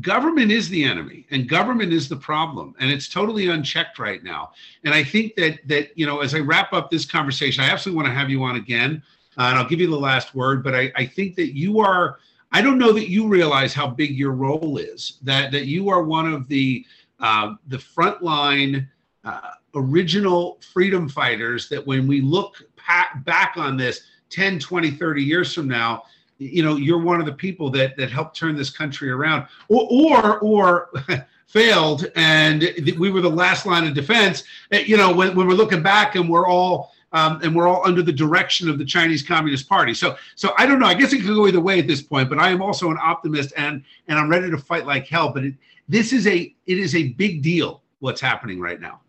Government 0.01 0.51
is 0.51 0.69
the 0.69 0.83
enemy 0.83 1.25
and 1.31 1.49
government 1.49 1.91
is 1.91 2.07
the 2.07 2.15
problem. 2.15 2.75
And 2.79 2.91
it's 2.91 3.09
totally 3.09 3.47
unchecked 3.47 3.97
right 3.97 4.23
now. 4.23 4.51
And 4.83 4.93
I 4.93 5.03
think 5.03 5.35
that 5.35 5.59
that, 5.67 5.97
you 5.97 6.05
know, 6.05 6.21
as 6.21 6.35
I 6.35 6.39
wrap 6.39 6.71
up 6.73 6.89
this 6.89 7.05
conversation, 7.05 7.63
I 7.63 7.69
absolutely 7.69 8.03
want 8.03 8.13
to 8.13 8.19
have 8.19 8.29
you 8.29 8.43
on 8.43 8.55
again. 8.55 9.01
Uh, 9.37 9.43
and 9.43 9.57
I'll 9.57 9.67
give 9.67 9.79
you 9.79 9.89
the 9.89 9.97
last 9.97 10.33
word, 10.33 10.63
but 10.63 10.73
I, 10.73 10.91
I 10.95 11.05
think 11.05 11.35
that 11.35 11.55
you 11.55 11.79
are 11.79 12.19
I 12.51 12.61
don't 12.61 12.77
know 12.77 12.93
that 12.93 13.09
you 13.09 13.27
realize 13.27 13.73
how 13.73 13.87
big 13.87 14.17
your 14.17 14.31
role 14.31 14.77
is. 14.77 15.17
That 15.23 15.51
that 15.51 15.65
you 15.65 15.89
are 15.89 16.03
one 16.03 16.31
of 16.31 16.47
the 16.47 16.85
uh, 17.19 17.55
the 17.67 17.77
frontline 17.77 18.87
uh, 19.23 19.51
original 19.75 20.59
freedom 20.73 21.09
fighters 21.09 21.69
that 21.69 21.85
when 21.85 22.07
we 22.07 22.21
look 22.21 22.63
back 23.25 23.53
on 23.57 23.77
this 23.77 24.01
10 24.29 24.59
20 24.59 24.91
30 24.91 25.23
years 25.23 25.53
from 25.53 25.67
now 25.67 26.03
you 26.37 26.63
know 26.63 26.77
you're 26.77 27.01
one 27.01 27.19
of 27.19 27.25
the 27.25 27.33
people 27.33 27.69
that 27.69 27.95
that 27.97 28.09
helped 28.09 28.35
turn 28.35 28.55
this 28.55 28.69
country 28.69 29.09
around 29.09 29.45
or 29.67 29.87
or, 29.91 30.39
or 30.39 30.89
failed 31.47 32.09
and 32.15 32.73
we 32.97 33.09
were 33.09 33.21
the 33.21 33.29
last 33.29 33.65
line 33.65 33.85
of 33.85 33.93
defense 33.93 34.43
eh, 34.71 34.83
you 34.85 34.97
know 34.97 35.13
when, 35.13 35.35
when 35.35 35.47
we're 35.47 35.53
looking 35.53 35.81
back 35.81 36.15
and 36.15 36.29
we're 36.29 36.47
all 36.47 36.91
um, 37.13 37.39
and 37.41 37.55
we're 37.55 37.67
all 37.67 37.85
under 37.85 38.01
the 38.01 38.11
direction 38.11 38.69
of 38.69 38.77
the 38.77 38.85
Chinese 38.85 39.23
Communist 39.23 39.67
Party. 39.69 39.93
So, 39.93 40.17
so 40.35 40.53
I 40.57 40.65
don't 40.65 40.77
know. 40.77 40.87
I 40.87 40.93
guess 40.93 41.13
it 41.13 41.19
could 41.19 41.35
go 41.35 41.47
either 41.47 41.61
way 41.61 41.79
at 41.79 41.87
this 41.87 42.01
point. 42.01 42.29
But 42.29 42.37
I 42.37 42.49
am 42.49 42.61
also 42.61 42.91
an 42.91 42.97
optimist, 43.01 43.53
and 43.55 43.83
and 44.07 44.19
I'm 44.19 44.29
ready 44.29 44.51
to 44.51 44.57
fight 44.57 44.85
like 44.85 45.07
hell. 45.07 45.31
But 45.31 45.45
it, 45.45 45.53
this 45.87 46.13
is 46.13 46.27
a 46.27 46.55
it 46.65 46.77
is 46.77 46.95
a 46.95 47.09
big 47.13 47.41
deal 47.41 47.83
what's 47.99 48.21
happening 48.21 48.59
right 48.59 48.79
now. 48.79 49.01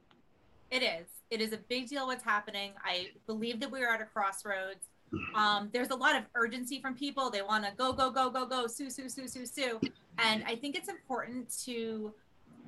It 0.71 0.83
is. 0.83 1.07
It 1.31 1.41
is 1.41 1.53
a 1.53 1.59
big 1.69 1.89
deal 1.89 2.07
what's 2.07 2.25
happening. 2.25 2.73
I 2.85 3.09
believe 3.27 3.61
that 3.61 3.71
we 3.71 3.83
are 3.83 3.93
at 3.93 4.01
a 4.01 4.05
crossroads. 4.05 4.87
Um, 5.35 5.71
there's 5.73 5.91
a 5.91 5.95
lot 5.95 6.15
of 6.17 6.25
urgency 6.35 6.81
from 6.81 6.95
people. 6.95 7.31
They 7.31 7.43
want 7.43 7.65
to 7.65 7.73
go, 7.77 7.93
go, 7.93 8.11
go, 8.11 8.31
go, 8.31 8.47
go, 8.47 8.67
sue, 8.67 8.91
sue, 8.91 9.09
sue, 9.09 9.27
sue, 9.27 9.47
sue. 9.47 9.81
And 10.19 10.45
I 10.47 10.55
think 10.55 10.77
it's 10.77 10.89
important 10.89 11.55
to 11.65 12.13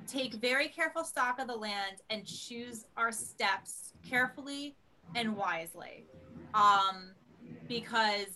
take 0.07 0.33
very 0.35 0.67
careful 0.67 1.03
stock 1.03 1.39
of 1.39 1.47
the 1.47 1.55
land 1.55 1.97
and 2.09 2.25
choose 2.25 2.85
our 2.97 3.11
steps 3.11 3.93
carefully 4.07 4.75
and 5.15 5.35
wisely. 5.35 6.05
Um, 6.53 7.11
because 7.67 8.27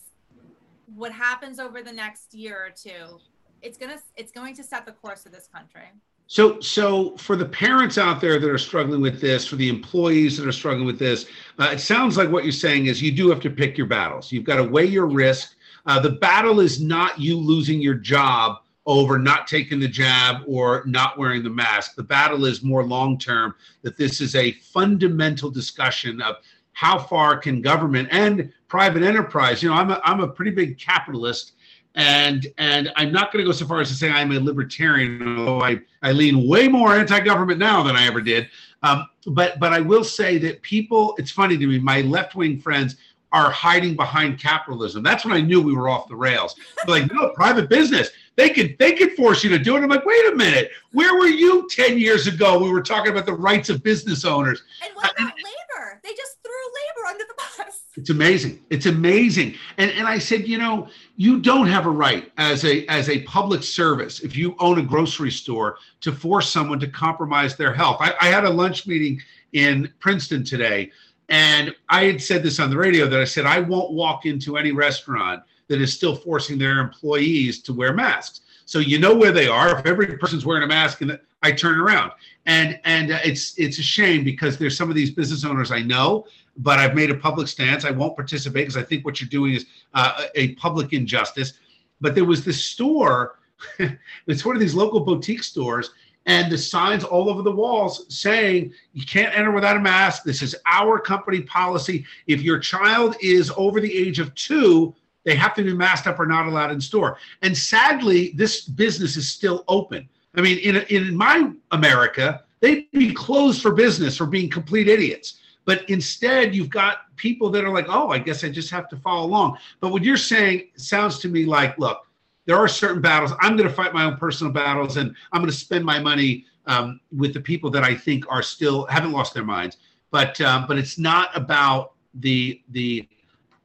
what 0.95 1.11
happens 1.11 1.59
over 1.59 1.81
the 1.81 1.91
next 1.91 2.33
year 2.33 2.67
or 2.67 2.69
two 2.69 3.19
it's 3.65 3.77
gonna 3.77 3.99
it's 4.15 4.31
going 4.31 4.55
to 4.55 4.63
set 4.63 4.85
the 4.85 4.91
course 4.91 5.25
of 5.25 5.31
this 5.31 5.47
country. 5.47 5.91
So, 6.27 6.59
so 6.59 7.15
for 7.17 7.35
the 7.35 7.45
parents 7.45 7.99
out 7.99 8.19
there 8.19 8.39
that 8.39 8.49
are 8.49 8.57
struggling 8.57 9.01
with 9.01 9.21
this, 9.21 9.45
for 9.45 9.57
the 9.57 9.69
employees 9.69 10.37
that 10.37 10.47
are 10.47 10.51
struggling 10.51 10.87
with 10.87 10.97
this, 10.97 11.27
uh, 11.59 11.69
it 11.73 11.79
sounds 11.79 12.17
like 12.17 12.31
what 12.31 12.43
you're 12.43 12.51
saying 12.51 12.87
is 12.87 12.99
you 12.99 13.11
do 13.11 13.29
have 13.29 13.39
to 13.41 13.49
pick 13.49 13.77
your 13.77 13.85
battles. 13.85 14.31
You've 14.31 14.43
got 14.43 14.55
to 14.55 14.63
weigh 14.63 14.85
your 14.85 15.05
risk. 15.05 15.55
Uh, 15.85 15.99
the 15.99 16.11
battle 16.11 16.61
is 16.61 16.81
not 16.81 17.19
you 17.19 17.37
losing 17.37 17.79
your 17.79 17.93
job 17.93 18.57
over 18.87 19.19
not 19.19 19.47
taking 19.47 19.79
the 19.79 19.87
jab 19.87 20.41
or 20.47 20.83
not 20.87 21.17
wearing 21.17 21.43
the 21.43 21.49
mask. 21.49 21.95
The 21.95 22.03
battle 22.03 22.45
is 22.45 22.63
more 22.63 22.83
long 22.83 23.19
term. 23.19 23.53
That 23.83 23.97
this 23.97 24.19
is 24.19 24.35
a 24.35 24.53
fundamental 24.73 25.51
discussion 25.51 26.21
of 26.21 26.37
how 26.73 26.97
far 26.97 27.37
can 27.37 27.61
government 27.61 28.09
and 28.11 28.51
private 28.67 29.03
enterprise. 29.03 29.61
You 29.61 29.69
know, 29.69 29.75
I'm 29.75 29.91
a, 29.91 30.01
I'm 30.03 30.21
a 30.21 30.27
pretty 30.27 30.51
big 30.51 30.79
capitalist 30.79 31.53
and 31.95 32.47
and 32.57 32.91
I'm 32.95 33.11
not 33.11 33.31
going 33.31 33.43
to 33.43 33.49
go 33.49 33.53
so 33.53 33.65
far 33.65 33.81
as 33.81 33.89
to 33.89 33.95
say 33.95 34.09
I'm 34.09 34.31
a 34.31 34.39
libertarian, 34.39 35.37
although 35.37 35.61
I, 35.61 35.79
I 36.03 36.11
lean 36.11 36.47
way 36.47 36.67
more 36.67 36.95
anti-government 36.95 37.59
now 37.59 37.83
than 37.83 37.95
I 37.95 38.05
ever 38.05 38.21
did. 38.21 38.49
Um, 38.83 39.07
but 39.27 39.59
but 39.59 39.73
I 39.73 39.79
will 39.79 40.03
say 40.03 40.37
that 40.39 40.61
people, 40.61 41.15
it's 41.17 41.31
funny 41.31 41.57
to 41.57 41.67
me, 41.67 41.79
my 41.79 42.01
left-wing 42.01 42.59
friends 42.59 42.97
are 43.31 43.51
hiding 43.51 43.95
behind 43.95 44.39
capitalism. 44.39 45.03
That's 45.03 45.25
when 45.25 45.33
I 45.33 45.41
knew 45.41 45.61
we 45.61 45.73
were 45.73 45.89
off 45.89 46.07
the 46.07 46.15
rails. 46.15 46.55
They're 46.85 47.01
like, 47.01 47.11
no, 47.11 47.29
private 47.29 47.69
business. 47.69 48.09
They 48.35 48.49
could 48.49 48.77
they 48.79 48.93
could 48.93 49.13
force 49.13 49.43
you 49.43 49.49
to 49.49 49.59
do 49.59 49.75
it. 49.75 49.83
I'm 49.83 49.89
like, 49.89 50.05
wait 50.05 50.31
a 50.31 50.35
minute, 50.35 50.71
where 50.91 51.17
were 51.17 51.27
you 51.27 51.67
10 51.69 51.97
years 51.97 52.27
ago? 52.27 52.59
We 52.59 52.71
were 52.71 52.81
talking 52.81 53.11
about 53.11 53.25
the 53.25 53.33
rights 53.33 53.69
of 53.69 53.81
business 53.83 54.25
owners. 54.25 54.63
And 54.83 54.93
what 54.95 55.11
about 55.11 55.33
labor? 55.35 56.01
They 56.03 56.11
just 56.11 56.37
threw 56.43 56.51
labor 56.51 57.07
under 57.09 57.23
the 57.25 57.33
bus. 57.37 57.81
It's 57.97 58.09
amazing. 58.09 58.61
It's 58.69 58.85
amazing. 58.85 59.55
And 59.77 59.91
and 59.91 60.07
I 60.07 60.19
said, 60.19 60.47
you 60.47 60.57
know, 60.57 60.87
you 61.17 61.39
don't 61.39 61.67
have 61.67 61.85
a 61.85 61.89
right 61.89 62.31
as 62.37 62.65
a 62.65 62.85
as 62.87 63.09
a 63.09 63.21
public 63.23 63.63
service 63.63 64.19
if 64.19 64.35
you 64.35 64.55
own 64.59 64.79
a 64.79 64.83
grocery 64.83 65.31
store 65.31 65.77
to 66.01 66.11
force 66.11 66.51
someone 66.51 66.79
to 66.79 66.87
compromise 66.87 67.55
their 67.55 67.73
health. 67.73 67.97
I, 67.99 68.13
I 68.19 68.27
had 68.27 68.43
a 68.43 68.49
lunch 68.49 68.85
meeting 68.85 69.21
in 69.53 69.91
Princeton 69.99 70.43
today, 70.43 70.91
and 71.29 71.73
I 71.89 72.05
had 72.05 72.21
said 72.21 72.43
this 72.43 72.59
on 72.59 72.69
the 72.69 72.77
radio 72.77 73.07
that 73.07 73.19
I 73.19 73.23
said 73.23 73.45
I 73.45 73.59
won't 73.59 73.93
walk 73.93 74.25
into 74.25 74.57
any 74.57 74.71
restaurant 74.71 75.43
that 75.67 75.81
is 75.81 75.93
still 75.93 76.15
forcing 76.15 76.57
their 76.57 76.79
employees 76.79 77.61
to 77.63 77.73
wear 77.73 77.93
masks. 77.93 78.41
So 78.65 78.79
you 78.79 78.99
know 78.99 79.15
where 79.15 79.31
they 79.31 79.47
are. 79.47 79.79
If 79.79 79.85
every 79.85 80.17
person's 80.17 80.45
wearing 80.45 80.63
a 80.63 80.67
mask, 80.67 81.01
and 81.01 81.19
I 81.43 81.51
turn 81.51 81.79
around, 81.79 82.11
and 82.45 82.79
and 82.83 83.11
it's 83.11 83.57
it's 83.57 83.79
a 83.79 83.83
shame 83.83 84.23
because 84.23 84.57
there's 84.57 84.77
some 84.77 84.89
of 84.89 84.95
these 84.95 85.11
business 85.11 85.45
owners 85.45 85.71
I 85.71 85.81
know 85.81 86.25
but 86.57 86.79
I've 86.79 86.95
made 86.95 87.11
a 87.11 87.15
public 87.15 87.47
stance. 87.47 87.85
I 87.85 87.91
won't 87.91 88.15
participate 88.15 88.63
because 88.67 88.77
I 88.77 88.83
think 88.83 89.05
what 89.05 89.19
you're 89.19 89.29
doing 89.29 89.55
is 89.55 89.65
uh, 89.93 90.25
a 90.35 90.55
public 90.55 90.93
injustice. 90.93 91.53
But 92.01 92.15
there 92.15 92.25
was 92.25 92.43
this 92.43 92.63
store, 92.63 93.39
it's 94.27 94.45
one 94.45 94.55
of 94.55 94.61
these 94.61 94.75
local 94.75 94.99
boutique 95.01 95.43
stores, 95.43 95.91
and 96.25 96.51
the 96.51 96.57
signs 96.57 97.03
all 97.03 97.29
over 97.29 97.41
the 97.41 97.51
walls 97.51 98.05
saying 98.09 98.73
you 98.93 99.05
can't 99.05 99.37
enter 99.37 99.51
without 99.51 99.77
a 99.77 99.79
mask. 99.79 100.23
This 100.23 100.41
is 100.41 100.55
our 100.65 100.99
company 100.99 101.41
policy. 101.41 102.05
If 102.27 102.41
your 102.41 102.57
child 102.57 103.15
is 103.21 103.51
over 103.57 103.79
the 103.79 103.95
age 103.95 104.19
of 104.19 104.33
two, 104.33 104.95
they 105.23 105.35
have 105.35 105.53
to 105.55 105.63
be 105.63 105.73
masked 105.73 106.07
up 106.07 106.19
or 106.19 106.25
not 106.25 106.47
allowed 106.47 106.71
in 106.71 106.81
store. 106.81 107.17
And 107.41 107.55
sadly, 107.55 108.33
this 108.35 108.61
business 108.61 109.17
is 109.17 109.29
still 109.29 109.63
open. 109.67 110.07
I 110.35 110.41
mean, 110.41 110.57
in, 110.59 110.77
in 110.89 111.15
my 111.15 111.51
America, 111.71 112.43
they'd 112.59 112.89
be 112.91 113.13
closed 113.13 113.61
for 113.61 113.71
business 113.71 114.17
for 114.17 114.25
being 114.25 114.49
complete 114.49 114.87
idiots. 114.87 115.39
But 115.65 115.89
instead, 115.89 116.55
you've 116.55 116.69
got 116.69 117.15
people 117.15 117.49
that 117.49 117.65
are 117.65 117.73
like, 117.73 117.87
oh, 117.89 118.09
I 118.09 118.19
guess 118.19 118.43
I 118.43 118.49
just 118.49 118.69
have 118.69 118.87
to 118.89 118.97
follow 118.97 119.25
along. 119.25 119.57
But 119.79 119.89
what 119.89 120.03
you're 120.03 120.17
saying 120.17 120.69
sounds 120.75 121.19
to 121.19 121.27
me 121.27 121.45
like, 121.45 121.77
look, 121.79 122.05
there 122.45 122.55
are 122.55 122.67
certain 122.67 123.01
battles. 123.01 123.33
I'm 123.41 123.57
going 123.57 123.67
to 123.67 123.73
fight 123.73 123.93
my 123.93 124.05
own 124.05 124.17
personal 124.17 124.53
battles, 124.53 124.97
and 124.97 125.15
I'm 125.31 125.41
going 125.41 125.51
to 125.51 125.57
spend 125.57 125.83
my 125.83 125.99
money 125.99 126.45
um, 126.67 126.99
with 127.15 127.33
the 127.33 127.41
people 127.41 127.69
that 127.71 127.83
I 127.83 127.95
think 127.95 128.25
are 128.31 128.43
still 128.43 128.85
haven't 128.85 129.11
lost 129.11 129.33
their 129.33 129.43
minds. 129.43 129.77
But 130.11 130.39
um, 130.41 130.65
but 130.67 130.77
it's 130.77 130.97
not 130.97 131.35
about 131.35 131.93
the 132.13 132.61
the 132.69 133.07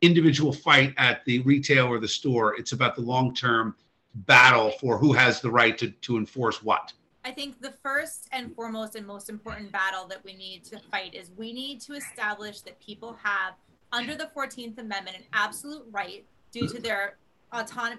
individual 0.01 0.53
fight 0.53 0.94
at 0.96 1.24
the 1.26 1.40
retail 1.40 1.86
or 1.86 1.98
the 1.98 2.09
store. 2.09 2.57
It's 2.59 2.72
about 2.72 2.96
the 2.96 3.03
long 3.03 3.34
term 3.34 3.76
battle 4.14 4.70
for 4.80 4.98
who 4.98 5.12
has 5.12 5.40
the 5.40 5.51
right 5.51 5.76
to 5.78 5.90
to 5.90 6.16
enforce 6.16 6.62
what. 6.62 6.92
I 7.25 7.33
think 7.33 7.61
the 7.61 7.73
first 7.83 8.29
and 8.33 8.55
foremost 8.55 8.95
and 8.95 9.07
most 9.07 9.29
important 9.29 9.71
battle 9.71 10.07
that 10.09 10.25
we 10.25 10.35
need 10.35 10.64
to 10.64 10.79
fight 10.91 11.14
is 11.14 11.31
we 11.37 11.53
need 11.53 11.81
to 11.83 11.93
establish 11.93 12.62
that 12.62 12.81
people 12.81 13.16
have, 13.23 13.55
under 13.93 14.14
the 14.14 14.31
14th 14.35 14.79
Amendment, 14.79 15.16
an 15.18 15.25
absolute 15.33 15.85
right 15.91 16.25
due 16.51 16.66
to 16.66 16.81
their 16.81 17.16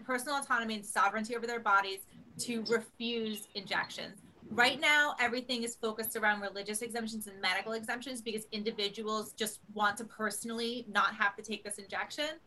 personal 0.06 0.40
autonomy 0.40 0.76
and 0.76 0.86
sovereignty 0.86 1.36
over 1.36 1.46
their 1.46 1.60
bodies 1.60 2.00
to 2.40 2.64
refuse 2.64 3.48
injections. 3.54 4.22
Right 4.50 4.82
now, 4.82 5.16
everything 5.20 5.64
is 5.64 5.76
focused 5.76 6.16
around 6.16 6.42
religious 6.42 6.82
exemptions 6.82 7.28
and 7.28 7.40
medical 7.40 7.74
exemptions 7.74 8.22
because 8.22 8.48
individuals 8.52 9.34
just 9.34 9.60
want 9.74 9.98
to 9.98 10.04
personally 10.04 10.86
not 10.92 11.14
have 11.16 11.36
to 11.36 11.42
take 11.42 11.64
this 11.64 11.78
injection. 11.78 12.40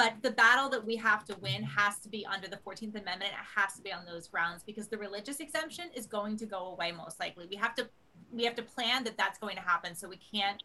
But 0.00 0.14
the 0.22 0.30
battle 0.30 0.70
that 0.70 0.86
we 0.86 0.96
have 0.96 1.26
to 1.26 1.36
win 1.42 1.62
has 1.62 1.98
to 1.98 2.08
be 2.08 2.24
under 2.24 2.48
the 2.48 2.56
14th 2.56 2.94
Amendment. 2.94 3.32
It 3.32 3.60
has 3.60 3.74
to 3.74 3.82
be 3.82 3.92
on 3.92 4.06
those 4.06 4.28
grounds 4.28 4.62
because 4.62 4.88
the 4.88 4.96
religious 4.96 5.40
exemption 5.40 5.90
is 5.94 6.06
going 6.06 6.38
to 6.38 6.46
go 6.46 6.68
away 6.68 6.90
most 6.90 7.20
likely. 7.20 7.46
We 7.50 7.56
have 7.56 7.74
to 7.74 7.86
we 8.32 8.44
have 8.44 8.54
to 8.54 8.62
plan 8.62 9.04
that 9.04 9.18
that's 9.18 9.38
going 9.38 9.56
to 9.56 9.62
happen, 9.62 9.94
so 9.94 10.08
we 10.08 10.16
can't 10.16 10.62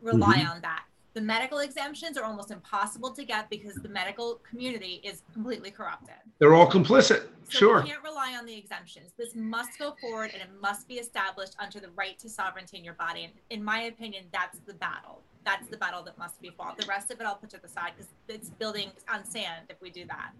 rely 0.00 0.38
mm-hmm. 0.38 0.52
on 0.52 0.60
that. 0.62 0.84
The 1.12 1.20
medical 1.20 1.58
exemptions 1.58 2.16
are 2.16 2.24
almost 2.24 2.50
impossible 2.50 3.10
to 3.10 3.24
get 3.24 3.50
because 3.50 3.74
the 3.74 3.90
medical 3.90 4.40
community 4.48 5.02
is 5.04 5.22
completely 5.34 5.70
corrupted. 5.70 6.14
They're 6.38 6.54
all 6.54 6.70
complicit. 6.70 7.26
So 7.44 7.58
sure. 7.58 7.82
We 7.82 7.90
can't 7.90 8.02
rely 8.02 8.36
on 8.38 8.46
the 8.46 8.56
exemptions. 8.56 9.12
This 9.18 9.34
must 9.34 9.78
go 9.78 9.96
forward 10.00 10.30
and 10.32 10.40
it 10.40 10.48
must 10.62 10.88
be 10.88 10.94
established 10.94 11.56
under 11.58 11.78
the 11.80 11.90
right 11.94 12.18
to 12.20 12.28
sovereignty 12.28 12.78
in 12.78 12.84
your 12.84 12.94
body. 12.94 13.24
And 13.24 13.32
in 13.50 13.62
my 13.62 13.82
opinion, 13.82 14.24
that's 14.32 14.60
the 14.60 14.74
battle. 14.74 15.20
That's 15.44 15.68
the 15.68 15.76
battle 15.76 16.02
that 16.04 16.18
must 16.18 16.40
be 16.40 16.50
fought. 16.50 16.76
The 16.78 16.86
rest 16.86 17.10
of 17.10 17.20
it 17.20 17.26
I'll 17.26 17.36
put 17.36 17.50
to 17.50 17.60
the 17.60 17.68
side 17.68 17.92
because 17.96 18.12
it's 18.28 18.50
building 18.50 18.90
on 19.12 19.24
sand 19.24 19.66
if 19.70 19.80
we 19.80 19.90
do 19.90 20.04
that. 20.06 20.32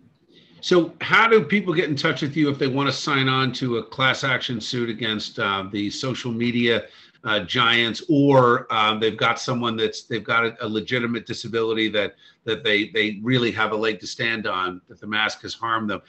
So, 0.61 0.92
how 1.01 1.28
do 1.28 1.42
people 1.42 1.72
get 1.72 1.88
in 1.88 1.96
touch 1.96 2.22
with 2.22 2.36
you 2.36 2.51
if 2.51 2.59
they 2.59 2.66
want 2.66 2.88
to 2.88 2.92
sign 2.92 3.28
on 3.28 3.53
to 3.55 3.78
a 3.78 3.82
class 3.82 4.24
action 4.24 4.61
suit 4.61 4.90
against 4.90 5.38
uh, 5.38 5.68
the 5.70 5.88
social 5.88 6.32
media 6.32 6.86
uh, 7.24 7.40
giants, 7.40 8.03
or 8.09 8.72
um, 8.72 9.01
they've 9.01 9.16
got 9.16 9.40
someone 9.40 9.76
that's 9.76 10.03
they've 10.03 10.24
got 10.24 10.44
a, 10.44 10.57
a, 10.64 10.68
legitimate 10.68 11.26
disability 11.26 11.88
that 11.88 12.14
that 12.44 12.62
they 12.62 12.88
they 12.88 13.18
really 13.22 13.51
have 13.51 13.72
a 13.72 13.76
leg 13.76 13.99
to 14.01 14.07
stand 14.07 14.46
on 14.46 14.80
that 14.88 15.01
the 15.01 15.07
mask 15.07 15.42
has 15.42 15.55
harmed 15.55 15.90
them 15.90 16.01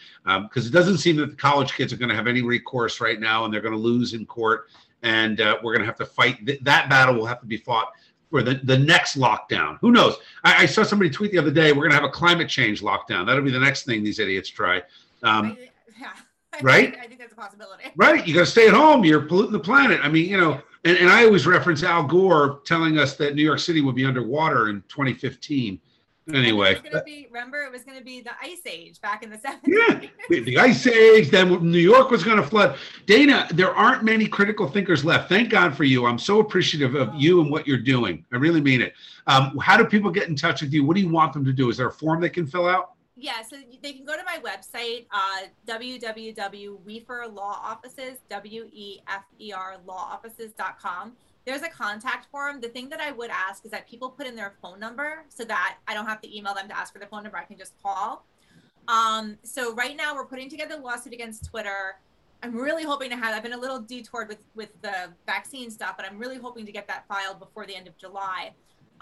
because 0.44 0.66
um, 0.66 0.68
it 0.68 0.72
doesn't 0.72 0.98
seem 0.98 1.16
that 1.18 1.32
the 1.32 1.36
college 1.36 1.74
kids 1.74 1.92
are 1.92 1.98
going 1.98 2.10
to 2.10 2.16
have 2.16 2.28
any 2.28 2.42
recourse 2.42 3.02
right 3.02 3.20
now 3.20 3.44
and 3.44 3.54
they're 3.54 3.62
going 3.62 3.74
to 3.74 3.80
lose 3.80 4.14
in 4.14 4.26
court 4.26 4.68
and 5.02 5.42
uh, 5.42 5.58
we're 5.64 5.74
going 5.74 5.82
to 5.82 5.88
have 5.88 5.98
to 5.98 6.06
fight 6.06 6.46
Th- 6.46 6.60
that 6.62 6.90
battle 6.90 7.16
will 7.16 7.26
have 7.26 7.40
to 7.40 7.48
be 7.48 7.58
fought 7.58 7.92
for 8.30 8.44
the, 8.44 8.60
the 8.64 8.78
next 8.78 9.18
lockdown. 9.18 9.78
Who 9.82 9.92
knows? 9.92 10.16
I, 10.44 10.64
I 10.64 10.66
saw 10.66 10.84
somebody 10.84 11.10
tweet 11.10 11.32
the 11.32 11.38
other 11.38 11.52
day 11.52 11.72
we're 11.72 11.90
going 11.90 11.92
to 11.92 11.98
have 11.98 12.04
a 12.04 12.10
climate 12.10 12.50
change 12.50 12.82
lockdown. 12.82 13.26
That'll 13.26 13.44
be 13.44 13.52
the 13.52 13.60
next 13.60 13.84
thing 13.86 14.04
these 14.04 14.20
idiots 14.20 14.50
try. 14.50 14.84
Um, 15.24 15.58
yeah. 16.00 16.10
right? 16.62 16.96
I 17.02 17.08
think 17.08 17.20
that's 17.20 17.34
a 17.34 17.36
possibility. 17.36 17.86
Right. 17.96 18.26
You 18.26 18.34
got 18.34 18.42
to 18.42 18.46
stay 18.46 18.68
at 18.68 18.74
home. 18.74 19.04
You're 19.04 19.22
polluting 19.22 19.52
the 19.52 19.60
planet. 19.60 20.00
I 20.04 20.10
mean 20.10 20.30
you 20.30 20.38
know 20.38 20.62
and, 20.86 20.98
and 20.98 21.10
I 21.10 21.26
always 21.26 21.46
reference 21.46 21.84
Al 21.84 22.04
Gore 22.04 22.62
telling 22.66 22.98
us 22.98 23.16
that 23.18 23.36
New 23.36 23.44
York 23.44 23.60
City 23.60 23.82
would 23.82 23.96
be 23.96 24.06
underwater 24.06 24.70
in 24.70 24.82
2015. 24.88 25.80
Anyway, 26.34 26.74
it 26.84 26.94
was 26.94 27.02
be, 27.04 27.28
remember 27.32 27.64
it 27.64 27.72
was 27.72 27.84
going 27.84 27.98
to 27.98 28.04
be 28.04 28.22
the 28.22 28.32
ice 28.42 28.62
age 28.66 29.02
back 29.02 29.24
in 29.24 29.30
the 29.30 29.38
70s. 29.38 30.10
Yeah, 30.30 30.40
the 30.42 30.58
ice 30.60 30.86
age. 30.88 31.30
Then 31.30 31.50
New 31.70 31.80
York 31.80 32.12
was 32.12 32.24
going 32.24 32.38
to 32.38 32.44
flood. 32.44 32.78
Dana, 33.06 33.48
there 33.52 33.74
aren't 33.76 34.04
many 34.04 34.28
critical 34.28 34.68
thinkers 34.68 35.04
left. 35.04 35.30
Thank 35.30 35.50
God 35.50 35.76
for 35.76 35.84
you. 35.84 36.06
I'm 36.06 36.20
so 36.20 36.40
appreciative 36.40 36.96
of 36.96 37.14
you 37.16 37.42
and 37.42 37.52
what 37.52 37.68
you're 37.68 37.78
doing. 37.78 38.26
I 38.32 38.38
really 38.38 38.62
mean 38.62 38.82
it. 38.82 38.94
Um, 39.28 39.58
how 39.62 39.78
do 39.78 39.86
people 39.86 40.12
get 40.12 40.28
in 40.30 40.36
touch 40.36 40.62
with 40.62 40.74
you? 40.74 40.86
What 40.86 40.96
do 40.96 41.02
you 41.02 41.10
want 41.10 41.34
them 41.34 41.46
to 41.46 41.54
do? 41.54 41.70
Is 41.70 41.78
there 41.78 41.88
a 41.88 41.92
form 41.92 42.22
they 42.22 42.30
can 42.30 42.48
fill 42.48 42.68
out? 42.68 42.96
yeah, 43.20 43.42
so 43.48 43.58
they 43.84 43.94
can 43.94 44.06
go 44.06 44.16
to 44.16 44.24
my 44.24 44.40
website, 44.40 45.06
uh, 45.12 45.48
www.wefer 45.68 47.36
law 47.36 47.60
offices, 47.62 48.20
W-E-F-E-R 48.30 49.78
law 49.86 50.10
offices.com. 50.14 51.14
There's 51.50 51.64
a 51.64 51.68
contact 51.68 52.28
form. 52.30 52.62
The 52.62 52.68
thing 52.68 52.89
that 52.89 53.02
I 53.02 53.12
would 53.12 53.32
ask 53.32 53.66
is 53.66 53.72
that 53.72 53.89
people 53.89 54.12
put 54.12 54.28
in 54.28 54.36
their 54.36 54.54
phone 54.62 54.80
number 54.80 55.26
so 55.30 55.43
that 55.45 55.80
I 55.88 55.95
don't 55.95 56.06
have 56.06 56.22
to 56.22 56.38
email 56.38 56.54
them 56.54 56.68
to 56.68 56.78
ask 56.78 56.93
for 56.93 57.00
their 57.00 57.08
phone 57.08 57.24
number. 57.24 57.39
I 57.39 57.43
can 57.43 57.58
just 57.58 57.74
call. 57.82 58.24
Um, 58.88 59.36
so 59.41 59.74
right 59.74 59.97
now 59.97 60.14
we're 60.14 60.28
putting 60.28 60.47
together 60.47 60.76
a 60.76 60.78
lawsuit 60.78 61.12
against 61.12 61.45
Twitter. 61.45 61.95
I'm 62.43 62.56
really 62.56 62.84
hoping 62.84 63.10
to 63.10 63.16
have. 63.16 63.36
I've 63.36 63.41
been 63.41 63.54
a 63.54 63.58
little 63.58 63.80
detoured 63.80 64.28
with 64.28 64.38
with 64.54 64.70
the 64.84 65.12
vaccine 65.26 65.72
stuff, 65.72 65.95
but 65.97 66.06
I'm 66.06 66.20
really 66.20 66.38
hoping 66.38 66.68
to 66.68 66.72
get 66.72 66.88
that 66.88 67.08
filed 67.08 67.39
before 67.39 67.66
the 67.66 67.76
end 67.76 67.88
of 67.88 67.97
July. 67.97 68.52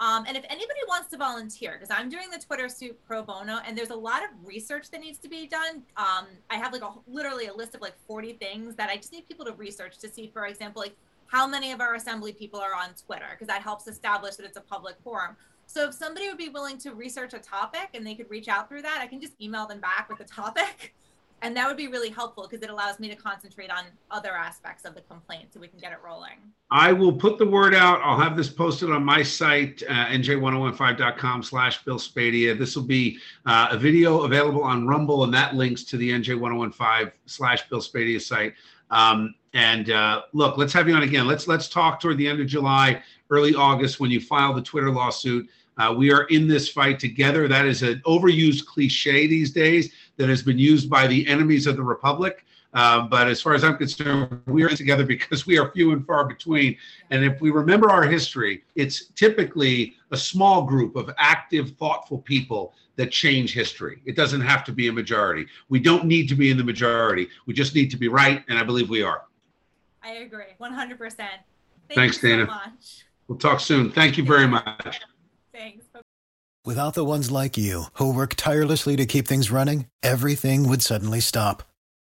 Um, 0.00 0.24
and 0.26 0.34
if 0.34 0.44
anybody 0.44 0.80
wants 0.88 1.10
to 1.10 1.18
volunteer, 1.18 1.72
because 1.78 1.94
I'm 1.94 2.08
doing 2.08 2.30
the 2.30 2.38
Twitter 2.38 2.70
suit 2.70 2.98
pro 3.06 3.22
bono, 3.22 3.58
and 3.66 3.76
there's 3.76 3.90
a 3.90 3.96
lot 3.96 4.22
of 4.22 4.30
research 4.42 4.90
that 4.92 5.00
needs 5.00 5.18
to 5.18 5.28
be 5.28 5.46
done. 5.46 5.82
Um, 5.98 6.28
I 6.48 6.56
have 6.56 6.72
like 6.72 6.82
a 6.82 6.92
literally 7.06 7.48
a 7.48 7.52
list 7.52 7.74
of 7.74 7.82
like 7.82 7.96
40 8.06 8.34
things 8.34 8.74
that 8.76 8.88
I 8.88 8.96
just 8.96 9.12
need 9.12 9.28
people 9.28 9.44
to 9.44 9.52
research 9.52 9.98
to 9.98 10.08
see, 10.08 10.30
for 10.32 10.46
example, 10.46 10.80
like 10.80 10.96
how 11.28 11.46
many 11.46 11.72
of 11.72 11.80
our 11.80 11.94
assembly 11.94 12.32
people 12.32 12.60
are 12.60 12.74
on 12.74 12.90
Twitter, 13.06 13.26
because 13.30 13.46
that 13.46 13.62
helps 13.62 13.86
establish 13.86 14.36
that 14.36 14.44
it's 14.44 14.56
a 14.56 14.62
public 14.62 14.96
forum. 15.04 15.36
So 15.66 15.88
if 15.88 15.94
somebody 15.94 16.28
would 16.28 16.38
be 16.38 16.48
willing 16.48 16.78
to 16.78 16.94
research 16.94 17.34
a 17.34 17.38
topic 17.38 17.90
and 17.94 18.06
they 18.06 18.14
could 18.14 18.30
reach 18.30 18.48
out 18.48 18.68
through 18.68 18.82
that, 18.82 19.00
I 19.00 19.06
can 19.06 19.20
just 19.20 19.34
email 19.40 19.66
them 19.66 19.80
back 19.80 20.08
with 20.08 20.18
the 20.18 20.24
topic. 20.24 20.94
and 21.42 21.56
that 21.56 21.66
would 21.68 21.76
be 21.76 21.88
really 21.88 22.10
helpful 22.10 22.46
because 22.48 22.62
it 22.62 22.70
allows 22.70 22.98
me 22.98 23.08
to 23.08 23.16
concentrate 23.16 23.70
on 23.70 23.84
other 24.10 24.32
aspects 24.32 24.84
of 24.84 24.94
the 24.94 25.00
complaint 25.02 25.52
so 25.52 25.60
we 25.60 25.68
can 25.68 25.78
get 25.78 25.92
it 25.92 25.98
rolling 26.04 26.38
i 26.70 26.92
will 26.92 27.12
put 27.12 27.38
the 27.38 27.46
word 27.46 27.74
out 27.74 28.00
i'll 28.02 28.18
have 28.18 28.36
this 28.36 28.48
posted 28.48 28.90
on 28.90 29.04
my 29.04 29.22
site 29.22 29.82
uh, 29.88 30.06
nj1015.com 30.06 31.42
slash 31.42 31.84
Bill 31.84 31.98
Spadea. 31.98 32.58
this 32.58 32.74
will 32.74 32.84
be 32.84 33.18
uh, 33.46 33.68
a 33.70 33.78
video 33.78 34.22
available 34.22 34.62
on 34.62 34.86
rumble 34.86 35.24
and 35.24 35.32
that 35.32 35.54
links 35.54 35.84
to 35.84 35.96
the 35.96 36.10
nj1015 36.10 37.12
slash 37.26 37.68
Bill 37.68 37.80
Spadea 37.80 38.20
site 38.20 38.54
um, 38.90 39.34
and 39.54 39.90
uh, 39.90 40.22
look 40.32 40.56
let's 40.58 40.72
have 40.72 40.88
you 40.88 40.94
on 40.94 41.02
again 41.02 41.26
let's 41.26 41.48
let's 41.48 41.68
talk 41.68 42.00
toward 42.00 42.18
the 42.18 42.26
end 42.28 42.40
of 42.40 42.46
july 42.46 43.02
early 43.30 43.54
august 43.54 44.00
when 44.00 44.10
you 44.10 44.20
file 44.20 44.52
the 44.52 44.62
twitter 44.62 44.90
lawsuit 44.90 45.48
uh, 45.78 45.94
we 45.96 46.12
are 46.12 46.24
in 46.24 46.48
this 46.48 46.68
fight 46.68 46.98
together. 46.98 47.46
That 47.46 47.64
is 47.64 47.82
an 47.82 48.02
overused 48.04 48.66
cliche 48.66 49.26
these 49.26 49.52
days 49.52 49.92
that 50.16 50.28
has 50.28 50.42
been 50.42 50.58
used 50.58 50.90
by 50.90 51.06
the 51.06 51.26
enemies 51.28 51.66
of 51.66 51.76
the 51.76 51.82
republic. 51.82 52.44
Uh, 52.74 53.02
but 53.02 53.28
as 53.28 53.40
far 53.40 53.54
as 53.54 53.64
I'm 53.64 53.76
concerned, 53.76 54.42
we 54.46 54.62
are 54.62 54.68
together 54.68 55.06
because 55.06 55.46
we 55.46 55.56
are 55.56 55.70
few 55.70 55.92
and 55.92 56.04
far 56.04 56.26
between. 56.26 56.76
And 57.10 57.24
if 57.24 57.40
we 57.40 57.50
remember 57.50 57.90
our 57.90 58.04
history, 58.04 58.62
it's 58.74 59.06
typically 59.14 59.94
a 60.10 60.16
small 60.16 60.64
group 60.64 60.96
of 60.96 61.10
active, 61.16 61.70
thoughtful 61.78 62.18
people 62.18 62.74
that 62.96 63.10
change 63.10 63.54
history. 63.54 64.02
It 64.04 64.16
doesn't 64.16 64.40
have 64.40 64.64
to 64.64 64.72
be 64.72 64.88
a 64.88 64.92
majority. 64.92 65.46
We 65.68 65.78
don't 65.78 66.04
need 66.04 66.28
to 66.28 66.34
be 66.34 66.50
in 66.50 66.58
the 66.58 66.64
majority. 66.64 67.28
We 67.46 67.54
just 67.54 67.74
need 67.74 67.90
to 67.92 67.96
be 67.96 68.08
right. 68.08 68.44
And 68.48 68.58
I 68.58 68.64
believe 68.64 68.90
we 68.90 69.02
are. 69.02 69.22
I 70.02 70.12
agree 70.12 70.44
100%. 70.60 70.98
Thank 70.98 71.40
Thanks, 71.88 72.18
Dana. 72.18 72.46
So 72.80 73.04
we'll 73.28 73.38
talk 73.38 73.60
soon. 73.60 73.90
Thank 73.90 74.18
you 74.18 74.24
very 74.24 74.46
much. 74.46 75.00
Thanks. 75.52 75.86
Without 76.64 76.94
the 76.94 77.04
ones 77.04 77.30
like 77.30 77.56
you, 77.56 77.84
who 77.94 78.12
work 78.12 78.34
tirelessly 78.34 78.94
to 78.96 79.06
keep 79.06 79.26
things 79.26 79.50
running, 79.50 79.86
everything 80.02 80.68
would 80.68 80.82
suddenly 80.82 81.20
stop. 81.20 81.62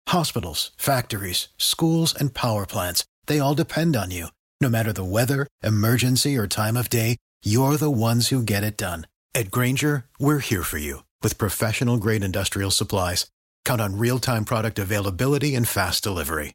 Hospitals, 0.09 0.73
factories, 0.77 1.49
schools, 1.59 2.13
and 2.13 2.35
power 2.35 2.67
plants, 2.67 3.05
they 3.27 3.39
all 3.39 3.55
depend 3.55 3.95
on 3.95 4.11
you. 4.11 4.29
No 4.61 4.69
matter 4.69 4.93
the 4.93 5.05
weather, 5.05 5.47
emergency, 5.63 6.37
or 6.37 6.49
time 6.49 6.77
of 6.77 6.91
day, 6.91 7.19
you're 7.45 7.77
the 7.77 7.91
ones 7.91 8.29
who 8.29 8.43
get 8.43 8.65
it 8.65 8.77
done. 8.77 9.07
At 9.33 9.53
Grainger, 9.53 10.07
we're 10.19 10.41
here 10.41 10.65
for 10.65 10.79
you 10.79 11.05
with 11.23 11.39
professional 11.39 11.99
grade 11.99 12.25
industrial 12.25 12.73
supplies. 12.73 13.27
Count 13.65 13.81
on 13.81 13.99
real 13.99 14.19
time 14.19 14.45
product 14.45 14.79
availability 14.79 15.55
and 15.55 15.69
fast 15.69 16.03
delivery. 16.03 16.55